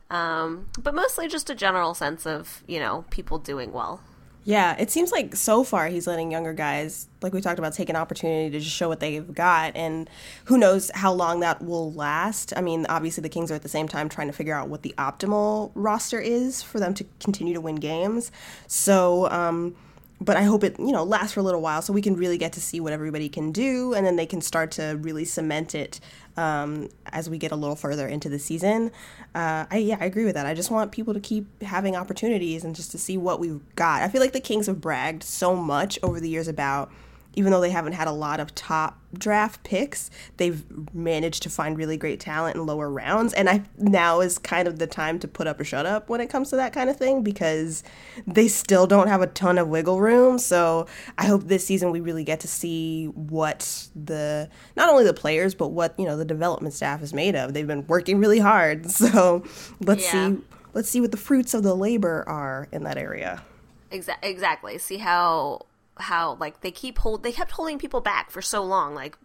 Um, 0.10 0.68
but 0.82 0.96
mostly 0.96 1.28
just 1.28 1.50
a 1.50 1.56
general 1.56 1.94
sense 1.94 2.26
of 2.26 2.64
you 2.68 2.80
know 2.80 3.06
people 3.10 3.40
doing 3.40 3.72
well. 3.74 4.02
Yeah, 4.48 4.78
it 4.80 4.90
seems 4.90 5.12
like 5.12 5.36
so 5.36 5.66
far 5.66 5.90
he's 5.90 6.08
letting 6.08 6.32
younger 6.32 6.54
guys, 6.54 7.10
like 7.22 7.34
we 7.34 7.42
talked 7.42 7.60
about, 7.60 7.74
take 7.74 7.90
an 7.90 7.98
opportunity 7.98 8.50
to 8.52 8.60
just 8.62 8.74
show 8.74 8.88
what 8.88 9.02
they've 9.02 9.34
got. 9.34 9.76
And 9.76 10.10
who 10.46 10.58
knows 10.58 10.90
how 10.96 11.12
long 11.12 11.42
that 11.42 11.62
will 11.62 11.92
last. 11.92 12.54
I 12.56 12.62
mean, 12.62 12.86
obviously, 12.88 13.22
the 13.24 13.28
Kings 13.28 13.52
are 13.52 13.56
at 13.56 13.64
the 13.64 13.68
same 13.68 13.90
time 13.90 14.08
trying 14.08 14.28
to 14.28 14.34
figure 14.34 14.56
out 14.56 14.70
what 14.70 14.84
the 14.84 14.96
optimal 14.98 15.74
roster 15.76 16.22
is 16.22 16.62
for 16.62 16.80
them 16.80 16.94
to 16.94 17.06
continue 17.20 17.56
to 17.56 17.60
win 17.60 17.76
games. 17.76 18.32
So, 18.68 19.30
um, 19.32 19.76
but 20.20 20.36
I 20.36 20.44
hope 20.44 20.64
it, 20.64 20.80
you 20.80 20.92
know, 20.92 21.04
lasts 21.04 21.34
for 21.34 21.42
a 21.42 21.44
little 21.44 21.62
while 21.62 21.82
so 21.82 21.94
we 21.94 22.02
can 22.02 22.16
really 22.16 22.38
get 22.38 22.54
to 22.54 22.62
see 22.62 22.80
what 22.80 22.92
everybody 22.92 23.30
can 23.30 23.52
do 23.52 23.94
and 23.94 24.06
then 24.06 24.16
they 24.16 24.26
can 24.26 24.42
start 24.42 24.72
to 24.72 24.98
really 25.02 25.26
cement 25.26 25.76
it 25.76 26.00
um, 26.38 26.90
as 27.08 27.30
we 27.30 27.38
get 27.38 27.52
a 27.52 27.56
little 27.56 27.76
further 27.76 28.08
into 28.08 28.28
the 28.30 28.40
season. 28.40 28.92
Uh, 29.36 29.66
I 29.70 29.78
yeah, 29.78 29.98
I 30.00 30.06
agree 30.06 30.26
with 30.26 30.36
that. 30.36 30.46
I 30.46 30.54
just 30.54 30.72
want 30.72 30.92
people 30.92 31.14
to 31.14 31.20
keep 31.20 31.62
having 31.62 31.96
opportunities 31.96 32.64
and 32.64 32.76
just 32.76 32.92
to 32.92 32.98
see 32.98 33.18
what 33.18 33.40
we've 33.40 33.62
got. 33.76 34.02
I 34.02 34.10
feel 34.10 34.22
like 34.22 34.34
the 34.34 34.40
Kings 34.40 34.66
have 34.68 34.82
bragged 34.82 35.24
so 35.24 35.56
much 35.56 36.00
over 36.02 36.20
the 36.20 36.30
years 36.30 36.48
about 36.48 36.92
even 37.38 37.52
though 37.52 37.62
they 37.62 37.70
haven't 37.70 37.94
had 37.94 38.08
a 38.08 38.12
lot 38.12 38.40
of 38.40 38.54
top 38.56 39.00
draft 39.18 39.64
picks, 39.64 40.10
they've 40.38 40.64
managed 40.94 41.44
to 41.44 41.50
find 41.50 41.78
really 41.78 41.96
great 41.96 42.20
talent 42.20 42.56
in 42.56 42.66
lower 42.66 42.90
rounds. 42.90 43.32
And 43.34 43.48
I 43.48 43.62
now 43.78 44.20
is 44.22 44.38
kind 44.40 44.68
of 44.68 44.80
the 44.80 44.88
time 44.88 45.20
to 45.20 45.28
put 45.28 45.46
up 45.46 45.60
or 45.60 45.64
shut 45.64 45.86
up 45.86 46.10
when 46.10 46.20
it 46.20 46.30
comes 46.30 46.50
to 46.50 46.56
that 46.56 46.74
kind 46.74 46.90
of 46.90 46.98
thing 46.98 47.22
because 47.22 47.84
they 48.26 48.48
still 48.48 48.88
don't 48.88 49.08
have 49.08 49.22
a 49.22 49.28
ton 49.28 49.60
of 49.60 49.68
wiggle 49.68 50.02
room. 50.02 50.40
So 50.40 50.88
I 51.18 51.26
hope 51.28 51.44
this 51.44 51.66
season 51.66 51.92
we 51.92 52.00
really 52.00 52.24
get 52.24 52.40
to 52.42 52.48
see 52.48 53.06
what 53.06 53.88
the 53.96 54.50
not 54.76 54.90
only 54.90 55.04
the 55.04 55.14
players 55.14 55.54
but 55.56 55.68
what 55.70 55.94
you 56.00 56.06
know 56.06 56.18
the 56.18 56.26
development 56.26 56.74
staff 56.74 57.02
is 57.04 57.14
made 57.14 57.36
of. 57.36 57.54
They've 57.54 57.68
been 57.68 57.86
working 57.88 58.20
really 58.20 58.40
hard. 58.40 58.88
So 59.08 59.44
let's 59.80 60.04
Yeah. 60.12 60.30
see 60.32 60.38
let's 60.74 60.90
see 60.90 61.00
what 61.02 61.12
the 61.12 61.18
fruits 61.18 61.54
of 61.54 61.62
the 61.64 61.76
labor 61.76 62.24
are 62.28 62.68
in 62.72 62.84
that 62.84 62.98
area. 62.98 63.44
Exa- 63.92 64.18
exactly. 64.22 64.78
See 64.80 64.98
how 64.98 65.66
how 66.02 66.36
like 66.40 66.62
they 66.62 66.72
keep 66.72 67.00
hold 67.00 67.24
they 67.24 67.32
kept 67.32 67.52
holding 67.52 67.80
people 67.80 68.02
back 68.02 68.32
for 68.32 68.42
so 68.42 68.64
long. 68.64 68.94
Like 68.94 69.18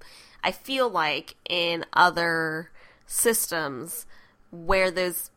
I 0.43 0.53
feel 0.53 0.89
like 0.89 1.37
in 1.49 1.85
other 1.93 2.71
systems 3.07 4.07
where 4.51 4.91
those 4.91 5.31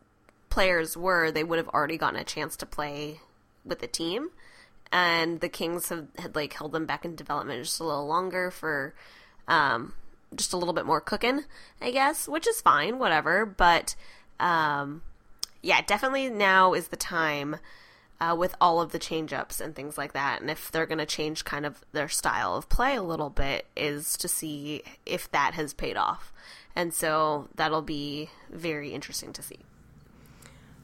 players 0.50 0.95
were, 0.95 1.32
they 1.32 1.43
would 1.43 1.58
have 1.58 1.69
already 1.69 1.98
gotten 1.98 2.19
a 2.19 2.24
chance 2.24 2.56
to 2.58 2.65
play 2.65 3.19
with 3.63 3.80
the 3.80 3.88
team. 3.88 4.30
And 4.91 5.41
the 5.41 5.50
Kings 5.50 5.89
have 5.89 6.08
had 6.17 6.36
like 6.36 6.54
held 6.54 6.71
them 6.71 6.86
back 6.86 7.04
in 7.06 7.15
development 7.15 7.63
just 7.63 7.80
a 7.80 7.84
little 7.84 8.08
longer 8.08 8.52
for 8.52 8.93
um 9.48 9.93
just 10.36 10.54
a 10.54 10.58
little 10.58 10.74
bit 10.74 10.86
more 10.86 11.02
cooking, 11.02 11.43
I 11.82 11.91
guess, 11.91 12.28
which 12.28 12.48
is 12.48 12.62
fine, 12.62 13.00
whatever. 13.00 13.45
But 13.45 13.95
um 14.39 15.02
yeah, 15.62 15.82
definitely 15.82 16.30
now 16.30 16.74
is 16.74 16.89
the 16.89 16.98
time 16.98 17.58
uh, 18.19 18.36
with 18.38 18.56
all 18.62 18.82
of 18.82 18.91
the 18.91 18.99
change 18.99 19.34
ups 19.34 19.60
and 19.60 19.75
things 19.75 19.97
like 19.97 20.13
that. 20.13 20.41
And 20.41 20.49
if 20.49 20.71
they're 20.71 20.86
going 20.86 20.99
to 20.99 21.06
change 21.06 21.45
kind 21.45 21.65
of 21.65 21.84
their 21.91 22.10
style 22.10 22.56
of 22.56 22.69
play 22.69 22.95
a 22.95 23.04
little 23.04 23.30
bit, 23.30 23.65
is 23.75 24.17
to 24.17 24.28
see 24.28 24.84
if 25.06 25.30
that 25.32 25.54
has 25.54 25.73
paid 25.73 25.97
off. 25.97 26.32
And 26.75 26.93
so 26.93 27.47
that'll 27.56 27.82
be 27.82 28.30
very 28.49 28.93
interesting 28.93 29.34
to 29.34 29.41
see. 29.41 29.60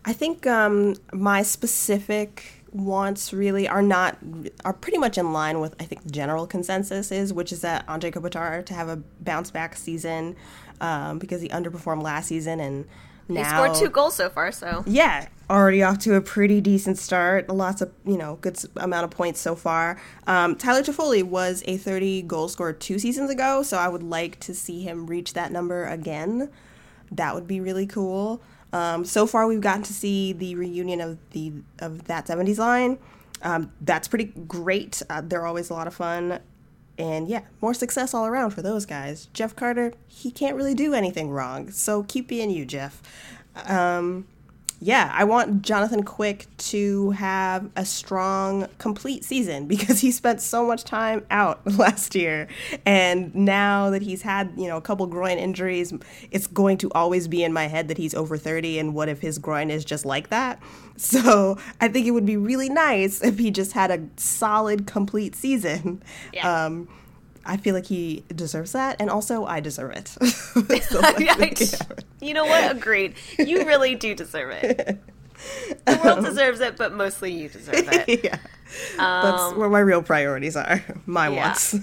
I 0.04 0.14
think 0.14 0.48
um, 0.48 0.96
my 1.14 1.44
specific 1.44 2.62
wants 2.72 3.34
really 3.34 3.68
are 3.68 3.82
not 3.82 4.18
are 4.64 4.74
pretty 4.74 4.98
much 4.98 5.18
in 5.18 5.34
line 5.34 5.60
with 5.60 5.76
I 5.80 5.84
think 5.84 6.04
the 6.04 6.10
general 6.10 6.48
consensus 6.48 7.12
is, 7.12 7.34
which 7.34 7.52
is 7.52 7.62
that 7.62 7.86
Anze 7.88 8.12
Kopitar 8.12 8.66
to 8.66 8.74
have 8.74 8.88
a 8.88 8.96
bounce 9.20 9.52
back 9.52 9.76
season 9.76 10.36
um, 10.80 11.20
because 11.20 11.42
he 11.42 11.50
underperformed 11.50 12.02
last 12.02 12.28
season 12.28 12.60
and 12.60 12.88
He 13.28 13.44
scored 13.44 13.76
two 13.76 13.90
goals 13.90 14.16
so 14.16 14.30
far, 14.30 14.52
so 14.52 14.84
yeah, 14.86 15.28
already 15.50 15.84
off 15.84 16.00
to 16.00 16.16
a 16.16 16.22
pretty 16.22 16.62
decent 16.62 16.98
start. 16.98 17.50
Lots 17.50 17.82
of 17.82 17.92
you 18.06 18.18
know 18.18 18.38
good 18.42 18.58
amount 18.78 19.06
of 19.06 19.12
points 19.12 19.40
so 19.40 19.56
far. 19.56 20.02
Um, 20.28 20.56
Tyler 20.56 20.82
Toffoli 20.82 21.24
was 21.24 21.64
a 21.66 21.78
30 21.78 22.24
goal 22.24 22.48
scorer 22.48 22.74
two 22.74 23.00
seasons 23.00 23.30
ago, 23.30 23.64
so 23.64 23.78
I 23.78 23.88
would 23.88 24.04
like 24.04 24.40
to 24.42 24.54
see 24.54 24.82
him 24.82 25.08
reach 25.08 25.34
that 25.34 25.52
number 25.52 25.86
again. 25.86 26.50
That 27.12 27.36
would 27.36 27.48
be 27.48 27.60
really 27.60 27.88
cool. 27.88 28.42
Um, 28.74 29.04
so 29.04 29.28
far, 29.28 29.48
we've 29.48 29.62
gotten 29.62 29.84
to 29.84 29.94
see 29.94 30.34
the 30.34 30.56
reunion 30.56 31.02
of 31.02 31.18
the 31.32 31.54
of 31.80 32.06
that 32.06 32.28
70s 32.28 32.58
line. 32.58 32.98
Um, 33.44 33.72
that's 33.82 34.08
pretty 34.08 34.26
great. 34.26 35.02
Uh, 35.10 35.22
they're 35.22 35.46
always 35.46 35.70
a 35.70 35.74
lot 35.74 35.88
of 35.88 35.94
fun. 35.94 36.40
And 37.02 37.28
yeah, 37.28 37.42
more 37.62 37.74
success 37.74 38.14
all 38.14 38.28
around 38.28 38.52
for 38.52 38.62
those 38.62 38.86
guys. 38.86 39.28
Jeff 39.34 39.56
Carter, 39.56 39.94
he 40.08 40.30
can't 40.30 40.56
really 40.56 40.76
do 40.76 40.94
anything 40.94 41.32
wrong. 41.32 41.72
So 41.72 42.04
keep 42.04 42.28
being 42.28 42.52
you, 42.52 42.64
Jeff. 42.64 43.02
Um, 43.66 44.28
yeah, 44.84 45.12
I 45.14 45.26
want 45.26 45.62
Jonathan 45.62 46.02
Quick 46.02 46.48
to 46.58 47.12
have 47.12 47.70
a 47.76 47.86
strong, 47.86 48.68
complete 48.80 49.24
season 49.24 49.68
because 49.68 50.00
he 50.00 50.12
spent 50.12 50.42
so 50.42 50.66
much 50.66 50.84
time 50.84 51.24
out 51.30 51.62
last 51.78 52.16
year. 52.16 52.48
And 52.86 53.34
now 53.36 53.92
that 53.92 54.02
he's 54.02 54.24
had, 54.24 54.52
you 54.58 54.68
know, 54.68 54.78
a 54.78 54.82
couple 54.82 55.06
groin 55.06 55.38
injuries, 55.38 55.94
it's 56.32 56.48
going 56.48 56.80
to 56.80 56.92
always 56.94 57.28
be 57.28 57.44
in 57.44 57.54
my 57.54 57.68
head 57.68 57.90
that 57.90 57.98
he's 57.98 58.16
over 58.16 58.38
30 58.38 58.80
and 58.80 58.96
what 58.96 59.08
if 59.08 59.22
his 59.22 59.38
groin 59.38 59.70
is 59.70 59.86
just 59.86 60.06
like 60.06 60.30
that? 60.30 60.62
So 60.98 61.58
I 61.80 61.88
think 61.88 62.06
it 62.06 62.12
would 62.12 62.28
be 62.28 62.38
really 62.38 62.70
nice 62.70 63.24
if 63.24 63.40
he 63.40 63.50
just 63.50 63.72
had 63.72 63.90
a 63.90 64.08
solid, 64.18 64.86
complete 64.86 65.34
season. 65.36 66.04
Yeah. 66.32 66.66
Um, 66.66 66.90
I 67.46 67.58
feel 67.58 67.74
like 67.74 67.86
he 67.86 68.24
deserves 68.34 68.74
that, 68.74 68.98
and 69.00 69.10
also 69.10 69.46
I 69.46 69.60
deserve 69.60 69.92
it. 69.92 70.16
So 70.84 71.02
make 71.38 71.62
you 72.22 72.34
know 72.34 72.46
what? 72.46 72.72
Agreed. 72.72 73.16
You 73.40 73.66
really 73.66 73.96
do 73.96 74.14
deserve 74.16 74.52
it. 74.52 75.00
The 75.86 76.02
world 76.04 76.24
deserves 76.26 76.60
it, 76.60 76.78
but 76.78 76.94
mostly 76.94 77.32
you 77.34 77.50
deserve 77.50 77.88
it. 77.92 78.24
yeah. 78.24 78.38
That's 78.98 79.56
where 79.56 79.70
my 79.70 79.80
real 79.80 80.04
priorities 80.04 80.56
are. 80.56 80.84
My 81.06 81.28
Um, 81.28 81.34
yeah. 81.34 81.42
wants. 81.42 81.76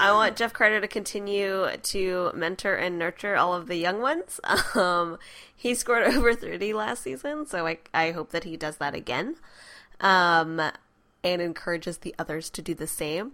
I 0.00 0.12
want 0.12 0.36
Jeff 0.36 0.52
Carter 0.52 0.80
to 0.80 0.88
continue 0.88 1.68
to 1.76 2.30
mentor 2.34 2.74
and 2.74 2.98
nurture 2.98 3.36
all 3.36 3.54
of 3.54 3.66
the 3.68 3.76
young 3.76 4.00
ones. 4.00 4.40
Um, 4.74 5.18
he 5.54 5.74
scored 5.74 6.04
over 6.04 6.34
30 6.34 6.72
last 6.72 7.02
season, 7.02 7.46
so 7.46 7.66
I, 7.66 7.78
I 7.92 8.12
hope 8.12 8.30
that 8.30 8.44
he 8.44 8.56
does 8.56 8.78
that 8.78 8.94
again 8.94 9.36
um, 10.00 10.60
and 11.22 11.42
encourages 11.42 11.98
the 11.98 12.14
others 12.18 12.48
to 12.50 12.62
do 12.62 12.74
the 12.74 12.86
same. 12.86 13.32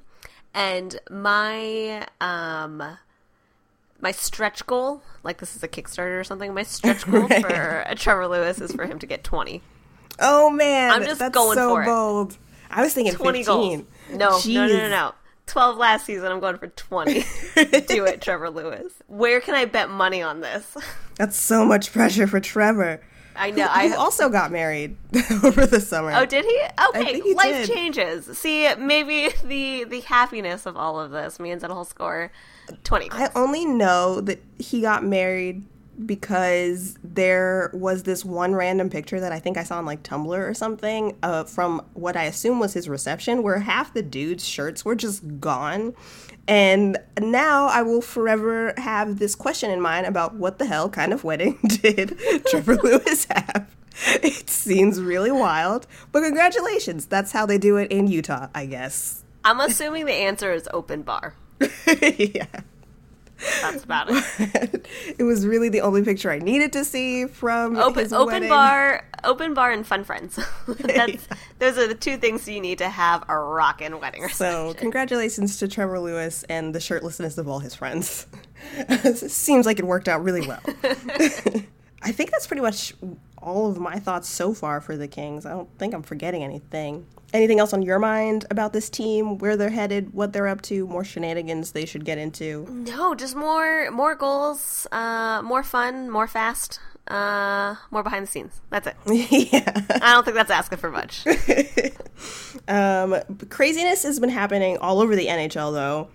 And 0.55 0.99
my 1.11 2.07
um, 2.21 2.83
my 4.01 4.13
stretch 4.13 4.65
goal, 4.67 5.03
like 5.23 5.39
this 5.39 5.57
is 5.57 5.63
a 5.63 5.69
Kickstarter 5.69 6.21
or 6.21 6.25
something, 6.25 6.55
my 6.55 6.63
stretch 6.63 7.05
goal 7.11 7.27
Right. 7.27 7.43
for 7.45 7.95
Trevor 7.97 8.29
Lewis 8.29 8.61
is 8.61 8.73
for 8.73 8.87
him 8.87 8.99
to 9.01 9.07
get 9.07 9.25
20. 9.25 9.63
oh 10.21 10.51
man, 10.51 10.93
I'm 10.93 11.05
just 11.05 11.19
that's 11.19 11.35
going 11.35 11.57
so 11.57 11.71
for 11.75 11.83
it. 11.83 11.87
bold. 11.87 12.39
I 12.71 12.83
was 12.83 12.93
thinking 12.95 13.15
20 13.15 13.39
15. 13.41 13.45
goals. 13.47 13.85
No, 14.11 14.39
no, 14.47 14.67
no, 14.69 14.77
no, 14.79 14.89
no. 14.89 15.15
12 15.47 15.77
last 15.77 16.07
season. 16.07 16.33
I'm 16.33 16.41
going 16.41 16.57
for 16.57 16.69
20. 16.69 17.13
Do 17.87 18.05
it, 18.07 18.21
Trevor 18.23 18.49
Lewis. 18.51 18.93
Where 19.09 19.41
can 19.41 19.55
I 19.55 19.65
bet 19.67 19.91
money 19.91 20.23
on 20.23 20.41
this? 20.41 20.77
That's 21.17 21.37
so 21.37 21.65
much 21.67 21.93
pressure 21.93 22.27
for 22.27 22.41
Trevor. 22.41 23.01
I 23.37 23.51
know. 23.51 23.67
I 23.69 23.89
I 23.89 23.97
also 23.97 24.29
got 24.29 24.53
married 24.53 24.97
over 25.43 25.67
the 25.67 25.81
summer. 25.81 26.13
Oh, 26.15 26.25
did 26.25 26.45
he? 26.45 26.61
Okay, 26.91 27.21
he 27.21 27.35
life 27.35 27.67
did. 27.67 27.69
changes. 27.69 28.39
See, 28.39 28.73
maybe 28.77 29.35
the 29.45 29.85
the 29.85 30.01
happiness 30.01 30.67
of 30.67 30.77
all 30.77 31.01
of 31.01 31.11
this 31.11 31.41
means 31.41 31.63
that 31.63 31.71
he'll 31.71 31.85
score 31.85 32.31
20 32.85 33.09
goals. 33.09 33.23
I 33.23 33.31
only 33.39 33.65
know 33.65 34.21
that 34.21 34.43
he 34.59 34.81
got 34.81 35.05
married 35.05 35.65
because 36.05 36.99
there 37.03 37.71
was 37.73 38.03
this 38.03 38.25
one 38.25 38.55
random 38.55 38.91
picture 38.91 39.21
that 39.21 39.33
I 39.33 39.39
think 39.39 39.57
I 39.57 39.65
saw 39.65 39.79
on 39.79 39.87
like 39.87 40.03
Tumblr 40.03 40.37
or 40.37 40.55
something 40.55 41.17
uh, 41.23 41.45
from 41.45 41.85
what 41.95 42.17
I 42.17 42.25
assume 42.25 42.59
was 42.59 42.75
his 42.75 42.89
reception, 42.89 43.43
where 43.43 43.61
half 43.61 43.95
the 43.95 44.03
dudes' 44.03 44.47
shirts 44.47 44.85
were 44.85 44.95
just 44.95 45.41
gone. 45.41 45.95
And 46.47 46.99
now 47.21 47.67
I 47.67 47.83
will 47.83 48.03
forever 48.03 48.75
have 48.77 49.19
this 49.19 49.35
question 49.35 49.71
in 49.71 49.81
mind 49.81 50.07
about 50.07 50.35
what 50.35 50.59
the 50.59 50.67
hell 50.67 50.89
kind 50.89 51.13
of 51.13 51.25
wedding 51.25 51.59
did 51.67 52.19
Trevor 52.51 52.77
Lewis 52.77 53.27
have? 53.31 53.75
It 54.07 54.51
seems 54.51 55.01
really 55.01 55.31
wild, 55.31 55.87
but 56.11 56.23
congratulations. 56.23 57.07
That's 57.07 57.33
how 57.33 57.47
they 57.47 57.59
do 57.59 57.77
it 57.77 57.93
in 57.93 58.09
Utah, 58.09 58.49
I 58.55 58.67
guess. 58.67 59.23
I'm 59.45 59.61
assuming 59.61 60.07
the 60.07 60.13
answer 60.13 60.53
is 60.53 60.69
open 60.73 61.03
bar. 61.03 61.35
yeah. 61.87 62.47
That's 63.63 63.85
about 63.85 64.07
it. 64.11 64.87
it 65.19 65.25
was 65.25 65.47
really 65.47 65.69
the 65.69 65.81
only 65.81 66.03
picture 66.03 66.31
I 66.31 66.39
needed 66.39 66.73
to 66.75 66.85
see 66.85 67.27
from 67.27 67.77
Open 67.77 68.13
open 68.13 68.27
wedding. 68.27 68.49
bar, 68.49 69.07
open 69.25 69.55
bar, 69.55 69.71
and 69.71 69.87
fun 69.87 70.05
friends. 70.05 70.39
That's 70.69 71.29
those 71.59 71.79
are 71.79 71.87
the 71.87 71.95
two 71.95 72.17
things 72.17 72.49
you 72.49 72.61
need 72.61 72.79
to 72.79 72.89
have 72.89 73.25
a 73.29 73.37
rockin' 73.37 74.01
wedding 74.01 74.23
reception. 74.23 74.73
So, 74.73 74.75
congratulations 74.75 75.59
to 75.59 75.69
Trevor 75.69 76.01
Lewis 76.01 76.45
and 76.45 76.75
the 76.75 76.81
shirtlessness 76.81 77.39
of 77.39 77.49
all 77.49 77.59
his 77.61 77.75
friends. 77.75 78.27
Seems 79.15 79.67
like 79.67 79.79
it 79.79 79.85
worked 79.85 80.09
out 80.09 80.23
really 80.23 80.47
well. 80.47 80.61
I 82.03 82.13
think 82.13 82.31
that's 82.31 82.47
pretty 82.47 82.63
much 82.63 82.95
all 83.39 83.71
of 83.71 83.79
my 83.79 83.99
thoughts 83.99 84.29
so 84.29 84.53
far 84.55 84.81
for 84.81 84.97
the 84.97 85.09
Kings. 85.09 85.47
I 85.47 85.51
don't 85.51 85.69
think 85.79 85.95
I'm 85.95 86.03
forgetting 86.03 86.43
anything. 86.43 87.07
Anything 87.35 87.59
else 87.59 87.73
on 87.73 87.83
your 87.83 87.99
mind 87.99 88.47
about 88.51 88.73
this 88.73 88.89
team, 88.89 89.39
where 89.39 89.57
they're 89.57 89.69
headed, 89.69 90.15
what 90.15 90.33
they're 90.33 90.47
up 90.47 90.63
to, 90.63 90.87
more 90.87 91.05
shenanigans 91.05 91.73
they 91.73 91.85
should 91.85 92.05
get 92.05 92.17
into? 92.17 92.67
No, 92.71 93.15
just 93.15 93.35
more 93.35 93.91
more 93.91 94.15
goals, 94.15 94.87
uh, 94.93 95.43
more 95.43 95.65
fun, 95.65 96.09
more 96.09 96.29
fast, 96.29 96.79
uh, 97.09 97.75
more 97.91 98.03
behind 98.05 98.29
the 98.29 98.31
scenes. 98.31 98.61
That's 98.71 98.87
it. 98.87 98.97
yeah. 99.53 99.83
I 100.01 100.13
don't 100.15 100.25
think 100.25 100.37
that's 100.37 100.51
asking 100.51 100.79
for 100.79 100.91
much. 100.91 101.25
Um, 102.69 103.17
craziness 103.51 104.05
has 104.05 104.19
been 104.21 104.31
happening 104.31 104.79
all 104.79 105.01
over 105.01 105.15
the 105.15 105.27
NHL, 105.27 105.73
though. 105.75 106.09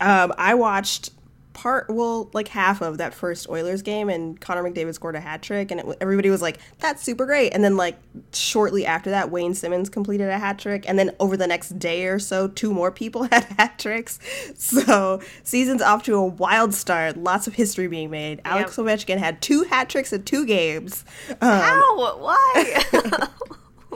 Um, 0.00 0.32
I 0.36 0.54
watched 0.54 1.10
part, 1.56 1.88
well, 1.88 2.28
like 2.34 2.48
half 2.48 2.82
of 2.82 2.98
that 2.98 3.14
first 3.14 3.48
Oilers 3.48 3.82
game, 3.82 4.08
and 4.08 4.38
Connor 4.40 4.62
McDavid 4.62 4.94
scored 4.94 5.16
a 5.16 5.20
hat 5.20 5.42
trick, 5.42 5.70
and 5.70 5.80
it, 5.80 5.86
everybody 6.00 6.28
was 6.28 6.42
like, 6.42 6.58
"That's 6.78 7.02
super 7.02 7.24
great." 7.24 7.50
And 7.50 7.64
then, 7.64 7.76
like 7.76 7.96
shortly 8.32 8.84
after 8.84 9.10
that, 9.10 9.30
Wayne 9.30 9.54
Simmonds 9.54 9.88
completed 9.88 10.28
a 10.28 10.38
hat 10.38 10.58
trick, 10.58 10.84
and 10.86 10.98
then 10.98 11.12
over 11.18 11.36
the 11.36 11.46
next 11.46 11.78
day 11.78 12.06
or 12.06 12.18
so, 12.18 12.46
two 12.46 12.72
more 12.72 12.92
people 12.92 13.22
had 13.32 13.44
hat 13.44 13.78
tricks. 13.78 14.18
So 14.56 15.20
season's 15.42 15.82
off 15.82 16.02
to 16.04 16.14
a 16.14 16.26
wild 16.26 16.74
start. 16.74 17.16
Lots 17.16 17.46
of 17.46 17.54
history 17.54 17.88
being 17.88 18.10
made. 18.10 18.42
Alex 18.44 18.76
Ovechkin 18.76 19.18
had 19.18 19.40
two 19.40 19.62
hat 19.64 19.88
tricks 19.88 20.12
in 20.12 20.22
two 20.24 20.44
games. 20.44 21.04
Um, 21.30 21.36
How? 21.40 22.18
Why? 22.18 22.82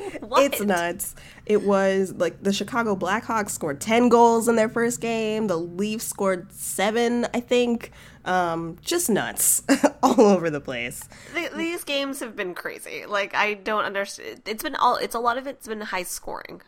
It's 0.32 0.60
nuts. 0.60 1.14
It 1.46 1.62
was 1.62 2.14
like 2.14 2.42
the 2.42 2.52
Chicago 2.52 2.96
Blackhawks 2.96 3.50
scored 3.50 3.80
10 3.80 4.08
goals 4.08 4.48
in 4.48 4.56
their 4.56 4.68
first 4.68 5.00
game. 5.00 5.48
The 5.48 5.56
Leafs 5.56 6.06
scored 6.06 6.52
seven, 6.52 7.26
I 7.34 7.40
think. 7.40 7.92
Um, 8.24 8.76
just 8.82 9.10
nuts 9.10 9.62
all 10.02 10.20
over 10.20 10.50
the 10.50 10.60
place. 10.60 11.08
Th- 11.34 11.50
these 11.52 11.84
games 11.84 12.20
have 12.20 12.36
been 12.36 12.54
crazy. 12.54 13.06
Like 13.06 13.34
I 13.34 13.54
don't 13.54 13.84
understand. 13.84 14.42
It's 14.46 14.62
been 14.62 14.76
all. 14.76 14.96
It's 14.96 15.14
a 15.14 15.20
lot 15.20 15.38
of 15.38 15.46
it's 15.46 15.66
been 15.66 15.80
high 15.80 16.02
scoring. 16.02 16.62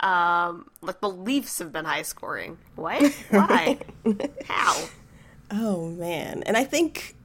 Um, 0.00 0.70
like 0.80 1.00
the 1.00 1.10
Leafs 1.10 1.58
have 1.58 1.72
been 1.72 1.84
high 1.84 2.02
scoring. 2.02 2.58
What? 2.76 3.02
Why? 3.30 3.78
How? 4.46 4.88
Oh, 5.50 5.88
man. 5.90 6.42
And 6.44 6.56
I 6.56 6.64
think 6.64 7.16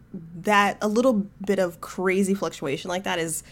that 0.41 0.77
a 0.81 0.87
little 0.87 1.27
bit 1.45 1.59
of 1.59 1.81
crazy 1.81 2.33
fluctuation 2.33 2.89
like 2.89 3.03
that 3.03 3.19
is 3.19 3.43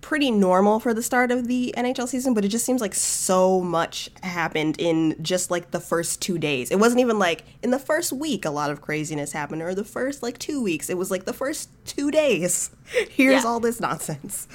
pretty 0.00 0.30
normal 0.30 0.78
for 0.80 0.94
the 0.94 1.02
start 1.02 1.30
of 1.30 1.48
the 1.48 1.74
NHL 1.76 2.08
season, 2.08 2.32
but 2.32 2.44
it 2.44 2.48
just 2.48 2.64
seems 2.64 2.80
like 2.80 2.94
so 2.94 3.60
much 3.60 4.08
happened 4.22 4.76
in 4.78 5.16
just 5.22 5.50
like 5.50 5.70
the 5.72 5.80
first 5.80 6.22
two 6.22 6.38
days. 6.38 6.70
It 6.70 6.78
wasn't 6.78 7.00
even 7.00 7.18
like 7.18 7.44
in 7.62 7.70
the 7.70 7.78
first 7.78 8.12
week 8.12 8.44
a 8.44 8.50
lot 8.50 8.70
of 8.70 8.80
craziness 8.80 9.32
happened, 9.32 9.60
or 9.60 9.74
the 9.74 9.84
first 9.84 10.22
like 10.22 10.38
two 10.38 10.62
weeks. 10.62 10.88
It 10.88 10.96
was 10.96 11.10
like 11.10 11.24
the 11.24 11.32
first 11.32 11.68
two 11.84 12.10
days. 12.10 12.70
Here's 13.10 13.42
Yeah. 13.42 13.48
all 13.48 13.60
this 13.60 13.80
nonsense. 13.80 14.46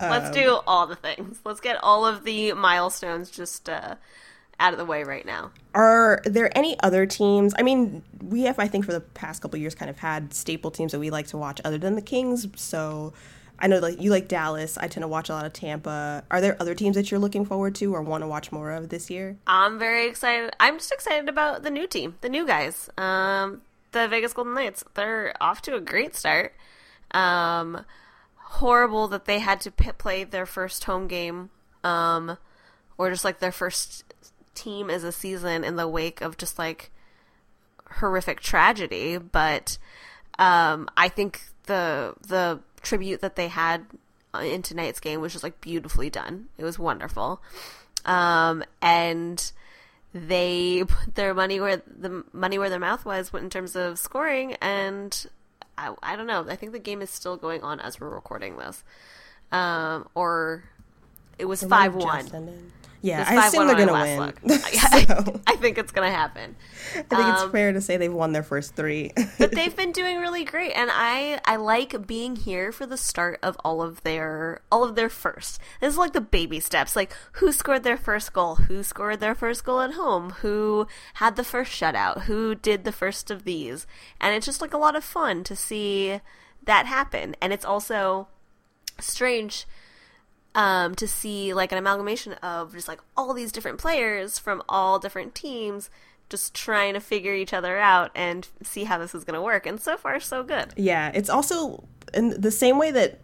Let's 0.00 0.30
do 0.36 0.60
all 0.66 0.86
the 0.86 0.96
things. 0.96 1.40
Let's 1.44 1.60
get 1.60 1.82
all 1.82 2.04
of 2.06 2.24
the 2.24 2.52
milestones 2.52 3.30
just 3.30 3.68
uh, 3.68 3.94
out 4.60 4.72
of 4.74 4.78
the 4.78 4.84
way 4.84 5.02
right 5.02 5.24
now. 5.24 5.50
Are 5.74 6.20
there 6.24 6.56
any 6.56 6.78
other 6.80 7.06
teams? 7.06 7.54
I 7.58 7.62
mean, 7.62 8.02
we 8.22 8.42
have, 8.42 8.58
I 8.58 8.68
think, 8.68 8.84
for 8.84 8.92
the 8.92 9.00
past 9.00 9.40
couple 9.40 9.58
years, 9.58 9.74
kind 9.74 9.88
of 9.90 9.98
had 9.98 10.34
staple 10.34 10.70
teams 10.70 10.92
that 10.92 10.98
we 11.00 11.10
like 11.10 11.26
to 11.28 11.38
watch 11.38 11.60
other 11.64 11.78
than 11.78 11.94
the 11.94 12.02
Kings. 12.02 12.46
So 12.56 13.12
I 13.60 13.66
know, 13.66 13.78
like 13.78 14.00
you 14.00 14.10
like 14.10 14.26
Dallas. 14.26 14.78
I 14.78 14.88
tend 14.88 15.02
to 15.02 15.08
watch 15.08 15.28
a 15.28 15.32
lot 15.32 15.44
of 15.44 15.52
Tampa. 15.52 16.24
Are 16.30 16.40
there 16.40 16.56
other 16.60 16.74
teams 16.74 16.96
that 16.96 17.10
you're 17.10 17.20
looking 17.20 17.44
forward 17.44 17.74
to 17.76 17.94
or 17.94 18.02
want 18.02 18.22
to 18.22 18.28
watch 18.28 18.50
more 18.50 18.70
of 18.72 18.88
this 18.88 19.10
year? 19.10 19.36
I'm 19.46 19.78
very 19.78 20.08
excited. 20.08 20.54
I'm 20.58 20.78
just 20.78 20.92
excited 20.92 21.28
about 21.28 21.62
the 21.62 21.70
new 21.70 21.86
team, 21.86 22.16
the 22.22 22.28
new 22.28 22.46
guys. 22.46 22.88
Um, 22.96 23.60
the 23.92 24.08
Vegas 24.08 24.32
Golden 24.32 24.54
Knights. 24.54 24.84
They're 24.94 25.34
off 25.40 25.62
to 25.62 25.74
a 25.74 25.80
great 25.80 26.16
start. 26.16 26.54
Um, 27.10 27.84
horrible 28.36 29.08
that 29.08 29.26
they 29.26 29.40
had 29.40 29.60
to 29.62 29.70
p- 29.70 29.92
play 29.92 30.24
their 30.24 30.46
first 30.46 30.84
home 30.84 31.06
game, 31.06 31.50
um, 31.84 32.38
or 32.96 33.10
just 33.10 33.24
like 33.24 33.40
their 33.40 33.52
first 33.52 34.04
team 34.54 34.90
as 34.90 35.04
a 35.04 35.12
season 35.12 35.64
in 35.64 35.76
the 35.76 35.88
wake 35.88 36.20
of 36.20 36.36
just 36.36 36.58
like 36.58 36.90
horrific 37.96 38.40
tragedy. 38.40 39.18
But 39.18 39.78
um, 40.38 40.88
I 40.96 41.08
think 41.08 41.42
the 41.66 42.14
the 42.26 42.60
tribute 42.82 43.20
that 43.20 43.36
they 43.36 43.48
had 43.48 43.86
uh, 44.34 44.38
in 44.38 44.62
tonight's 44.62 45.00
game 45.00 45.20
was 45.20 45.32
just 45.32 45.44
like 45.44 45.60
beautifully 45.60 46.10
done. 46.10 46.48
It 46.58 46.64
was 46.64 46.78
wonderful. 46.78 47.42
Um, 48.04 48.64
and 48.80 49.52
they 50.12 50.84
put 50.86 51.14
their 51.14 51.34
money 51.34 51.60
where 51.60 51.82
the 51.86 52.24
money 52.32 52.58
where 52.58 52.70
their 52.70 52.78
mouth 52.78 53.04
was 53.04 53.32
in 53.32 53.50
terms 53.50 53.76
of 53.76 53.98
scoring 53.98 54.54
and 54.60 55.26
I, 55.78 55.94
I 56.02 56.16
don't 56.16 56.26
know. 56.26 56.46
I 56.48 56.56
think 56.56 56.72
the 56.72 56.78
game 56.78 57.00
is 57.00 57.10
still 57.10 57.36
going 57.36 57.62
on 57.62 57.80
as 57.80 58.00
we're 58.00 58.08
recording 58.08 58.56
this. 58.58 58.84
Um, 59.50 60.08
or 60.14 60.64
it 61.38 61.46
was 61.46 61.62
5 61.62 61.94
1. 61.94 62.72
Yeah, 63.02 63.24
I 63.26 63.46
assume 63.46 63.66
they're 63.66 63.76
gonna 63.86 63.92
win. 63.92 64.34
I, 64.50 65.04
so 65.06 65.40
I 65.46 65.56
think 65.56 65.78
it's 65.78 65.90
gonna 65.90 66.10
happen. 66.10 66.54
I 66.94 67.02
think 67.02 67.28
it's 67.28 67.42
Um, 67.42 67.50
fair 67.52 67.72
to 67.72 67.80
say 67.80 67.96
they've 67.96 68.12
won 68.12 68.32
their 68.32 68.42
first 68.42 68.76
three. 68.76 69.10
but 69.38 69.52
they've 69.56 69.74
been 69.74 69.92
doing 69.92 70.18
really 70.18 70.44
great 70.44 70.72
and 70.72 70.90
i 70.92 71.40
i 71.46 71.56
like 71.56 72.06
being 72.06 72.36
here 72.36 72.72
for 72.72 72.84
the 72.84 72.96
start 72.98 73.38
of 73.42 73.56
all 73.64 73.80
of 73.80 74.02
their 74.02 74.60
all 74.70 74.84
of 74.84 74.96
their 74.96 75.08
first. 75.08 75.58
This 75.80 75.92
is 75.94 75.98
like 75.98 76.12
the 76.12 76.20
baby 76.20 76.60
steps. 76.60 76.94
Like 76.94 77.14
who 77.32 77.52
scored 77.52 77.84
their 77.84 77.96
first 77.96 78.32
goal? 78.34 78.56
Who 78.56 78.82
scored 78.82 79.20
their 79.20 79.34
first 79.34 79.64
goal 79.64 79.80
at 79.80 79.92
home? 79.94 80.30
Who 80.42 80.86
had 81.14 81.36
the 81.36 81.44
first 81.44 81.72
shutout? 81.72 82.22
Who 82.24 82.54
did 82.54 82.84
the 82.84 82.92
first 82.92 83.30
of 83.30 83.44
these? 83.44 83.86
And 84.20 84.34
it's 84.34 84.46
just 84.46 84.60
like 84.60 84.74
a 84.74 84.78
lot 84.78 84.94
of 84.96 85.04
fun 85.04 85.42
to 85.44 85.56
see 85.56 86.20
that 86.64 86.84
happen. 86.86 87.34
And 87.40 87.52
it's 87.54 87.64
also 87.64 88.28
strange 88.98 89.66
um, 90.54 90.94
to 90.96 91.06
see 91.06 91.54
like 91.54 91.72
an 91.72 91.78
amalgamation 91.78 92.34
of 92.34 92.72
just 92.72 92.88
like 92.88 93.00
all 93.16 93.34
these 93.34 93.52
different 93.52 93.78
players 93.78 94.38
from 94.38 94.62
all 94.68 94.98
different 94.98 95.34
teams 95.34 95.90
just 96.28 96.54
trying 96.54 96.94
to 96.94 97.00
figure 97.00 97.34
each 97.34 97.52
other 97.52 97.76
out 97.78 98.10
and 98.14 98.48
see 98.62 98.84
how 98.84 98.96
this 98.98 99.14
is 99.14 99.24
going 99.24 99.34
to 99.34 99.42
work. 99.42 99.66
And 99.66 99.80
so 99.80 99.96
far, 99.96 100.20
so 100.20 100.42
good. 100.42 100.72
Yeah, 100.76 101.10
it's 101.12 101.28
also 101.28 101.84
in 102.14 102.40
the 102.40 102.52
same 102.52 102.78
way 102.78 102.92
that 102.92 103.20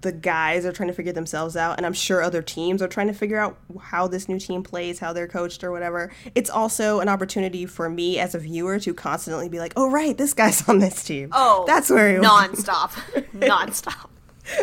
the 0.00 0.12
guys 0.12 0.64
are 0.64 0.72
trying 0.72 0.88
to 0.88 0.94
figure 0.94 1.12
themselves 1.12 1.54
out, 1.54 1.76
and 1.76 1.84
I'm 1.84 1.92
sure 1.92 2.22
other 2.22 2.40
teams 2.40 2.80
are 2.80 2.88
trying 2.88 3.08
to 3.08 3.12
figure 3.12 3.38
out 3.38 3.58
how 3.78 4.08
this 4.08 4.26
new 4.26 4.38
team 4.38 4.62
plays, 4.62 4.98
how 4.98 5.12
they're 5.12 5.28
coached, 5.28 5.62
or 5.62 5.70
whatever. 5.70 6.10
It's 6.34 6.48
also 6.48 7.00
an 7.00 7.10
opportunity 7.10 7.66
for 7.66 7.90
me 7.90 8.18
as 8.18 8.34
a 8.34 8.38
viewer 8.38 8.78
to 8.80 8.94
constantly 8.94 9.50
be 9.50 9.58
like, 9.58 9.74
"Oh, 9.76 9.90
right, 9.90 10.16
this 10.16 10.32
guy's 10.32 10.66
on 10.68 10.78
this 10.78 11.04
team. 11.04 11.28
Oh, 11.32 11.64
that's 11.66 11.90
where 11.90 12.10
he 12.10 12.18
was." 12.18 12.26
nonstop, 12.26 12.90
nonstop. 13.34 14.08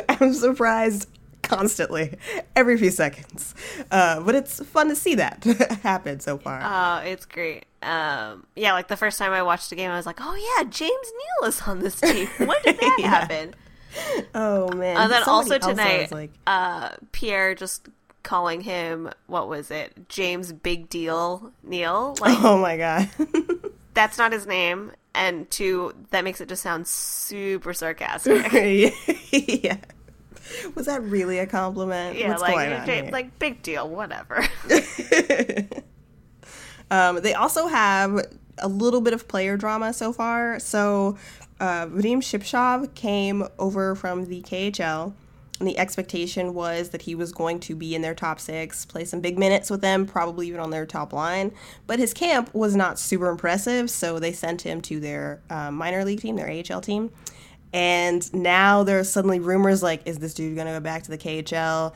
I'm 0.09 0.34
surprised 0.34 1.07
constantly, 1.56 2.18
every 2.56 2.78
few 2.78 2.91
seconds. 2.91 3.54
Uh, 3.91 4.20
but 4.22 4.36
it's 4.36 4.64
fun 4.66 4.89
to 4.89 4.95
see 4.95 5.16
that 5.16 5.43
happen 5.84 6.20
so 6.20 6.38
far. 6.38 6.62
Uh, 6.62 7.01
it's 7.04 7.26
great. 7.26 7.66
Um, 7.82 8.45
yeah, 8.56 8.74
like 8.74 8.88
the 8.88 8.97
first 8.97 9.18
time 9.20 9.32
I 9.34 9.43
watched 9.43 9.70
the 9.70 9.76
game, 9.76 9.91
I 9.91 9.97
was 9.97 10.06
like, 10.06 10.20
"Oh 10.22 10.56
yeah, 10.58 10.64
James 10.70 10.89
Neal 11.41 11.49
is 11.49 11.62
on 11.64 11.80
this 11.80 11.99
team. 11.99 12.28
When 12.38 12.58
did 12.64 12.78
that 12.80 12.97
Yeah. 12.99 13.08
happen?" 13.10 13.56
oh 14.34 14.70
man! 14.74 14.97
And 14.97 15.12
then 15.12 15.24
Somebody 15.24 15.54
also 15.56 15.70
tonight, 15.70 16.12
like, 16.12 16.32
uh, 16.47 16.89
Pierre 17.12 17.54
just 17.56 17.89
calling 18.24 18.62
him 18.62 19.10
what 19.28 19.49
was 19.49 19.70
it, 19.70 20.08
James 20.08 20.54
Big 20.54 20.88
Deal 20.89 21.51
Neal? 21.62 22.16
Like 22.22 22.38
oh 22.41 22.58
my 22.58 22.78
god. 22.78 23.10
that's 23.93 24.18
not 24.18 24.32
his 24.32 24.47
name, 24.47 24.93
and 25.14 25.51
two, 25.51 25.93
that 26.12 26.24
makes 26.24 26.39
it 26.41 26.47
just 26.49 26.64
sound 26.64 26.88
super 26.88 27.74
sarcastic. 27.74 28.51
yeah. 29.32 29.76
Was 30.86 30.94
that 30.94 31.02
really 31.04 31.40
a 31.40 31.48
compliment? 31.48 32.18
yeah, 32.18 32.28
What's 32.28 32.42
like 32.42 32.54
going 32.54 32.74
on 32.74 32.86
J- 32.86 33.04
here? 33.04 33.12
like 33.12 33.40
big 33.40 33.62
deal, 33.64 33.88
whatever. 33.88 34.44
Um, 36.92 37.22
they 37.22 37.34
also 37.34 37.68
have 37.68 38.20
a 38.60 38.68
little 38.68 39.02
bit 39.02 39.14
of 39.14 39.28
player 39.28 39.58
drama 39.58 39.94
so 39.94 40.14
far. 40.14 40.60
So, 40.60 41.18
uh, 41.60 41.88
Vadim 41.88 42.18
Shipachyov 42.18 42.94
came 42.94 43.46
over 43.58 43.96
from 43.96 44.26
the 44.26 44.42
KHL, 44.44 45.14
and 45.60 45.68
the 45.68 45.80
expectation 45.80 46.54
was 46.54 46.90
that 46.90 47.04
he 47.04 47.16
was 47.16 47.32
going 47.32 47.60
to 47.62 47.76
be 47.76 47.96
in 47.96 48.04
their 48.04 48.14
top 48.14 48.40
six, 48.40 48.86
play 48.86 49.06
some 49.06 49.22
big 49.22 49.40
minutes 49.40 49.72
with 49.72 49.82
them, 49.82 50.06
probably 50.06 50.48
even 50.50 50.60
on 50.60 50.70
their 50.70 50.86
top 50.86 51.14
line. 51.14 51.52
But 51.88 51.98
his 51.98 52.14
camp 52.14 52.54
was 52.54 52.76
not 52.76 53.00
super 53.00 53.30
impressive, 53.30 53.90
so 53.90 54.20
they 54.20 54.34
sent 54.34 54.62
him 54.62 54.80
to 54.82 55.00
their 55.00 55.42
uh, 55.50 55.72
minor 55.72 56.06
league 56.06 56.22
team, 56.22 56.36
their 56.36 56.50
AHL 56.70 56.82
team. 56.82 57.10
And 57.74 58.32
now 58.34 58.84
there's 58.84 59.10
suddenly 59.10 59.40
rumors 59.40 59.82
like, 59.82 60.04
is 60.06 60.20
this 60.20 60.34
dude 60.34 60.56
going 60.56 60.68
to 60.68 60.74
go 60.74 60.80
back 60.80 61.04
to 61.04 61.10
the 61.12 61.18
KHL? 61.18 61.94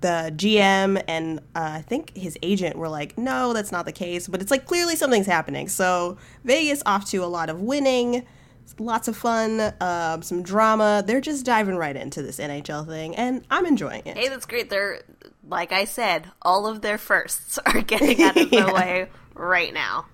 The 0.00 0.32
GM 0.36 1.02
and 1.08 1.40
uh, 1.40 1.42
I 1.78 1.82
think 1.82 2.16
his 2.16 2.38
agent 2.42 2.76
were 2.76 2.88
like, 2.88 3.18
no, 3.18 3.52
that's 3.52 3.72
not 3.72 3.86
the 3.86 3.92
case. 3.92 4.28
But 4.28 4.40
it's 4.40 4.50
like 4.52 4.66
clearly 4.66 4.94
something's 4.94 5.26
happening. 5.26 5.66
So 5.68 6.16
Vegas 6.44 6.80
off 6.86 7.06
to 7.10 7.18
a 7.18 7.26
lot 7.26 7.50
of 7.50 7.60
winning, 7.60 8.24
lots 8.78 9.08
of 9.08 9.16
fun, 9.16 9.58
uh, 9.58 10.20
some 10.20 10.44
drama. 10.44 11.02
They're 11.04 11.20
just 11.20 11.44
diving 11.44 11.74
right 11.76 11.96
into 11.96 12.22
this 12.22 12.38
NHL 12.38 12.86
thing, 12.86 13.16
and 13.16 13.44
I'm 13.50 13.66
enjoying 13.66 14.02
it. 14.06 14.16
Hey, 14.16 14.28
that's 14.28 14.46
great. 14.46 14.70
They're 14.70 15.02
like 15.48 15.72
I 15.72 15.86
said, 15.86 16.30
all 16.42 16.68
of 16.68 16.82
their 16.82 16.98
firsts 16.98 17.58
are 17.66 17.80
getting 17.82 18.22
out 18.22 18.36
of 18.36 18.48
the 18.48 18.56
Yeah. 18.58 18.72
way 18.72 19.08
right 19.34 19.74
now. 19.74 20.06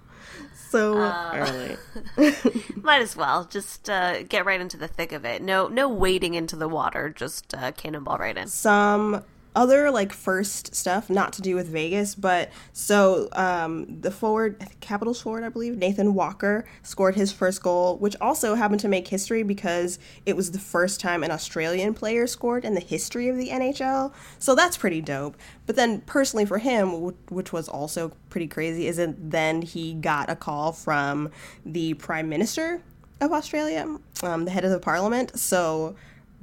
So 0.70 0.98
Uh, 0.98 1.30
early. 1.34 2.32
Might 2.82 3.02
as 3.02 3.16
well 3.16 3.44
just 3.44 3.88
uh, 3.88 4.22
get 4.24 4.44
right 4.44 4.60
into 4.60 4.76
the 4.76 4.88
thick 4.88 5.12
of 5.12 5.24
it. 5.24 5.42
No, 5.42 5.68
no 5.68 5.88
wading 5.88 6.34
into 6.34 6.56
the 6.56 6.68
water. 6.68 7.08
Just 7.08 7.54
uh, 7.54 7.72
cannonball 7.72 8.18
right 8.18 8.36
in. 8.36 8.48
some 8.48 9.22
other 9.56 9.90
like 9.90 10.12
first 10.12 10.74
stuff 10.74 11.08
not 11.10 11.32
to 11.32 11.42
do 11.42 11.56
with 11.56 11.66
Vegas, 11.66 12.14
but 12.14 12.50
so 12.72 13.28
um, 13.32 14.00
the 14.02 14.10
forward, 14.10 14.64
Capitals 14.80 15.20
forward, 15.20 15.42
I 15.42 15.48
believe, 15.48 15.76
Nathan 15.76 16.14
Walker 16.14 16.66
scored 16.82 17.16
his 17.16 17.32
first 17.32 17.62
goal, 17.62 17.96
which 17.96 18.14
also 18.20 18.54
happened 18.54 18.80
to 18.80 18.88
make 18.88 19.08
history 19.08 19.42
because 19.42 19.98
it 20.26 20.36
was 20.36 20.52
the 20.52 20.58
first 20.58 21.00
time 21.00 21.24
an 21.24 21.30
Australian 21.30 21.94
player 21.94 22.26
scored 22.26 22.64
in 22.64 22.74
the 22.74 22.80
history 22.80 23.28
of 23.28 23.36
the 23.36 23.48
NHL. 23.48 24.12
So 24.38 24.54
that's 24.54 24.76
pretty 24.76 25.00
dope. 25.00 25.36
But 25.64 25.74
then 25.74 26.02
personally 26.02 26.44
for 26.44 26.58
him, 26.58 27.14
which 27.30 27.52
was 27.52 27.68
also 27.68 28.12
pretty 28.28 28.46
crazy, 28.46 28.86
is 28.86 28.98
that 28.98 29.30
then 29.30 29.62
he 29.62 29.94
got 29.94 30.28
a 30.28 30.36
call 30.36 30.72
from 30.72 31.30
the 31.64 31.94
Prime 31.94 32.28
Minister 32.28 32.82
of 33.22 33.32
Australia, 33.32 33.96
um, 34.22 34.44
the 34.44 34.50
head 34.50 34.66
of 34.66 34.70
the 34.70 34.78
parliament. 34.78 35.38
So 35.38 35.96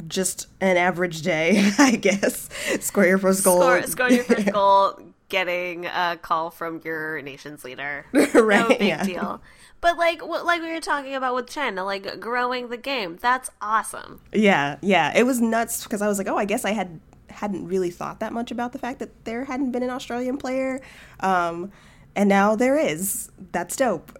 just 0.08 0.48
an 0.62 0.78
average 0.78 1.22
day, 1.22 1.72
I 1.78 1.92
guess. 1.96 2.50
Score 2.80 3.06
your 3.06 3.18
first 3.18 3.44
goal. 3.44 3.62
Score, 3.62 3.84
scoring 3.84 4.16
your 4.16 4.24
first 4.24 4.46
goal, 4.54 5.00
getting 5.30 5.86
a 5.86 6.18
call 6.22 6.52
from 6.52 6.82
your 6.84 7.22
nation's 7.22 7.64
leader. 7.64 8.06
Right, 8.12 8.34
no 8.34 8.68
big 8.70 8.82
yeah. 8.82 9.04
deal. 9.04 9.42
But 9.82 9.98
like, 9.98 10.26
what, 10.26 10.46
like 10.46 10.62
we 10.62 10.72
were 10.72 10.80
talking 10.80 11.16
about 11.16 11.36
with 11.36 11.50
Chen, 11.50 11.76
like 11.76 12.20
growing 12.20 12.70
the 12.70 12.78
game. 12.78 13.18
That's 13.22 13.50
awesome. 13.62 14.22
Yeah, 14.32 14.78
yeah. 14.82 15.12
It 15.16 15.24
was 15.24 15.42
nuts 15.42 15.84
because 15.84 16.02
I 16.02 16.08
was 16.08 16.18
like, 16.18 16.28
oh, 16.28 16.38
I 16.38 16.46
guess 16.46 16.66
I 16.66 16.72
had 16.72 17.00
hadn't 17.30 17.68
really 17.68 17.90
thought 17.90 18.20
that 18.20 18.32
much 18.32 18.52
about 18.52 18.74
the 18.74 18.80
fact 18.80 19.00
that 19.00 19.26
there 19.26 19.44
hadn't 19.46 19.72
been 19.72 19.82
an 19.82 19.90
Australian 19.90 20.38
player, 20.38 20.82
um, 21.20 21.72
and 22.16 22.30
now 22.30 22.56
there 22.56 22.78
is. 22.78 23.30
That's 23.52 23.76
dope. 23.76 24.18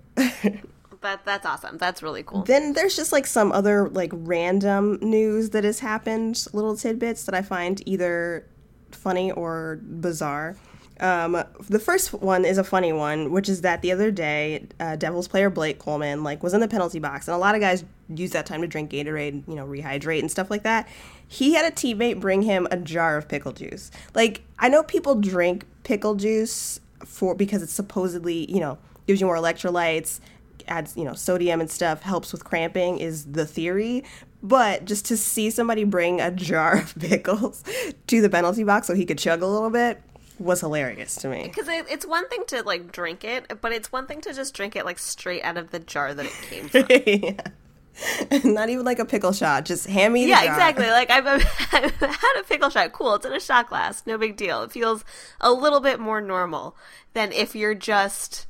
That 1.04 1.26
that's 1.26 1.46
awesome. 1.46 1.78
That's 1.78 2.02
really 2.02 2.24
cool. 2.24 2.44
then 2.44 2.74
there's 2.74 2.96
just 2.96 3.12
like 3.12 3.28
some 3.28 3.52
other 3.52 3.90
like 3.90 4.12
random 4.14 5.00
news 5.02 5.50
that 5.50 5.66
has 5.66 5.80
happened, 5.80 6.48
little 6.54 6.78
tidbits 6.78 7.26
that 7.26 7.36
I 7.36 7.42
find 7.42 7.86
either 7.86 8.48
funny 8.92 9.30
or 9.30 9.82
bizarre. 9.84 10.56
Um, 11.02 11.44
the 11.68 11.80
first 11.80 12.14
one 12.14 12.46
is 12.46 12.58
a 12.58 12.64
funny 12.64 12.94
one, 12.94 13.32
which 13.32 13.50
is 13.50 13.62
that 13.62 13.82
the 13.82 13.92
other 13.92 14.12
day, 14.12 14.68
uh, 14.80 14.96
Devils 14.96 15.28
player 15.28 15.50
Blake 15.50 15.78
Coleman 15.78 16.24
like 16.24 16.42
was 16.42 16.54
in 16.54 16.62
the 16.62 16.70
penalty 16.70 17.00
box, 17.00 17.28
and 17.28 17.36
a 17.36 17.38
lot 17.38 17.54
of 17.54 17.60
guys 17.60 17.84
use 18.08 18.32
that 18.32 18.46
time 18.46 18.62
to 18.62 18.68
drink 18.68 18.92
Gatorade, 18.92 19.46
you 19.46 19.56
know, 19.56 19.66
rehydrate 19.66 20.20
and 20.20 20.32
stuff 20.32 20.50
like 20.50 20.64
that. 20.64 20.88
He 21.28 21.54
had 21.56 21.66
a 21.66 21.76
teammate 21.76 22.22
bring 22.22 22.44
him 22.44 22.66
a 22.72 22.78
jar 22.78 23.18
of 23.18 23.28
pickle 23.28 23.52
juice. 23.52 23.92
Like 24.16 24.42
I 24.58 24.70
know 24.70 24.84
people 24.84 25.16
drink 25.16 25.66
pickle 25.84 26.16
juice 26.16 26.80
for 27.04 27.36
because 27.36 27.62
it's 27.62 27.74
supposedly 27.74 28.50
you 28.50 28.62
know 28.62 28.78
gives 29.06 29.20
you 29.20 29.28
more 29.28 29.36
electrolytes 29.36 30.22
adds 30.68 30.96
you 30.98 31.04
know 31.04 31.14
sodium 31.14 31.62
and 31.62 31.70
stuff 31.70 32.02
helps 32.02 32.32
with 32.32 32.44
cramping 32.44 32.98
is 32.98 33.26
the 33.26 33.46
theory 33.46 34.04
but 34.42 34.84
just 34.86 35.06
to 35.06 35.16
see 35.16 35.50
somebody 35.50 35.84
bring 35.84 36.20
a 36.20 36.32
jar 36.32 36.78
of 36.82 36.96
pickles 37.00 37.64
to 38.08 38.22
the 38.22 38.30
penalty 38.30 38.64
box 38.64 38.88
so 38.88 38.94
he 38.94 39.06
could 39.06 39.18
chug 39.18 39.42
a 39.42 39.48
little 39.48 39.70
bit 39.70 40.02
was 40.40 40.62
hilarious 40.62 41.16
to 41.16 41.30
me 41.30 41.44
Because 41.44 41.68
it, 41.68 41.86
it's 41.90 42.06
one 42.06 42.28
thing 42.28 42.44
to 42.48 42.64
like 42.64 42.92
drink 42.92 43.24
it, 43.24 43.62
but 43.62 43.72
it's 43.72 43.92
one 43.92 44.08
thing 44.08 44.22
to 44.22 44.34
just 44.34 44.54
drink 44.54 44.76
it 44.76 44.86
like 44.86 45.00
straight 45.00 45.44
out 45.44 45.58
of 45.58 45.72
the 45.72 45.80
jar 45.80 46.14
that 46.14 46.26
it 46.26 46.32
came 46.50 46.68
from. 46.68 46.86
yeah. 47.06 48.40
not 48.44 48.70
even 48.70 48.84
like 48.84 48.98
a 48.98 49.06
pickle 49.06 49.32
shot 49.32 49.66
just 49.66 49.86
hand 49.86 50.14
me 50.14 50.24
the 50.24 50.32
yeah, 50.32 50.46
jar. 50.46 50.54
exactly. 50.54 50.88
Like 50.88 51.12
I've, 51.12 51.28
I've 51.28 51.44
had 51.44 52.40
a 52.40 52.44
pickle 52.44 52.70
shot. 52.70 52.92
Cool. 52.92 53.16
It's 53.16 53.26
in 53.26 53.34
a 53.34 53.40
shot 53.40 53.70
glass. 53.70 54.04
No 54.06 54.18
big 54.18 54.36
deal. 54.36 54.64
It 54.64 54.72
feels 54.72 55.06
a 55.40 55.52
little 55.52 55.80
bit 55.80 56.00
more 56.00 56.20
normal 56.20 56.76
than 57.14 57.32
if 57.32 57.56
you're 57.56 57.76
just 57.76 58.48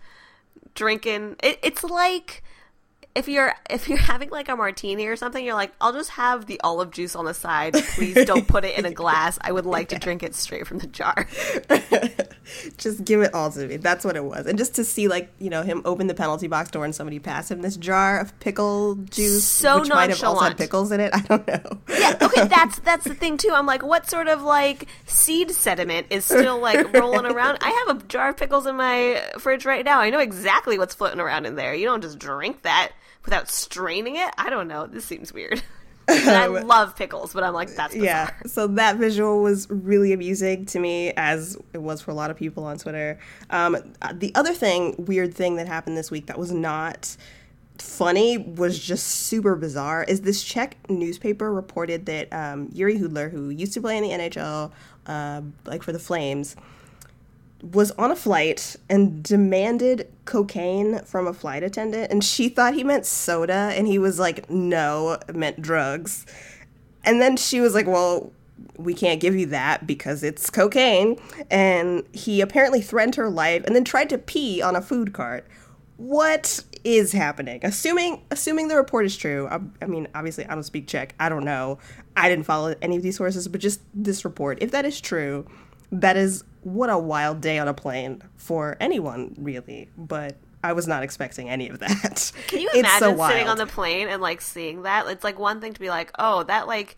drinking. 0.75 1.35
It, 1.43 1.59
it's 1.61 1.83
like 1.83 2.43
if 3.15 3.27
you're 3.27 3.53
if 3.69 3.87
you're 3.87 3.97
having 4.13 4.29
like 4.29 4.49
a 4.49 4.55
martini 4.55 5.05
or 5.07 5.15
something. 5.15 5.43
You're 5.45 5.55
like, 5.55 5.71
I'll 5.81 5.93
just 5.93 6.11
have 6.11 6.45
the 6.45 6.59
olive 6.63 6.91
juice 6.91 7.15
on 7.15 7.25
the 7.25 7.33
side. 7.33 7.73
Please 7.95 8.25
don't 8.25 8.47
put 8.47 8.63
it 8.65 8.77
in 8.77 8.85
a 8.85 8.91
glass. 9.01 9.37
I 9.41 9.51
would 9.51 9.65
like 9.65 9.89
to 9.89 9.99
drink 9.99 10.23
it 10.23 10.35
straight 10.35 10.67
from 10.67 10.79
the 10.79 10.87
jar. 10.87 11.27
just 12.77 13.05
give 13.05 13.21
it 13.21 13.33
all 13.33 13.49
to 13.49 13.65
me 13.67 13.77
that's 13.77 14.03
what 14.03 14.15
it 14.17 14.23
was 14.23 14.45
and 14.45 14.57
just 14.57 14.75
to 14.75 14.83
see 14.83 15.07
like 15.07 15.31
you 15.39 15.49
know 15.49 15.63
him 15.63 15.81
open 15.85 16.07
the 16.07 16.13
penalty 16.13 16.47
box 16.47 16.69
door 16.69 16.83
and 16.83 16.93
somebody 16.93 17.17
pass 17.17 17.49
him 17.49 17.61
this 17.61 17.77
jar 17.77 18.19
of 18.19 18.37
pickle 18.41 18.95
juice 18.95 19.45
So 19.45 19.79
which 19.79 19.89
might 19.89 20.09
have 20.09 20.21
also 20.23 20.41
had 20.41 20.49
nonchalant. 20.49 20.57
pickles 20.57 20.91
in 20.91 20.99
it 20.99 21.15
i 21.15 21.19
don't 21.21 21.47
know 21.47 21.79
Yeah, 21.87 22.17
okay, 22.21 22.47
that's 22.47 22.79
that's 22.79 23.05
the 23.05 23.15
thing 23.15 23.37
too. 23.37 23.51
I'm 23.53 23.65
like, 23.65 23.81
what 23.83 24.09
sort 24.09 24.27
of 24.27 24.41
like 24.41 24.87
seed 25.05 25.51
sediment 25.51 26.07
is 26.09 26.25
still 26.25 26.59
like 26.59 26.91
rolling 26.93 27.25
around? 27.25 27.59
I 27.61 27.83
have 27.87 27.97
a 27.97 28.03
jar 28.07 28.29
of 28.29 28.37
pickles 28.37 28.65
in 28.67 28.75
my 28.75 29.23
fridge 29.39 29.65
right 29.65 29.85
now. 29.85 29.99
I 30.01 30.09
know 30.09 30.19
exactly 30.19 30.77
what's 30.77 30.93
floating 30.95 31.19
around 31.21 31.45
in 31.45 31.55
there. 31.55 31.73
You 31.73 31.85
don't 31.85 32.01
just 32.01 32.19
drink 32.19 32.63
that 32.63 32.91
without 33.25 33.49
straining 33.49 34.15
it. 34.17 34.33
I 34.37 34.49
don't 34.49 34.67
know. 34.67 34.87
This 34.87 35.05
seems 35.05 35.33
weird. 35.33 35.61
I 36.07 36.47
love 36.47 36.95
pickles, 36.97 37.33
but 37.33 37.43
I'm 37.43 37.53
like, 37.53 37.69
that's 37.75 37.93
bizarre. 37.93 38.05
yeah 38.05 38.29
so 38.45 38.67
that 38.67 38.97
visual 38.97 39.41
was 39.41 39.69
really 39.69 40.11
amusing 40.11 40.65
to 40.65 40.79
me 40.79 41.11
as 41.15 41.57
it 41.71 41.81
was 41.81 42.01
for 42.01 42.11
a 42.11 42.13
lot 42.13 42.29
of 42.29 42.35
people 42.35 42.65
on 42.65 42.77
twitter 42.77 43.17
um, 43.51 43.77
the 44.13 44.33
other 44.35 44.53
thing 44.53 44.95
weird 44.97 45.33
thing 45.33 45.55
that 45.55 45.67
happened 45.67 45.95
this 45.97 46.11
week 46.11 46.25
that 46.27 46.37
was 46.37 46.51
not 46.51 47.15
funny 47.77 48.37
was 48.37 48.77
just 48.77 49.05
super 49.07 49.55
bizarre 49.55 50.03
is 50.03 50.21
this 50.21 50.43
czech 50.43 50.75
newspaper 50.89 51.53
reported 51.53 52.05
that 52.05 52.27
um, 52.33 52.67
jiri 52.69 52.99
hudler 52.99 53.31
who 53.31 53.49
used 53.49 53.73
to 53.73 53.81
play 53.81 53.97
in 53.97 54.03
the 54.03 54.09
nhl 54.09 54.71
uh, 55.07 55.41
like 55.65 55.83
for 55.83 55.93
the 55.93 55.99
flames 55.99 56.55
was 57.71 57.91
on 57.91 58.11
a 58.11 58.15
flight 58.15 58.75
and 58.89 59.23
demanded 59.23 60.11
cocaine 60.25 60.99
from 61.05 61.27
a 61.27 61.33
flight 61.33 61.63
attendant 61.63 62.11
and 62.11 62.23
she 62.23 62.49
thought 62.49 62.73
he 62.73 62.83
meant 62.83 63.05
soda 63.05 63.71
and 63.73 63.87
he 63.87 63.97
was 63.97 64.19
like 64.19 64.49
no 64.49 65.17
meant 65.33 65.61
drugs. 65.61 66.25
And 67.05 67.21
then 67.21 67.37
she 67.37 67.61
was 67.61 67.73
like 67.73 67.87
well 67.87 68.33
we 68.77 68.93
can't 68.93 69.21
give 69.21 69.35
you 69.35 69.45
that 69.47 69.87
because 69.87 70.23
it's 70.23 70.49
cocaine. 70.49 71.17
And 71.49 72.03
he 72.11 72.41
apparently 72.41 72.81
threatened 72.81 73.15
her 73.15 73.29
life 73.29 73.63
and 73.65 73.75
then 73.75 73.85
tried 73.85 74.09
to 74.09 74.17
pee 74.17 74.61
on 74.61 74.75
a 74.75 74.81
food 74.81 75.13
cart. 75.13 75.47
What 75.97 76.63
is 76.83 77.13
happening? 77.13 77.61
Assuming 77.63 78.23
assuming 78.29 78.67
the 78.67 78.75
report 78.75 79.05
is 79.05 79.15
true 79.15 79.47
I, 79.47 79.61
I 79.81 79.85
mean 79.85 80.09
obviously 80.13 80.45
i 80.47 80.53
don't 80.53 80.63
speak 80.63 80.87
czech. 80.87 81.15
I 81.17 81.29
don't 81.29 81.45
know. 81.45 81.79
I 82.17 82.27
didn't 82.27 82.45
follow 82.45 82.75
any 82.81 82.97
of 82.97 83.03
these 83.03 83.15
sources 83.15 83.47
but 83.47 83.61
just 83.61 83.79
this 83.93 84.25
report. 84.25 84.57
If 84.61 84.71
that 84.71 84.83
is 84.83 84.99
true 84.99 85.47
that 85.93 86.17
is 86.17 86.43
what 86.63 86.89
a 86.89 86.97
wild 86.97 87.39
day 87.41 87.57
on 87.59 87.67
a 87.67 87.73
plane 87.73 88.21
for 88.35 88.75
anyone 88.79 89.35
really 89.37 89.89
but 89.97 90.35
i 90.63 90.73
was 90.73 90.87
not 90.87 91.03
expecting 91.03 91.49
any 91.49 91.69
of 91.69 91.79
that 91.79 92.31
Can 92.47 92.59
you 92.61 92.67
It's 92.69 92.79
imagine 92.79 92.99
so 92.99 93.27
sitting 93.27 93.45
wild. 93.45 93.47
on 93.49 93.57
the 93.57 93.65
plane 93.67 94.07
and 94.07 94.21
like 94.21 94.41
seeing 94.41 94.83
that? 94.83 95.07
It's 95.07 95.23
like 95.23 95.37
one 95.39 95.59
thing 95.61 95.73
to 95.73 95.79
be 95.79 95.89
like, 95.89 96.11
oh, 96.17 96.43
that 96.43 96.67
like 96.67 96.97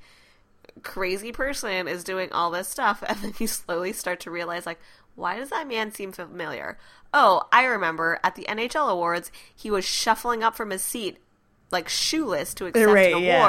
crazy 0.84 1.32
person 1.32 1.88
is 1.88 2.04
doing 2.04 2.32
all 2.32 2.52
this 2.52 2.68
stuff, 2.68 3.04
and 3.08 3.18
then 3.20 3.34
you 3.40 3.48
slowly 3.48 3.94
start 3.94 4.20
to 4.22 4.32
realize 4.32 4.66
like, 4.66 4.80
why 5.16 5.38
does 5.38 5.50
that 5.50 5.68
man 5.68 5.92
seem 5.92 6.12
familiar? 6.12 6.78
Oh, 7.14 7.44
I 7.52 7.64
remember 7.66 8.20
at 8.24 8.36
the 8.36 8.44
NHL 8.44 8.90
awards, 8.90 9.32
he 9.56 9.72
was 9.72 9.86
shuffling 9.86 10.44
up 10.44 10.56
from 10.56 10.70
his 10.72 10.82
seat, 10.82 11.18
like 11.72 11.88
shoeless, 11.90 12.54
to 12.56 12.66
accept 12.68 12.92
Right, 12.92 13.16
an 13.16 13.24
yeah. 13.24 13.42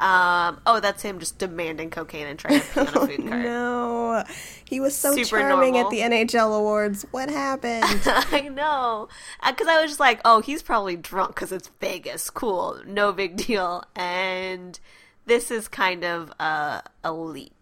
Um, 0.00 0.60
oh, 0.66 0.80
that's 0.80 1.02
him 1.02 1.18
just 1.18 1.38
demanding 1.38 1.90
cocaine 1.90 2.26
and 2.26 2.38
trying 2.38 2.60
to 2.60 2.66
pee 2.66 2.80
on 2.80 2.86
a 2.86 2.90
food 3.06 3.28
cart. 3.28 3.42
no 3.42 4.24
he 4.64 4.80
was 4.80 4.96
so 4.96 5.14
Super 5.14 5.40
charming 5.40 5.74
normal. 5.74 5.80
at 5.86 5.90
the 5.90 6.00
nhl 6.00 6.56
awards 6.58 7.04
what 7.10 7.28
happened 7.28 7.84
I 8.06 8.48
know. 8.48 9.08
Because 9.46 9.66
I 9.66 9.80
was 9.80 9.90
just 9.90 10.00
like, 10.00 10.20
oh, 10.24 10.40
he's 10.40 10.62
probably 10.62 10.96
drunk 10.96 11.34
because 11.34 11.52
it's 11.52 11.70
Vegas. 11.80 12.30
Cool. 12.30 12.80
No 12.86 13.12
big 13.12 13.36
deal. 13.36 13.84
And 13.96 14.78
this 15.26 15.50
is 15.50 15.68
kind 15.68 16.04
of 16.04 16.30
a, 16.40 16.82
a 17.04 17.12
leap. 17.12 17.52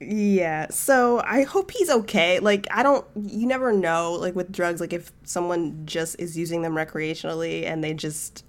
Yeah, 0.00 0.66
so 0.70 1.20
I 1.24 1.42
hope 1.42 1.70
he's 1.70 1.88
okay. 1.90 2.40
Like, 2.40 2.66
I 2.70 2.82
don't, 2.82 3.06
you 3.14 3.46
never 3.46 3.72
know, 3.72 4.12
like 4.14 4.34
with 4.34 4.50
drugs, 4.50 4.80
like 4.80 4.92
if 4.92 5.12
someone 5.22 5.86
just 5.86 6.16
is 6.18 6.36
using 6.36 6.62
them 6.62 6.74
recreationally 6.74 7.64
and 7.64 7.84
they 7.84 7.94
just 7.94 8.44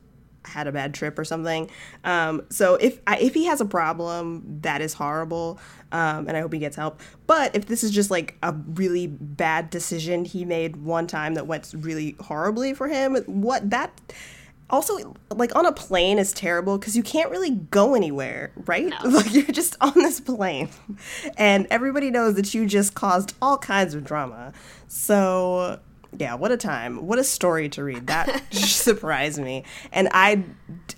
had 0.46 0.68
a 0.68 0.72
bad 0.72 0.94
trip 0.94 1.18
or 1.18 1.26
something. 1.26 1.70
Um, 2.04 2.44
so 2.50 2.76
if 2.76 3.00
if 3.08 3.34
he 3.34 3.46
has 3.46 3.62
a 3.62 3.66
problem, 3.66 4.60
that 4.62 4.82
is 4.82 4.94
horrible, 4.94 5.60
um, 5.92 6.28
and 6.28 6.36
I 6.38 6.42
hope 6.42 6.54
he 6.54 6.60
gets 6.60 6.76
help. 6.76 7.02
But 7.28 7.56
if 7.56 7.66
this 7.68 7.84
is 7.84 7.92
just 7.92 8.12
like 8.12 8.38
a 8.44 8.54
really 8.54 9.08
bad 9.08 9.70
decision 9.70 10.26
he 10.26 10.46
made 10.46 10.78
one 10.78 11.08
time 11.08 11.36
that 11.36 11.48
went 11.48 11.74
really 11.78 12.16
horribly 12.20 12.74
for 12.74 12.88
him, 12.88 13.16
what 13.26 13.70
that 13.70 14.00
also 14.70 15.16
like 15.36 15.56
on 15.56 15.66
a 15.66 15.72
plane 15.72 16.18
is 16.18 16.34
terrible 16.34 16.78
because 16.78 16.98
you 16.98 17.04
can't 17.04 17.30
really 17.30 17.52
go 17.52 17.94
anywhere 17.94 18.52
right 18.66 18.88
No. 18.88 18.98
like 19.10 19.32
you're 19.34 19.44
just 19.46 19.76
on 19.82 19.94
this 19.96 20.20
plane 20.20 20.70
and 21.38 21.68
everybody 21.70 22.10
knows 22.10 22.36
that 22.36 22.54
you 22.54 22.66
just 22.66 22.96
caused 22.96 23.36
all 23.42 23.58
kinds 23.58 23.94
of 23.94 24.04
drama 24.04 24.54
so 24.88 25.80
yeah 26.18 26.36
what 26.36 26.52
a 26.52 26.58
time. 26.58 27.08
What 27.08 27.20
a 27.20 27.24
story 27.24 27.70
to 27.70 27.84
read. 27.84 28.08
That 28.08 28.42
surprised 28.54 29.40
me. 29.40 29.64
And 29.92 30.10
i 30.12 30.44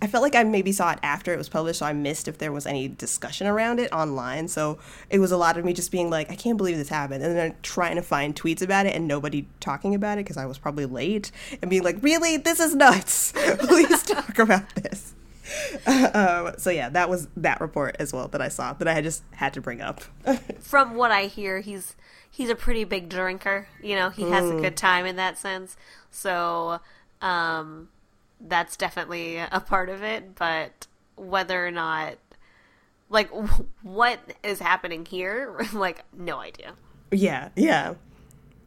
i 0.02 0.08
felt 0.08 0.22
like 0.22 0.36
i 0.36 0.44
maybe 0.44 0.72
saw 0.72 0.92
it 0.92 1.00
after 1.04 1.34
it 1.34 1.38
was 1.38 1.50
published 1.50 1.80
so 1.80 1.86
i 1.86 1.94
missed 1.94 2.28
if 2.28 2.38
there 2.38 2.52
was 2.52 2.66
any 2.66 2.88
discussion 2.88 3.48
around 3.48 3.80
it 3.80 3.92
online. 3.92 4.48
So 4.48 4.80
it 5.10 5.20
was 5.20 5.32
a 5.32 5.38
lot 5.38 5.58
of 5.58 5.66
me 5.66 5.74
just 5.74 5.92
being 5.92 6.10
like 6.10 6.32
i 6.32 6.36
can't 6.36 6.58
believe 6.58 6.78
this 6.78 6.90
happened. 6.90 7.24
And 7.24 7.36
then 7.36 7.56
trying 7.62 7.96
to 7.96 8.02
find 8.02 8.36
tweets 8.36 8.62
about 8.62 8.86
it 8.86 8.96
and 8.96 9.08
nobody 9.08 9.48
talking 9.60 9.96
about 9.96 10.18
it 10.18 10.26
because 10.26 10.38
i 10.38 10.46
was 10.46 10.58
probably 10.58 10.86
late 10.86 11.32
and 11.62 11.70
being 11.70 11.84
like 11.84 11.98
really? 12.02 12.38
This 12.38 12.60
is 12.60 12.76
nuts. 12.76 13.32
Please 13.60 14.04
talk 14.04 14.38
about 14.40 14.76
this. 14.76 15.14
Um, 15.86 16.54
so 16.58 16.72
yeah 16.72 16.90
that 16.90 17.10
was 17.10 17.28
that 17.38 17.62
report 17.62 17.96
as 18.00 18.12
well 18.12 18.28
that 18.30 18.42
i 18.42 18.48
saw 18.48 18.74
that 18.74 18.88
i 18.88 19.00
just 19.00 19.24
had 19.34 19.54
to 19.54 19.62
bring 19.62 19.80
up. 19.80 20.02
From 20.60 20.96
what 20.96 21.12
I 21.12 21.28
hear, 21.28 21.60
he's 21.60 21.96
he's 22.36 22.50
a 22.50 22.56
pretty 22.56 22.84
big 22.84 23.08
drinker. 23.08 23.68
You 23.82 23.96
know, 23.96 24.10
he 24.10 24.30
has 24.30 24.50
a 24.50 24.56
good 24.56 24.76
time 24.76 25.06
in 25.06 25.16
that 25.16 25.38
sense. 25.38 25.78
So, 26.12 26.82
um, 27.22 27.88
that's 28.42 28.76
definitely 28.76 29.38
a 29.38 29.64
part 29.66 29.88
of 29.90 30.04
it. 30.04 30.36
But 30.36 30.88
whether 31.16 31.66
or 31.66 31.72
not, 31.72 32.16
like, 33.10 33.30
what 33.82 34.20
is 34.44 34.60
happening 34.60 35.06
here, 35.06 35.56
like, 35.74 36.04
no 36.14 36.40
idea. 36.40 36.74
Yeah, 37.12 37.50
yeah. 37.56 37.94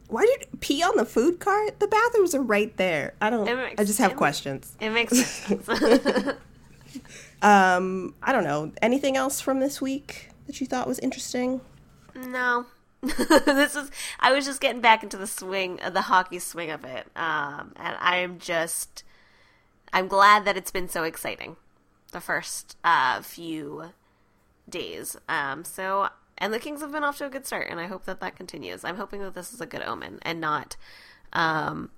Why 0.07 0.25
did 0.25 0.47
you 0.51 0.57
pee 0.59 0.81
on 0.81 0.97
the 0.97 1.05
food 1.05 1.39
cart? 1.39 1.79
The 1.79 1.87
bathrooms 1.87 2.33
are 2.33 2.41
right 2.41 2.75
there. 2.77 3.13
I 3.21 3.29
don't. 3.29 3.45
Makes- 3.45 3.79
I 3.79 3.83
just 3.83 3.99
have 3.99 4.11
it- 4.13 4.17
questions. 4.17 4.75
It 4.81 4.89
makes 4.89 5.15
sense. 5.25 5.69
Um, 7.41 8.15
I 8.23 8.31
don't 8.31 8.43
know. 8.43 8.71
Anything 8.81 9.15
else 9.15 9.39
from 9.39 9.59
this 9.59 9.79
week 9.79 10.29
that 10.47 10.59
you 10.59 10.65
thought 10.67 10.87
was 10.87 10.97
interesting? 10.99 11.61
No. 12.15 12.65
this 13.01 13.75
is 13.75 13.89
I 14.19 14.33
was 14.33 14.45
just 14.45 14.59
getting 14.59 14.81
back 14.81 15.03
into 15.03 15.17
the 15.17 15.27
swing 15.27 15.79
the 15.91 16.01
hockey 16.01 16.39
swing 16.39 16.69
of 16.69 16.83
it. 16.83 17.07
Um 17.15 17.73
and 17.77 17.95
I'm 17.99 18.39
just 18.39 19.03
I'm 19.93 20.07
glad 20.07 20.45
that 20.45 20.57
it's 20.57 20.71
been 20.71 20.89
so 20.89 21.03
exciting 21.03 21.55
the 22.11 22.19
first 22.19 22.75
uh 22.83 23.21
few 23.21 23.91
days. 24.67 25.15
Um 25.29 25.63
so 25.63 26.09
and 26.37 26.53
the 26.53 26.59
Kings 26.59 26.81
have 26.81 26.91
been 26.91 27.03
off 27.03 27.17
to 27.19 27.25
a 27.25 27.29
good 27.29 27.45
start 27.45 27.67
and 27.69 27.79
I 27.79 27.87
hope 27.87 28.03
that 28.05 28.19
that 28.19 28.35
continues. 28.35 28.83
I'm 28.83 28.97
hoping 28.97 29.21
that 29.21 29.33
this 29.33 29.53
is 29.53 29.61
a 29.61 29.65
good 29.65 29.83
omen 29.83 30.19
and 30.23 30.41
not 30.41 30.75
um 31.31 31.91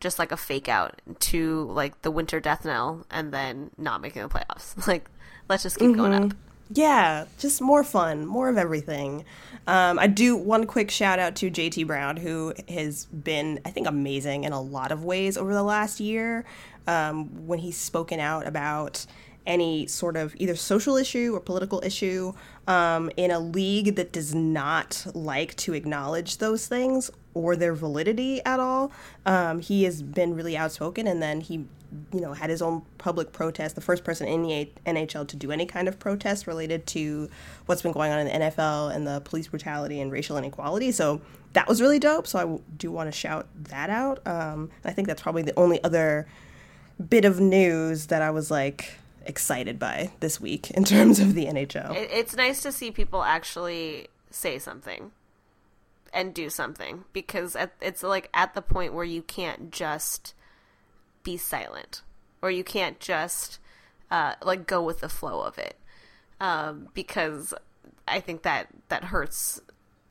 just 0.00 0.18
like 0.18 0.32
a 0.32 0.36
fake 0.36 0.68
out 0.68 1.00
to 1.18 1.64
like 1.70 2.02
the 2.02 2.10
winter 2.10 2.40
death 2.40 2.64
knell 2.64 3.06
and 3.10 3.32
then 3.32 3.70
not 3.78 4.00
making 4.00 4.22
the 4.22 4.28
playoffs. 4.28 4.74
Like 4.88 5.08
let's 5.48 5.62
just 5.62 5.78
keep 5.78 5.94
going 5.94 6.14
up. 6.14 6.32
Yeah, 6.70 7.24
just 7.38 7.60
more 7.60 7.82
fun, 7.82 8.26
more 8.26 8.48
of 8.48 8.58
everything. 8.58 9.24
Um, 9.66 9.98
I 9.98 10.06
do 10.06 10.36
one 10.36 10.66
quick 10.66 10.90
shout 10.90 11.18
out 11.18 11.34
to 11.36 11.50
JT 11.50 11.86
Brown, 11.86 12.16
who 12.18 12.52
has 12.68 13.06
been, 13.06 13.60
I 13.64 13.70
think, 13.70 13.86
amazing 13.86 14.44
in 14.44 14.52
a 14.52 14.60
lot 14.60 14.92
of 14.92 15.04
ways 15.04 15.36
over 15.38 15.54
the 15.54 15.62
last 15.62 15.98
year. 16.00 16.44
Um, 16.86 17.46
when 17.46 17.58
he's 17.58 17.76
spoken 17.76 18.18
out 18.18 18.46
about 18.46 19.06
any 19.46 19.86
sort 19.86 20.16
of 20.16 20.34
either 20.36 20.54
social 20.54 20.96
issue 20.96 21.32
or 21.34 21.40
political 21.40 21.82
issue 21.84 22.32
um, 22.66 23.10
in 23.16 23.30
a 23.30 23.38
league 23.38 23.96
that 23.96 24.12
does 24.12 24.34
not 24.34 25.06
like 25.14 25.54
to 25.56 25.74
acknowledge 25.74 26.36
those 26.36 26.66
things 26.66 27.10
or 27.38 27.54
their 27.54 27.72
validity 27.72 28.44
at 28.44 28.58
all. 28.58 28.90
Um, 29.24 29.60
he 29.60 29.84
has 29.84 30.02
been 30.02 30.34
really 30.34 30.56
outspoken, 30.56 31.06
and 31.06 31.22
then 31.22 31.40
he, 31.40 31.64
you 32.12 32.20
know, 32.20 32.32
had 32.32 32.50
his 32.50 32.60
own 32.60 32.82
public 32.98 33.30
protest. 33.30 33.76
The 33.76 33.80
first 33.80 34.02
person 34.02 34.26
in 34.26 34.42
the 34.42 34.68
NHL 34.84 35.28
to 35.28 35.36
do 35.36 35.52
any 35.52 35.64
kind 35.64 35.86
of 35.86 36.00
protest 36.00 36.48
related 36.48 36.84
to 36.88 37.30
what's 37.66 37.80
been 37.80 37.92
going 37.92 38.10
on 38.10 38.18
in 38.18 38.26
the 38.26 38.46
NFL 38.46 38.92
and 38.92 39.06
the 39.06 39.20
police 39.20 39.46
brutality 39.46 40.00
and 40.00 40.10
racial 40.10 40.36
inequality. 40.36 40.90
So 40.90 41.20
that 41.52 41.68
was 41.68 41.80
really 41.80 42.00
dope. 42.00 42.26
So 42.26 42.38
I 42.38 42.72
do 42.76 42.90
want 42.90 43.06
to 43.06 43.16
shout 43.16 43.46
that 43.54 43.88
out. 43.88 44.26
Um, 44.26 44.70
I 44.84 44.92
think 44.92 45.06
that's 45.06 45.22
probably 45.22 45.42
the 45.42 45.56
only 45.56 45.82
other 45.84 46.26
bit 47.08 47.24
of 47.24 47.38
news 47.38 48.06
that 48.06 48.20
I 48.20 48.30
was 48.30 48.50
like 48.50 48.94
excited 49.26 49.78
by 49.78 50.10
this 50.18 50.40
week 50.40 50.72
in 50.72 50.82
terms 50.96 51.20
of 51.20 51.34
the 51.34 51.46
NHL. 51.46 51.94
It's 51.94 52.34
nice 52.34 52.62
to 52.62 52.72
see 52.72 52.90
people 52.90 53.22
actually 53.22 54.08
say 54.28 54.58
something 54.58 55.12
and 56.12 56.34
do 56.34 56.50
something 56.50 57.04
because 57.12 57.56
at, 57.56 57.72
it's 57.80 58.02
like 58.02 58.30
at 58.34 58.54
the 58.54 58.62
point 58.62 58.94
where 58.94 59.04
you 59.04 59.22
can't 59.22 59.70
just 59.70 60.34
be 61.22 61.36
silent 61.36 62.02
or 62.42 62.50
you 62.50 62.64
can't 62.64 63.00
just 63.00 63.58
uh, 64.10 64.34
like 64.42 64.66
go 64.66 64.82
with 64.82 65.00
the 65.00 65.08
flow 65.08 65.40
of 65.42 65.58
it 65.58 65.76
um, 66.40 66.88
because 66.94 67.52
I 68.06 68.20
think 68.20 68.42
that 68.42 68.68
that 68.88 69.04
hurts 69.04 69.60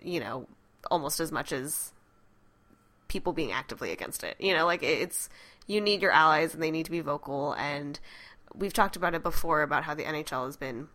you 0.03 0.19
know 0.19 0.47
almost 0.89 1.19
as 1.19 1.31
much 1.31 1.51
as 1.51 1.91
people 3.07 3.33
being 3.33 3.51
actively 3.51 3.91
against 3.91 4.23
it. 4.23 4.35
You 4.39 4.53
know, 4.55 4.65
like 4.65 4.83
it's 4.83 5.29
you 5.65 5.81
need 5.81 6.01
your 6.01 6.11
allies 6.11 6.53
and 6.53 6.61
they 6.61 6.71
need 6.71 6.85
to 6.85 6.91
be 6.91 7.01
vocal 7.01 7.53
and 7.53 7.99
we've 8.53 8.73
talked 8.73 8.95
about 8.95 9.13
it 9.13 9.23
before 9.23 9.61
about 9.61 9.83
how 9.83 9.93
the 9.93 10.03
NHL 10.03 10.45
has 10.45 10.57
been 10.57 10.87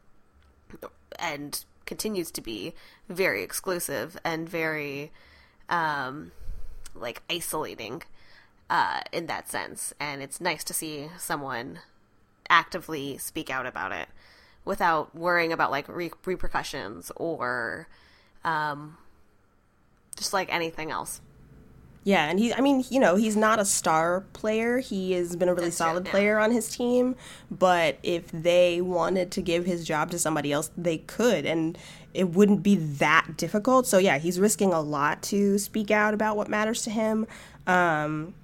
and 1.19 1.65
continues 1.87 2.31
to 2.33 2.41
be 2.41 2.75
very 3.09 3.43
exclusive 3.43 4.17
and 4.25 4.49
very 4.49 5.11
um 5.69 6.33
like 6.95 7.23
isolating 7.31 8.03
uh 8.71 9.01
in 9.13 9.27
that 9.27 9.49
sense. 9.49 9.93
And 10.01 10.23
it's 10.23 10.41
nice 10.41 10.65
to 10.65 10.75
see 10.75 11.09
someone 11.19 11.81
actively 12.49 13.19
speak 13.19 13.51
out 13.51 13.67
about 13.67 13.93
it 13.93 14.09
without 14.65 15.15
worrying 15.15 15.53
about 15.53 15.71
like 15.71 15.89
re- 15.89 16.11
repercussions 16.25 17.11
or 17.17 17.89
um 18.45 18.97
just 20.17 20.33
like 20.33 20.53
anything 20.53 20.91
else 20.91 21.21
Yeah, 22.05 22.29
and 22.29 22.39
he 22.39 22.53
I 22.53 22.61
mean, 22.61 22.85
you 22.91 22.99
know, 22.99 23.17
he's 23.17 23.37
not 23.37 23.61
a 23.61 23.65
star 23.65 24.23
player. 24.33 24.79
He 24.79 25.13
has 25.13 25.37
been 25.37 25.49
a 25.49 25.55
really 25.55 25.67
That's 25.67 25.77
solid 25.77 26.05
player 26.05 26.39
on 26.39 26.51
his 26.51 26.69
team, 26.69 27.15
but 27.51 27.99
if 28.03 28.31
they 28.33 28.81
wanted 28.81 29.31
to 29.33 29.43
give 29.43 29.67
his 29.67 29.87
job 29.87 30.11
to 30.11 30.19
somebody 30.19 30.53
else, 30.53 30.71
they 30.77 30.99
could 30.99 31.47
and 31.47 31.79
it 32.13 32.31
wouldn't 32.31 32.63
be 32.63 32.75
that 32.75 33.37
difficult. 33.37 33.87
So 33.87 33.99
yeah, 33.99 34.19
he's 34.19 34.41
risking 34.41 34.73
a 34.73 34.81
lot 34.81 35.23
to 35.25 35.59
speak 35.59 35.91
out 35.91 36.13
about 36.13 36.37
what 36.37 36.49
matters 36.49 36.83
to 36.83 36.91
him. 36.91 37.27
Um 37.67 38.35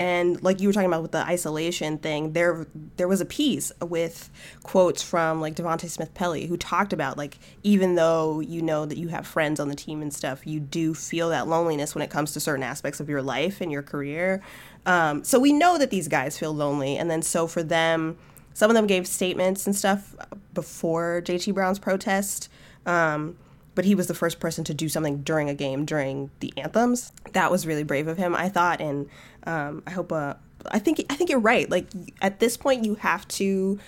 and 0.00 0.42
like 0.42 0.62
you 0.62 0.68
were 0.68 0.72
talking 0.72 0.88
about 0.88 1.02
with 1.02 1.12
the 1.12 1.22
isolation 1.26 1.98
thing, 1.98 2.32
there 2.32 2.66
there 2.96 3.06
was 3.06 3.20
a 3.20 3.26
piece 3.26 3.70
with 3.82 4.30
quotes 4.62 5.02
from 5.02 5.42
like 5.42 5.56
Devante 5.56 5.90
Smith 5.90 6.14
Pelly 6.14 6.46
who 6.46 6.56
talked 6.56 6.94
about 6.94 7.18
like 7.18 7.38
even 7.64 7.96
though 7.96 8.40
you 8.40 8.62
know 8.62 8.86
that 8.86 8.96
you 8.96 9.08
have 9.08 9.26
friends 9.26 9.60
on 9.60 9.68
the 9.68 9.74
team 9.74 10.00
and 10.00 10.10
stuff, 10.10 10.46
you 10.46 10.58
do 10.58 10.94
feel 10.94 11.28
that 11.28 11.48
loneliness 11.48 11.94
when 11.94 12.00
it 12.00 12.08
comes 12.08 12.32
to 12.32 12.40
certain 12.40 12.62
aspects 12.62 12.98
of 12.98 13.10
your 13.10 13.20
life 13.20 13.60
and 13.60 13.70
your 13.70 13.82
career. 13.82 14.40
Um, 14.86 15.22
so 15.22 15.38
we 15.38 15.52
know 15.52 15.76
that 15.76 15.90
these 15.90 16.08
guys 16.08 16.38
feel 16.38 16.54
lonely, 16.54 16.96
and 16.96 17.10
then 17.10 17.20
so 17.20 17.46
for 17.46 17.62
them, 17.62 18.16
some 18.54 18.70
of 18.70 18.74
them 18.74 18.86
gave 18.86 19.06
statements 19.06 19.66
and 19.66 19.76
stuff 19.76 20.16
before 20.54 21.20
JT 21.26 21.52
Brown's 21.52 21.78
protest. 21.78 22.48
Um, 22.86 23.36
but 23.74 23.84
he 23.84 23.94
was 23.94 24.08
the 24.08 24.14
first 24.14 24.40
person 24.40 24.64
to 24.64 24.74
do 24.74 24.88
something 24.88 25.22
during 25.22 25.48
a 25.48 25.54
game 25.54 25.84
during 25.84 26.30
the 26.40 26.52
anthems. 26.56 27.12
That 27.32 27.50
was 27.50 27.66
really 27.66 27.84
brave 27.84 28.08
of 28.08 28.18
him, 28.18 28.34
I 28.34 28.48
thought, 28.48 28.80
and 28.80 29.08
um, 29.44 29.82
I 29.86 29.90
hope. 29.90 30.12
Uh, 30.12 30.34
I 30.70 30.78
think 30.78 31.04
I 31.10 31.16
think 31.16 31.30
you're 31.30 31.38
right. 31.40 31.68
Like 31.70 31.86
at 32.20 32.40
this 32.40 32.56
point, 32.56 32.84
you 32.84 32.96
have 32.96 33.26
to 33.28 33.78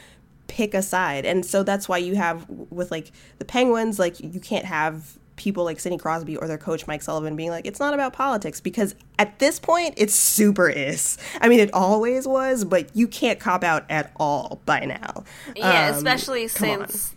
pick 0.48 0.74
a 0.74 0.82
side, 0.82 1.24
and 1.24 1.44
so 1.44 1.62
that's 1.62 1.88
why 1.88 1.98
you 1.98 2.16
have 2.16 2.48
with 2.48 2.90
like 2.90 3.12
the 3.38 3.44
Penguins, 3.44 3.98
like 3.98 4.20
you 4.20 4.40
can't 4.40 4.64
have 4.64 5.18
people 5.36 5.64
like 5.64 5.80
Sidney 5.80 5.98
Crosby 5.98 6.36
or 6.36 6.46
their 6.46 6.58
coach 6.58 6.86
Mike 6.86 7.02
Sullivan 7.02 7.36
being 7.36 7.50
like, 7.50 7.66
it's 7.66 7.80
not 7.80 7.94
about 7.94 8.12
politics 8.12 8.60
because 8.60 8.94
at 9.18 9.38
this 9.38 9.58
point 9.58 9.94
it 9.96 10.10
super 10.10 10.68
is. 10.68 11.18
I 11.40 11.48
mean, 11.48 11.58
it 11.58 11.72
always 11.72 12.28
was, 12.28 12.64
but 12.64 12.94
you 12.94 13.08
can't 13.08 13.40
cop 13.40 13.64
out 13.64 13.84
at 13.90 14.12
all 14.16 14.60
by 14.66 14.80
now. 14.80 15.24
Yeah, 15.56 15.88
Um, 15.88 15.96
especially 15.96 16.48
come 16.48 16.82
on. 16.82 16.88
since 16.88 17.14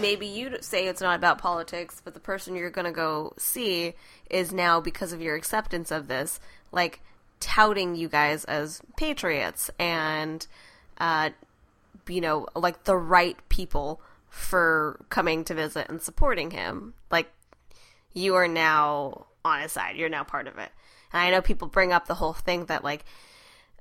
maybe 0.00 0.26
you 0.26 0.56
say 0.60 0.86
it's 0.86 1.00
not 1.00 1.16
about 1.16 1.38
politics, 1.38 2.00
but 2.02 2.14
the 2.14 2.20
person 2.20 2.54
you're 2.54 2.70
going 2.70 2.86
to 2.86 2.92
go 2.92 3.34
see 3.38 3.94
is 4.30 4.52
now 4.52 4.80
because 4.80 5.12
of 5.12 5.20
your 5.20 5.34
acceptance 5.34 5.90
of 5.90 6.08
this, 6.08 6.40
like 6.72 7.00
touting 7.40 7.94
you 7.94 8.08
guys 8.08 8.44
as 8.44 8.80
patriots 8.96 9.70
and, 9.78 10.46
uh, 10.98 11.30
you 12.08 12.20
know, 12.20 12.46
like 12.54 12.84
the 12.84 12.96
right 12.96 13.36
people 13.48 14.00
for 14.28 15.04
coming 15.08 15.44
to 15.44 15.54
visit 15.54 15.88
and 15.88 16.02
supporting 16.02 16.50
him. 16.50 16.94
Like, 17.10 17.30
you 18.12 18.34
are 18.34 18.48
now 18.48 19.26
on 19.44 19.62
his 19.62 19.72
side. 19.72 19.96
You're 19.96 20.08
now 20.08 20.24
part 20.24 20.46
of 20.46 20.58
it. 20.58 20.70
And 21.12 21.22
I 21.22 21.30
know 21.30 21.40
people 21.40 21.68
bring 21.68 21.92
up 21.92 22.06
the 22.06 22.14
whole 22.14 22.32
thing 22.32 22.66
that 22.66 22.84
like 22.84 23.04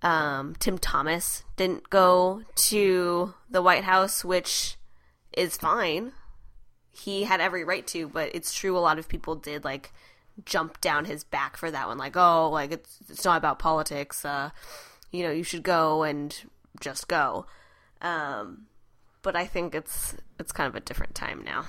um, 0.02 0.56
Tim 0.60 0.78
Thomas 0.78 1.44
didn't 1.56 1.90
go 1.90 2.44
to 2.56 3.34
the 3.50 3.62
White 3.62 3.84
House, 3.84 4.24
which 4.24 4.78
is 5.36 5.58
fine. 5.58 6.14
He 6.92 7.24
had 7.24 7.42
every 7.42 7.64
right 7.64 7.86
to, 7.88 8.08
but 8.08 8.34
it's 8.34 8.54
true 8.54 8.78
a 8.78 8.80
lot 8.80 9.00
of 9.00 9.08
people 9.08 9.36
did 9.36 9.64
like 9.64 9.92
jump 10.46 10.80
down 10.82 11.06
his 11.06 11.24
back 11.24 11.58
for 11.58 11.72
that 11.72 11.88
one. 11.88 11.98
Like, 11.98 12.16
oh, 12.16 12.50
like 12.50 12.72
it's 12.72 13.00
it's 13.10 13.26
not 13.26 13.38
about 13.38 13.60
politics. 13.60 14.26
Uh, 14.26 14.52
you 15.12 15.24
know, 15.24 15.32
you 15.32 15.44
should 15.44 15.64
go 15.64 16.04
and 16.04 16.36
just 16.80 17.08
go. 17.08 17.46
Um, 18.02 18.68
but 19.22 19.36
I 19.36 19.46
think 19.46 19.76
it's 19.76 20.16
it's 20.40 20.52
kind 20.52 20.68
of 20.68 20.76
a 20.76 20.80
different 20.80 21.16
time 21.16 21.44
now. 21.44 21.66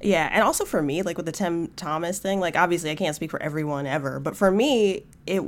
Yeah, 0.00 0.28
and 0.32 0.44
also 0.44 0.64
for 0.64 0.82
me, 0.82 1.02
like 1.02 1.16
with 1.16 1.26
the 1.26 1.32
Tim 1.32 1.68
Thomas 1.68 2.18
thing, 2.18 2.40
like 2.40 2.56
obviously 2.56 2.90
I 2.90 2.94
can't 2.94 3.16
speak 3.16 3.30
for 3.30 3.42
everyone 3.42 3.86
ever, 3.86 4.20
but 4.20 4.36
for 4.36 4.50
me, 4.50 5.04
it 5.26 5.42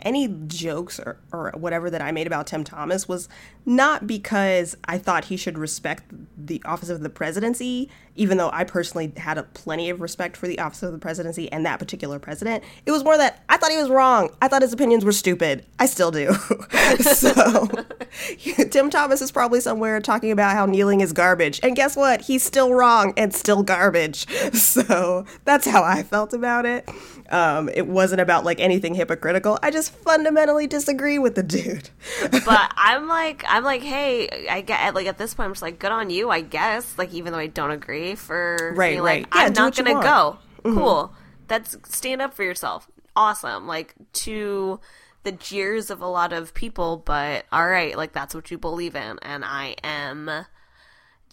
any 0.00 0.28
jokes 0.46 1.00
or, 1.00 1.18
or 1.32 1.52
whatever 1.56 1.90
that 1.90 2.00
I 2.00 2.12
made 2.12 2.26
about 2.26 2.46
Tim 2.46 2.64
Thomas 2.64 3.08
was 3.08 3.28
not 3.66 4.06
because 4.06 4.76
I 4.84 4.98
thought 4.98 5.26
he 5.26 5.36
should 5.36 5.58
respect 5.58 6.04
the 6.36 6.62
office 6.64 6.88
of 6.88 7.00
the 7.00 7.10
presidency, 7.10 7.90
even 8.18 8.36
though 8.36 8.50
I 8.52 8.64
personally 8.64 9.12
had 9.16 9.38
a 9.38 9.44
plenty 9.44 9.90
of 9.90 10.00
respect 10.00 10.36
for 10.36 10.48
the 10.48 10.58
office 10.58 10.82
of 10.82 10.92
the 10.92 10.98
presidency 10.98 11.50
and 11.50 11.64
that 11.64 11.78
particular 11.78 12.18
president. 12.18 12.64
It 12.84 12.90
was 12.90 13.04
more 13.04 13.16
that 13.16 13.44
I 13.48 13.56
thought 13.56 13.70
he 13.70 13.76
was 13.76 13.88
wrong. 13.88 14.34
I 14.42 14.48
thought 14.48 14.62
his 14.62 14.72
opinions 14.72 15.04
were 15.04 15.12
stupid. 15.12 15.64
I 15.78 15.86
still 15.86 16.10
do. 16.10 16.32
so 17.00 17.68
Tim 18.70 18.90
Thomas 18.90 19.22
is 19.22 19.30
probably 19.30 19.60
somewhere 19.60 20.00
talking 20.00 20.32
about 20.32 20.52
how 20.52 20.66
kneeling 20.66 21.00
is 21.00 21.12
garbage. 21.12 21.60
And 21.62 21.76
guess 21.76 21.96
what? 21.96 22.22
He's 22.22 22.42
still 22.42 22.74
wrong 22.74 23.14
and 23.16 23.34
still 23.34 23.62
garbage. 23.62 24.26
So 24.58 25.24
that's 25.44 25.66
how 25.66 25.82
I 25.82 26.02
felt 26.02 26.32
about 26.32 26.66
it. 26.66 26.88
Um, 27.30 27.68
it 27.68 27.86
wasn't 27.86 28.20
about 28.20 28.44
like 28.44 28.60
anything 28.60 28.94
hypocritical. 28.94 29.58
I 29.62 29.70
just 29.70 29.92
fundamentally 29.92 30.66
disagree 30.66 31.18
with 31.18 31.34
the 31.34 31.42
dude. 31.42 31.90
but 32.20 32.72
I'm 32.76 33.08
like, 33.08 33.44
I'm 33.48 33.64
like, 33.64 33.82
hey, 33.82 34.46
I 34.50 34.60
get 34.62 34.94
like 34.94 35.06
at 35.06 35.18
this 35.18 35.34
point, 35.34 35.46
I'm 35.46 35.52
just 35.52 35.62
like, 35.62 35.78
good 35.78 35.92
on 35.92 36.10
you, 36.10 36.30
I 36.30 36.40
guess. 36.40 36.96
Like 36.98 37.12
even 37.12 37.32
though 37.32 37.38
I 37.38 37.46
don't 37.46 37.70
agree 37.70 38.07
for 38.14 38.74
Right, 38.76 38.90
being 38.90 39.02
right. 39.02 39.22
Like, 39.22 39.34
Yeah, 39.34 39.42
I'm 39.46 39.52
not 39.52 39.76
gonna 39.76 40.02
go. 40.02 40.38
Mm-hmm. 40.62 40.78
Cool. 40.78 41.14
That's 41.46 41.76
stand 41.84 42.20
up 42.22 42.34
for 42.34 42.42
yourself. 42.42 42.90
Awesome. 43.16 43.66
Like 43.66 43.94
to 44.12 44.80
the 45.24 45.32
jeers 45.32 45.90
of 45.90 46.00
a 46.00 46.06
lot 46.06 46.32
of 46.32 46.54
people, 46.54 46.96
but 46.98 47.46
all 47.50 47.66
right, 47.66 47.96
like 47.96 48.12
that's 48.12 48.34
what 48.34 48.50
you 48.50 48.58
believe 48.58 48.94
in, 48.94 49.18
and 49.22 49.44
I 49.44 49.76
am 49.82 50.46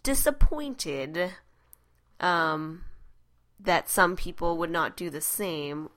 disappointed. 0.04 1.32
Um, 2.20 2.84
that 3.60 3.90
some 3.90 4.16
people 4.16 4.58
would 4.58 4.70
not 4.70 4.96
do 4.96 5.10
the 5.10 5.22
same 5.22 5.90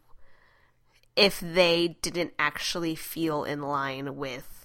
if 1.17 1.41
they 1.41 1.97
didn't 2.03 2.33
actually 2.39 2.95
feel 2.95 3.45
in 3.45 3.63
line 3.63 4.17
with 4.17 4.58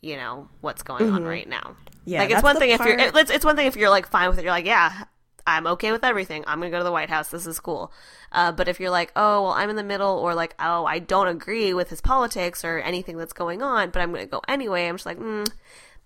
you 0.00 0.16
know 0.16 0.48
what's 0.60 0.82
going 0.82 1.10
on 1.10 1.24
right 1.24 1.48
now. 1.48 1.58
Mm-hmm. 1.58 1.94
Yeah, 2.04 2.20
like 2.20 2.30
it's 2.30 2.42
one 2.42 2.56
thing 2.56 2.70
if 2.70 2.80
you're 2.80 2.98
it's, 2.98 3.30
it's 3.30 3.44
one 3.44 3.56
thing 3.56 3.66
if 3.66 3.76
you're 3.76 3.90
like 3.90 4.08
fine 4.08 4.28
with 4.30 4.38
it. 4.38 4.42
You're 4.42 4.52
like, 4.52 4.66
yeah, 4.66 5.04
I'm 5.46 5.66
okay 5.66 5.92
with 5.92 6.04
everything. 6.04 6.44
I'm 6.46 6.58
gonna 6.58 6.70
go 6.70 6.78
to 6.78 6.84
the 6.84 6.92
White 6.92 7.10
House. 7.10 7.28
This 7.28 7.46
is 7.46 7.60
cool. 7.60 7.92
Uh, 8.32 8.52
but 8.52 8.68
if 8.68 8.80
you're 8.80 8.90
like, 8.90 9.12
oh 9.16 9.42
well, 9.42 9.52
I'm 9.52 9.70
in 9.70 9.76
the 9.76 9.84
middle, 9.84 10.18
or 10.18 10.34
like, 10.34 10.54
oh, 10.58 10.84
I 10.84 10.98
don't 10.98 11.28
agree 11.28 11.74
with 11.74 11.90
his 11.90 12.00
politics 12.00 12.64
or 12.64 12.78
anything 12.78 13.16
that's 13.16 13.32
going 13.32 13.62
on, 13.62 13.90
but 13.90 14.00
I'm 14.00 14.12
gonna 14.12 14.26
go 14.26 14.42
anyway. 14.48 14.86
I'm 14.86 14.96
just 14.96 15.06
like, 15.06 15.18
mm, 15.18 15.50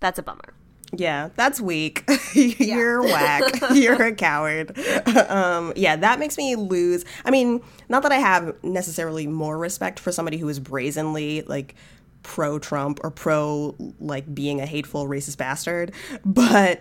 that's 0.01 0.19
a 0.19 0.23
bummer. 0.23 0.55
Yeah, 0.95 1.31
that's 1.37 1.61
weak. 1.61 2.05
You're 2.35 3.03
whack. 3.03 3.43
You're 3.73 4.03
a 4.03 4.15
coward. 4.15 4.79
um, 5.29 5.73
yeah, 5.75 5.97
that 5.97 6.19
makes 6.19 6.37
me 6.37 6.55
lose. 6.55 7.05
I 7.25 7.31
mean, 7.31 7.63
not 7.89 8.03
that 8.03 8.13
I 8.13 8.19
have 8.19 8.63
necessarily 8.63 9.27
more 9.27 9.57
respect 9.57 9.99
for 9.99 10.13
somebody 10.13 10.37
who 10.37 10.49
is 10.49 10.61
brazenly 10.61 11.43
like 11.43 11.75
pro 12.23 12.59
Trump 12.59 13.01
or 13.03 13.11
pro 13.11 13.75
like 14.01 14.33
being 14.35 14.61
a 14.61 14.67
hateful 14.67 15.07
racist 15.09 15.37
bastard, 15.39 15.93
but 16.25 16.81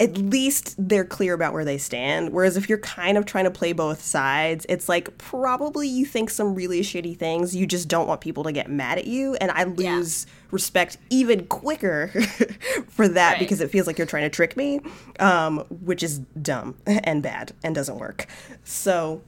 at 0.00 0.16
least 0.18 0.74
they're 0.76 1.04
clear 1.04 1.34
about 1.34 1.52
where 1.52 1.64
they 1.64 1.78
stand. 1.78 2.32
Whereas 2.32 2.56
if 2.56 2.68
you're 2.68 2.78
kind 2.78 3.16
of 3.16 3.26
trying 3.26 3.44
to 3.44 3.50
play 3.52 3.72
both 3.72 4.02
sides, 4.02 4.66
it's 4.68 4.88
like 4.88 5.16
probably 5.18 5.86
you 5.86 6.04
think 6.04 6.30
some 6.30 6.52
really 6.56 6.80
shitty 6.80 7.16
things. 7.16 7.54
You 7.54 7.64
just 7.64 7.86
don't 7.86 8.08
want 8.08 8.20
people 8.20 8.42
to 8.42 8.50
get 8.50 8.68
mad 8.68 8.98
at 8.98 9.06
you. 9.06 9.36
And 9.36 9.52
I 9.52 9.62
lose 9.62 10.26
respect 10.50 10.98
even 11.10 11.46
quicker 11.46 12.08
for 12.88 13.06
that 13.06 13.32
Right. 13.34 13.38
because 13.38 13.60
it 13.60 13.70
feels 13.70 13.86
like 13.86 13.96
you're 13.96 14.06
trying 14.08 14.24
to 14.24 14.30
trick 14.30 14.56
me, 14.56 14.80
um, 15.20 15.58
which 15.70 16.02
is 16.02 16.18
dumb 16.18 16.74
and 16.86 17.22
bad 17.22 17.52
and 17.62 17.72
doesn't 17.72 17.96
work. 17.98 18.26
So, 18.64 19.22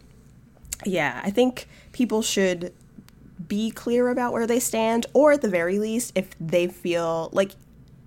yeah, 0.85 1.21
I 1.23 1.31
think 1.31 1.69
people 1.93 2.23
should 2.23 2.75
be 3.49 3.71
clear 3.71 4.09
about 4.09 4.33
where 4.33 4.47
they 4.47 4.61
stand, 4.61 5.07
or 5.13 5.33
at 5.33 5.43
the 5.43 5.49
very 5.49 5.79
least, 5.79 6.13
if 6.15 6.31
they 6.41 6.67
feel 6.69 7.31
like 7.33 7.53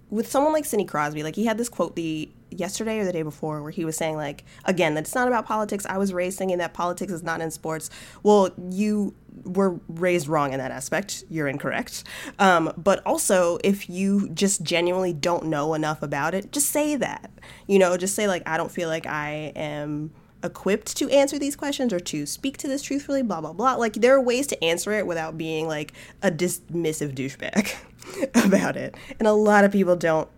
with 0.10 0.30
someone 0.30 0.54
like 0.54 0.66
Sidney 0.66 0.86
Crosby, 0.86 1.24
like 1.24 1.36
he 1.36 1.46
had 1.46 1.58
this 1.58 1.70
quote 1.70 1.96
the 1.96 2.30
yesterday 2.52 3.00
or 3.00 3.06
the 3.06 3.14
day 3.14 3.22
before 3.22 3.62
where 3.62 3.72
he 3.72 3.86
was 3.86 3.96
saying 3.96 4.16
like 4.16 4.44
again 4.66 4.96
that 4.96 5.02
it's 5.02 5.16
not 5.16 5.28
about 5.28 5.46
politics. 5.46 5.86
I 5.88 5.98
was 5.98 6.14
raised 6.14 6.38
thinking 6.38 6.58
that 6.58 6.74
politics 6.74 7.14
is 7.14 7.24
not 7.24 7.42
in 7.42 7.52
sports. 7.52 7.90
Well, 8.24 8.50
you 8.72 9.14
were 9.44 9.80
raised 9.88 10.28
wrong 10.28 10.52
in 10.52 10.60
that 10.60 10.72
aspect. 10.72 11.24
You're 11.30 11.48
incorrect. 11.48 12.04
Um, 12.40 12.74
but 12.76 13.06
also, 13.06 13.60
if 13.64 13.90
you 13.90 14.30
just 14.30 14.64
genuinely 14.64 15.14
don't 15.14 15.46
know 15.46 15.74
enough 15.74 16.02
about 16.02 16.34
it, 16.34 16.52
just 16.52 16.70
say 16.70 16.96
that. 16.96 17.32
You 17.68 17.80
know, 17.80 17.96
just 17.98 18.16
say 18.16 18.28
like 18.28 18.44
I 18.48 18.58
don't 18.58 18.72
feel 18.72 18.90
like 18.90 19.06
I 19.06 19.54
am 19.56 20.12
equipped 20.44 20.96
to 20.98 21.10
answer 21.10 21.38
these 21.38 21.56
questions 21.56 21.92
or 21.92 22.00
to 22.00 22.26
speak 22.26 22.58
to 22.58 22.68
this 22.68 22.82
truthfully, 22.82 23.22
blah, 23.22 23.42
blah, 23.42 23.54
blah. 23.54 23.76
Like, 23.76 23.94
there 23.94 24.16
are 24.16 24.22
ways 24.22 24.48
to 24.48 24.64
answer 24.64 24.94
it 24.94 25.06
without 25.06 25.38
being 25.38 25.68
like 25.68 25.94
a 26.22 26.32
dismissive 26.32 27.14
douchebag 27.14 27.76
about 28.46 28.76
it. 28.76 28.96
And 29.20 29.28
a 29.28 29.34
lot 29.34 29.64
of 29.64 29.72
people 29.72 29.96
don't 29.96 30.30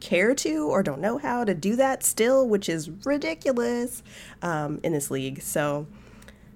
care 0.00 0.34
to 0.34 0.68
or 0.68 0.82
don't 0.82 1.00
know 1.00 1.18
how 1.18 1.44
to 1.44 1.54
do 1.54 1.76
that 1.76 2.02
still, 2.02 2.48
which 2.48 2.68
is 2.68 2.90
ridiculous 3.04 4.02
um, 4.42 4.80
in 4.82 4.92
this 4.92 5.10
league. 5.10 5.42
So, 5.42 5.86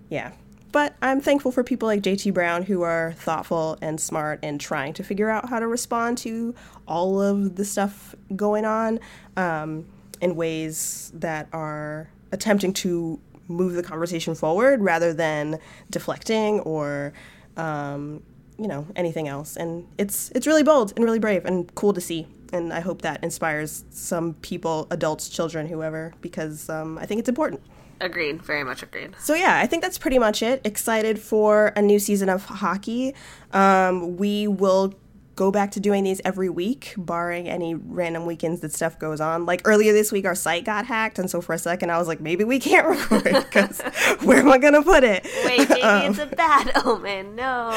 yeah. 0.08 0.32
But 0.72 0.96
I'm 1.00 1.20
thankful 1.20 1.52
for 1.52 1.62
people 1.62 1.86
like 1.86 2.02
JT 2.02 2.34
Brown 2.34 2.64
who 2.64 2.82
are 2.82 3.14
thoughtful 3.18 3.78
and 3.80 4.00
smart 4.00 4.40
and 4.42 4.60
trying 4.60 4.92
to 4.94 5.04
figure 5.04 5.30
out 5.30 5.48
how 5.48 5.60
to 5.60 5.68
respond 5.68 6.18
to 6.18 6.52
all 6.88 7.20
of 7.20 7.54
the 7.54 7.64
stuff 7.64 8.16
going 8.34 8.64
on 8.64 8.98
um, 9.36 9.86
in 10.20 10.34
ways 10.34 11.12
that 11.14 11.48
are 11.52 12.10
attempting 12.34 12.72
to 12.74 13.18
move 13.48 13.74
the 13.74 13.82
conversation 13.82 14.34
forward 14.34 14.80
rather 14.82 15.12
than 15.12 15.58
deflecting 15.90 16.60
or 16.60 17.12
um, 17.56 18.22
you 18.58 18.68
know 18.68 18.86
anything 18.96 19.28
else. 19.28 19.56
And 19.56 19.86
it's 19.98 20.30
it's 20.34 20.46
really 20.46 20.62
bold 20.62 20.92
and 20.96 21.04
really 21.04 21.18
brave 21.18 21.44
and 21.46 21.72
cool 21.74 21.92
to 21.94 22.00
see. 22.00 22.26
And 22.52 22.72
I 22.72 22.80
hope 22.80 23.02
that 23.02 23.22
inspires 23.24 23.84
some 23.90 24.34
people, 24.34 24.86
adults, 24.90 25.28
children, 25.28 25.66
whoever, 25.66 26.12
because 26.20 26.68
um, 26.68 26.98
I 26.98 27.06
think 27.06 27.18
it's 27.18 27.28
important. 27.28 27.60
Agreed. 28.00 28.42
Very 28.42 28.64
much 28.64 28.82
agreed. 28.82 29.14
So 29.18 29.34
yeah, 29.34 29.58
I 29.58 29.66
think 29.66 29.82
that's 29.82 29.98
pretty 29.98 30.18
much 30.18 30.42
it. 30.42 30.60
Excited 30.64 31.18
for 31.18 31.72
a 31.76 31.82
new 31.82 31.98
season 31.98 32.28
of 32.28 32.44
hockey. 32.44 33.14
Um, 33.52 34.16
we 34.16 34.46
will 34.46 34.94
go 35.36 35.50
back 35.50 35.72
to 35.72 35.80
doing 35.80 36.04
these 36.04 36.20
every 36.24 36.48
week, 36.48 36.94
barring 36.96 37.48
any 37.48 37.74
random 37.74 38.26
weekends 38.26 38.60
that 38.60 38.72
stuff 38.72 38.98
goes 38.98 39.20
on. 39.20 39.46
Like 39.46 39.62
earlier 39.64 39.92
this 39.92 40.12
week, 40.12 40.24
our 40.24 40.34
site 40.34 40.64
got 40.64 40.86
hacked, 40.86 41.18
and 41.18 41.30
so 41.30 41.40
for 41.40 41.52
a 41.52 41.58
second, 41.58 41.90
I 41.90 41.98
was 41.98 42.08
like, 42.08 42.20
maybe 42.20 42.44
we 42.44 42.58
can't 42.58 42.86
record 43.10 43.44
because 43.44 43.80
where 44.22 44.38
am 44.38 44.50
I 44.50 44.58
gonna 44.58 44.82
put 44.82 45.04
it? 45.04 45.24
Wait, 45.44 45.68
maybe 45.68 45.80
it's 45.82 46.18
a 46.18 46.26
bad 46.36 46.72
omen. 46.84 47.34
No. 47.34 47.70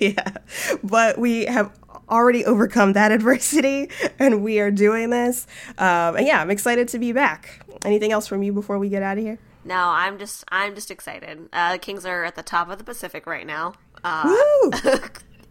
yeah, 0.00 0.36
but 0.82 1.18
we 1.18 1.46
have 1.46 1.72
already 2.08 2.44
overcome 2.44 2.92
that 2.94 3.12
adversity, 3.12 3.88
and 4.18 4.42
we 4.42 4.60
are 4.60 4.70
doing 4.70 5.10
this. 5.10 5.46
Um, 5.78 6.16
and 6.16 6.26
yeah, 6.26 6.40
I'm 6.40 6.50
excited 6.50 6.88
to 6.88 6.98
be 6.98 7.12
back. 7.12 7.60
Anything 7.84 8.12
else 8.12 8.26
from 8.26 8.42
you 8.42 8.52
before 8.52 8.78
we 8.78 8.88
get 8.88 9.02
out 9.02 9.18
of 9.18 9.24
here? 9.24 9.38
No, 9.64 9.76
I'm 9.76 10.18
just 10.18 10.44
I'm 10.48 10.74
just 10.74 10.90
excited. 10.90 11.48
Uh, 11.52 11.78
Kings 11.78 12.04
are 12.04 12.24
at 12.24 12.36
the 12.36 12.42
top 12.42 12.68
of 12.68 12.78
the 12.78 12.84
Pacific 12.84 13.26
right 13.26 13.46
now. 13.46 13.74
Uh, 14.02 14.24
Woo! 14.26 14.70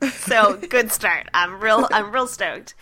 So 0.09 0.57
good 0.57 0.91
start. 0.91 1.27
I'm 1.33 1.59
real 1.59 1.87
I'm 1.91 2.11
real 2.11 2.27
stoked. 2.27 2.75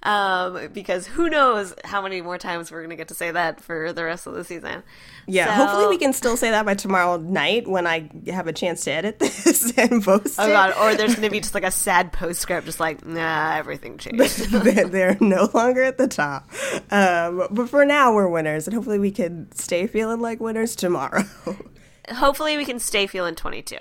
Um, 0.00 0.68
because 0.72 1.08
who 1.08 1.28
knows 1.28 1.74
how 1.84 2.00
many 2.00 2.20
more 2.20 2.38
times 2.38 2.70
we're 2.70 2.82
gonna 2.82 2.94
get 2.94 3.08
to 3.08 3.14
say 3.14 3.32
that 3.32 3.60
for 3.60 3.92
the 3.92 4.04
rest 4.04 4.28
of 4.28 4.34
the 4.34 4.44
season. 4.44 4.84
Yeah, 5.26 5.46
So- 5.46 5.52
hopefully 5.66 5.88
we 5.88 5.98
can 5.98 6.12
still 6.12 6.36
say 6.36 6.50
that 6.50 6.64
by 6.64 6.74
tomorrow 6.74 7.16
night 7.16 7.66
when 7.66 7.84
I 7.84 8.08
have 8.28 8.46
a 8.46 8.52
chance 8.52 8.84
to 8.84 8.92
edit 8.92 9.18
this 9.18 9.76
and 9.76 10.04
post 10.04 10.38
Oh 10.38 10.46
it. 10.48 10.52
god, 10.52 10.72
or 10.80 10.94
there's 10.94 11.16
gonna 11.16 11.30
be 11.30 11.40
just 11.40 11.52
like 11.52 11.64
a 11.64 11.72
sad 11.72 12.12
postscript, 12.12 12.64
just 12.66 12.78
like 12.78 13.04
nah, 13.04 13.56
everything 13.56 13.98
changed. 13.98 14.20
they're, 14.52 14.86
they're 14.86 15.16
no 15.20 15.48
longer 15.52 15.82
at 15.82 15.98
the 15.98 16.06
top. 16.06 16.48
Um, 16.92 17.48
but 17.50 17.68
for 17.68 17.84
now, 17.84 18.14
we're 18.14 18.28
winners, 18.28 18.68
and 18.68 18.74
hopefully 18.74 19.00
we 19.00 19.10
can 19.10 19.50
stay 19.50 19.88
feeling 19.88 20.20
like 20.20 20.38
winners 20.38 20.76
tomorrow. 20.76 21.24
Hopefully 22.10 22.56
we 22.56 22.64
can 22.64 22.78
stay 22.78 23.06
feeling 23.06 23.34
22. 23.34 23.76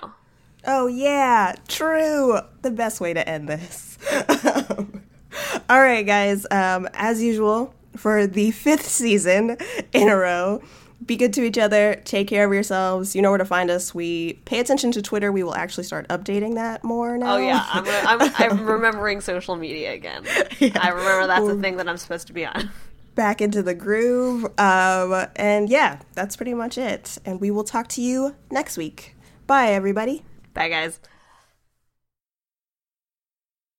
Oh, 0.65 0.87
yeah, 0.87 1.55
true. 1.67 2.39
The 2.61 2.71
best 2.71 3.01
way 3.01 3.13
to 3.13 3.27
end 3.27 3.49
this. 3.49 3.97
All 5.69 5.81
right, 5.81 6.05
guys, 6.05 6.45
um, 6.51 6.87
as 6.93 7.21
usual, 7.21 7.73
for 7.95 8.27
the 8.27 8.51
fifth 8.51 8.87
season 8.87 9.57
in 9.93 10.09
a 10.09 10.15
row, 10.15 10.61
be 11.05 11.15
good 11.15 11.33
to 11.33 11.43
each 11.43 11.57
other. 11.57 12.01
Take 12.05 12.27
care 12.27 12.45
of 12.45 12.53
yourselves. 12.53 13.15
You 13.15 13.21
know 13.21 13.29
where 13.29 13.37
to 13.37 13.45
find 13.45 13.69
us. 13.69 13.93
We 13.93 14.33
pay 14.45 14.59
attention 14.59 14.91
to 14.93 15.01
Twitter. 15.01 15.31
We 15.31 15.43
will 15.43 15.55
actually 15.55 15.83
start 15.83 16.07
updating 16.07 16.55
that 16.55 16.83
more 16.83 17.17
now. 17.17 17.35
Oh 17.35 17.37
yeah, 17.37 17.65
I'm, 17.69 17.85
I'm, 18.21 18.33
I'm 18.37 18.65
remembering 18.65 19.21
social 19.21 19.55
media 19.55 19.93
again. 19.93 20.23
I 20.25 20.89
remember 20.89 21.27
that's 21.27 21.47
a 21.47 21.55
thing 21.59 21.77
that 21.77 21.87
I'm 21.87 21.97
supposed 21.97 22.27
to 22.27 22.33
be 22.33 22.45
on. 22.45 22.69
Back 23.15 23.41
into 23.41 23.63
the 23.63 23.73
groove. 23.73 24.45
Um, 24.59 25.27
and 25.35 25.69
yeah, 25.69 25.99
that's 26.13 26.35
pretty 26.35 26.53
much 26.53 26.77
it. 26.77 27.17
And 27.25 27.41
we 27.41 27.51
will 27.51 27.63
talk 27.63 27.87
to 27.89 28.01
you 28.01 28.35
next 28.51 28.77
week. 28.77 29.15
Bye, 29.47 29.71
everybody. 29.71 30.23
Bye, 30.57 30.69
guys. 30.69 30.99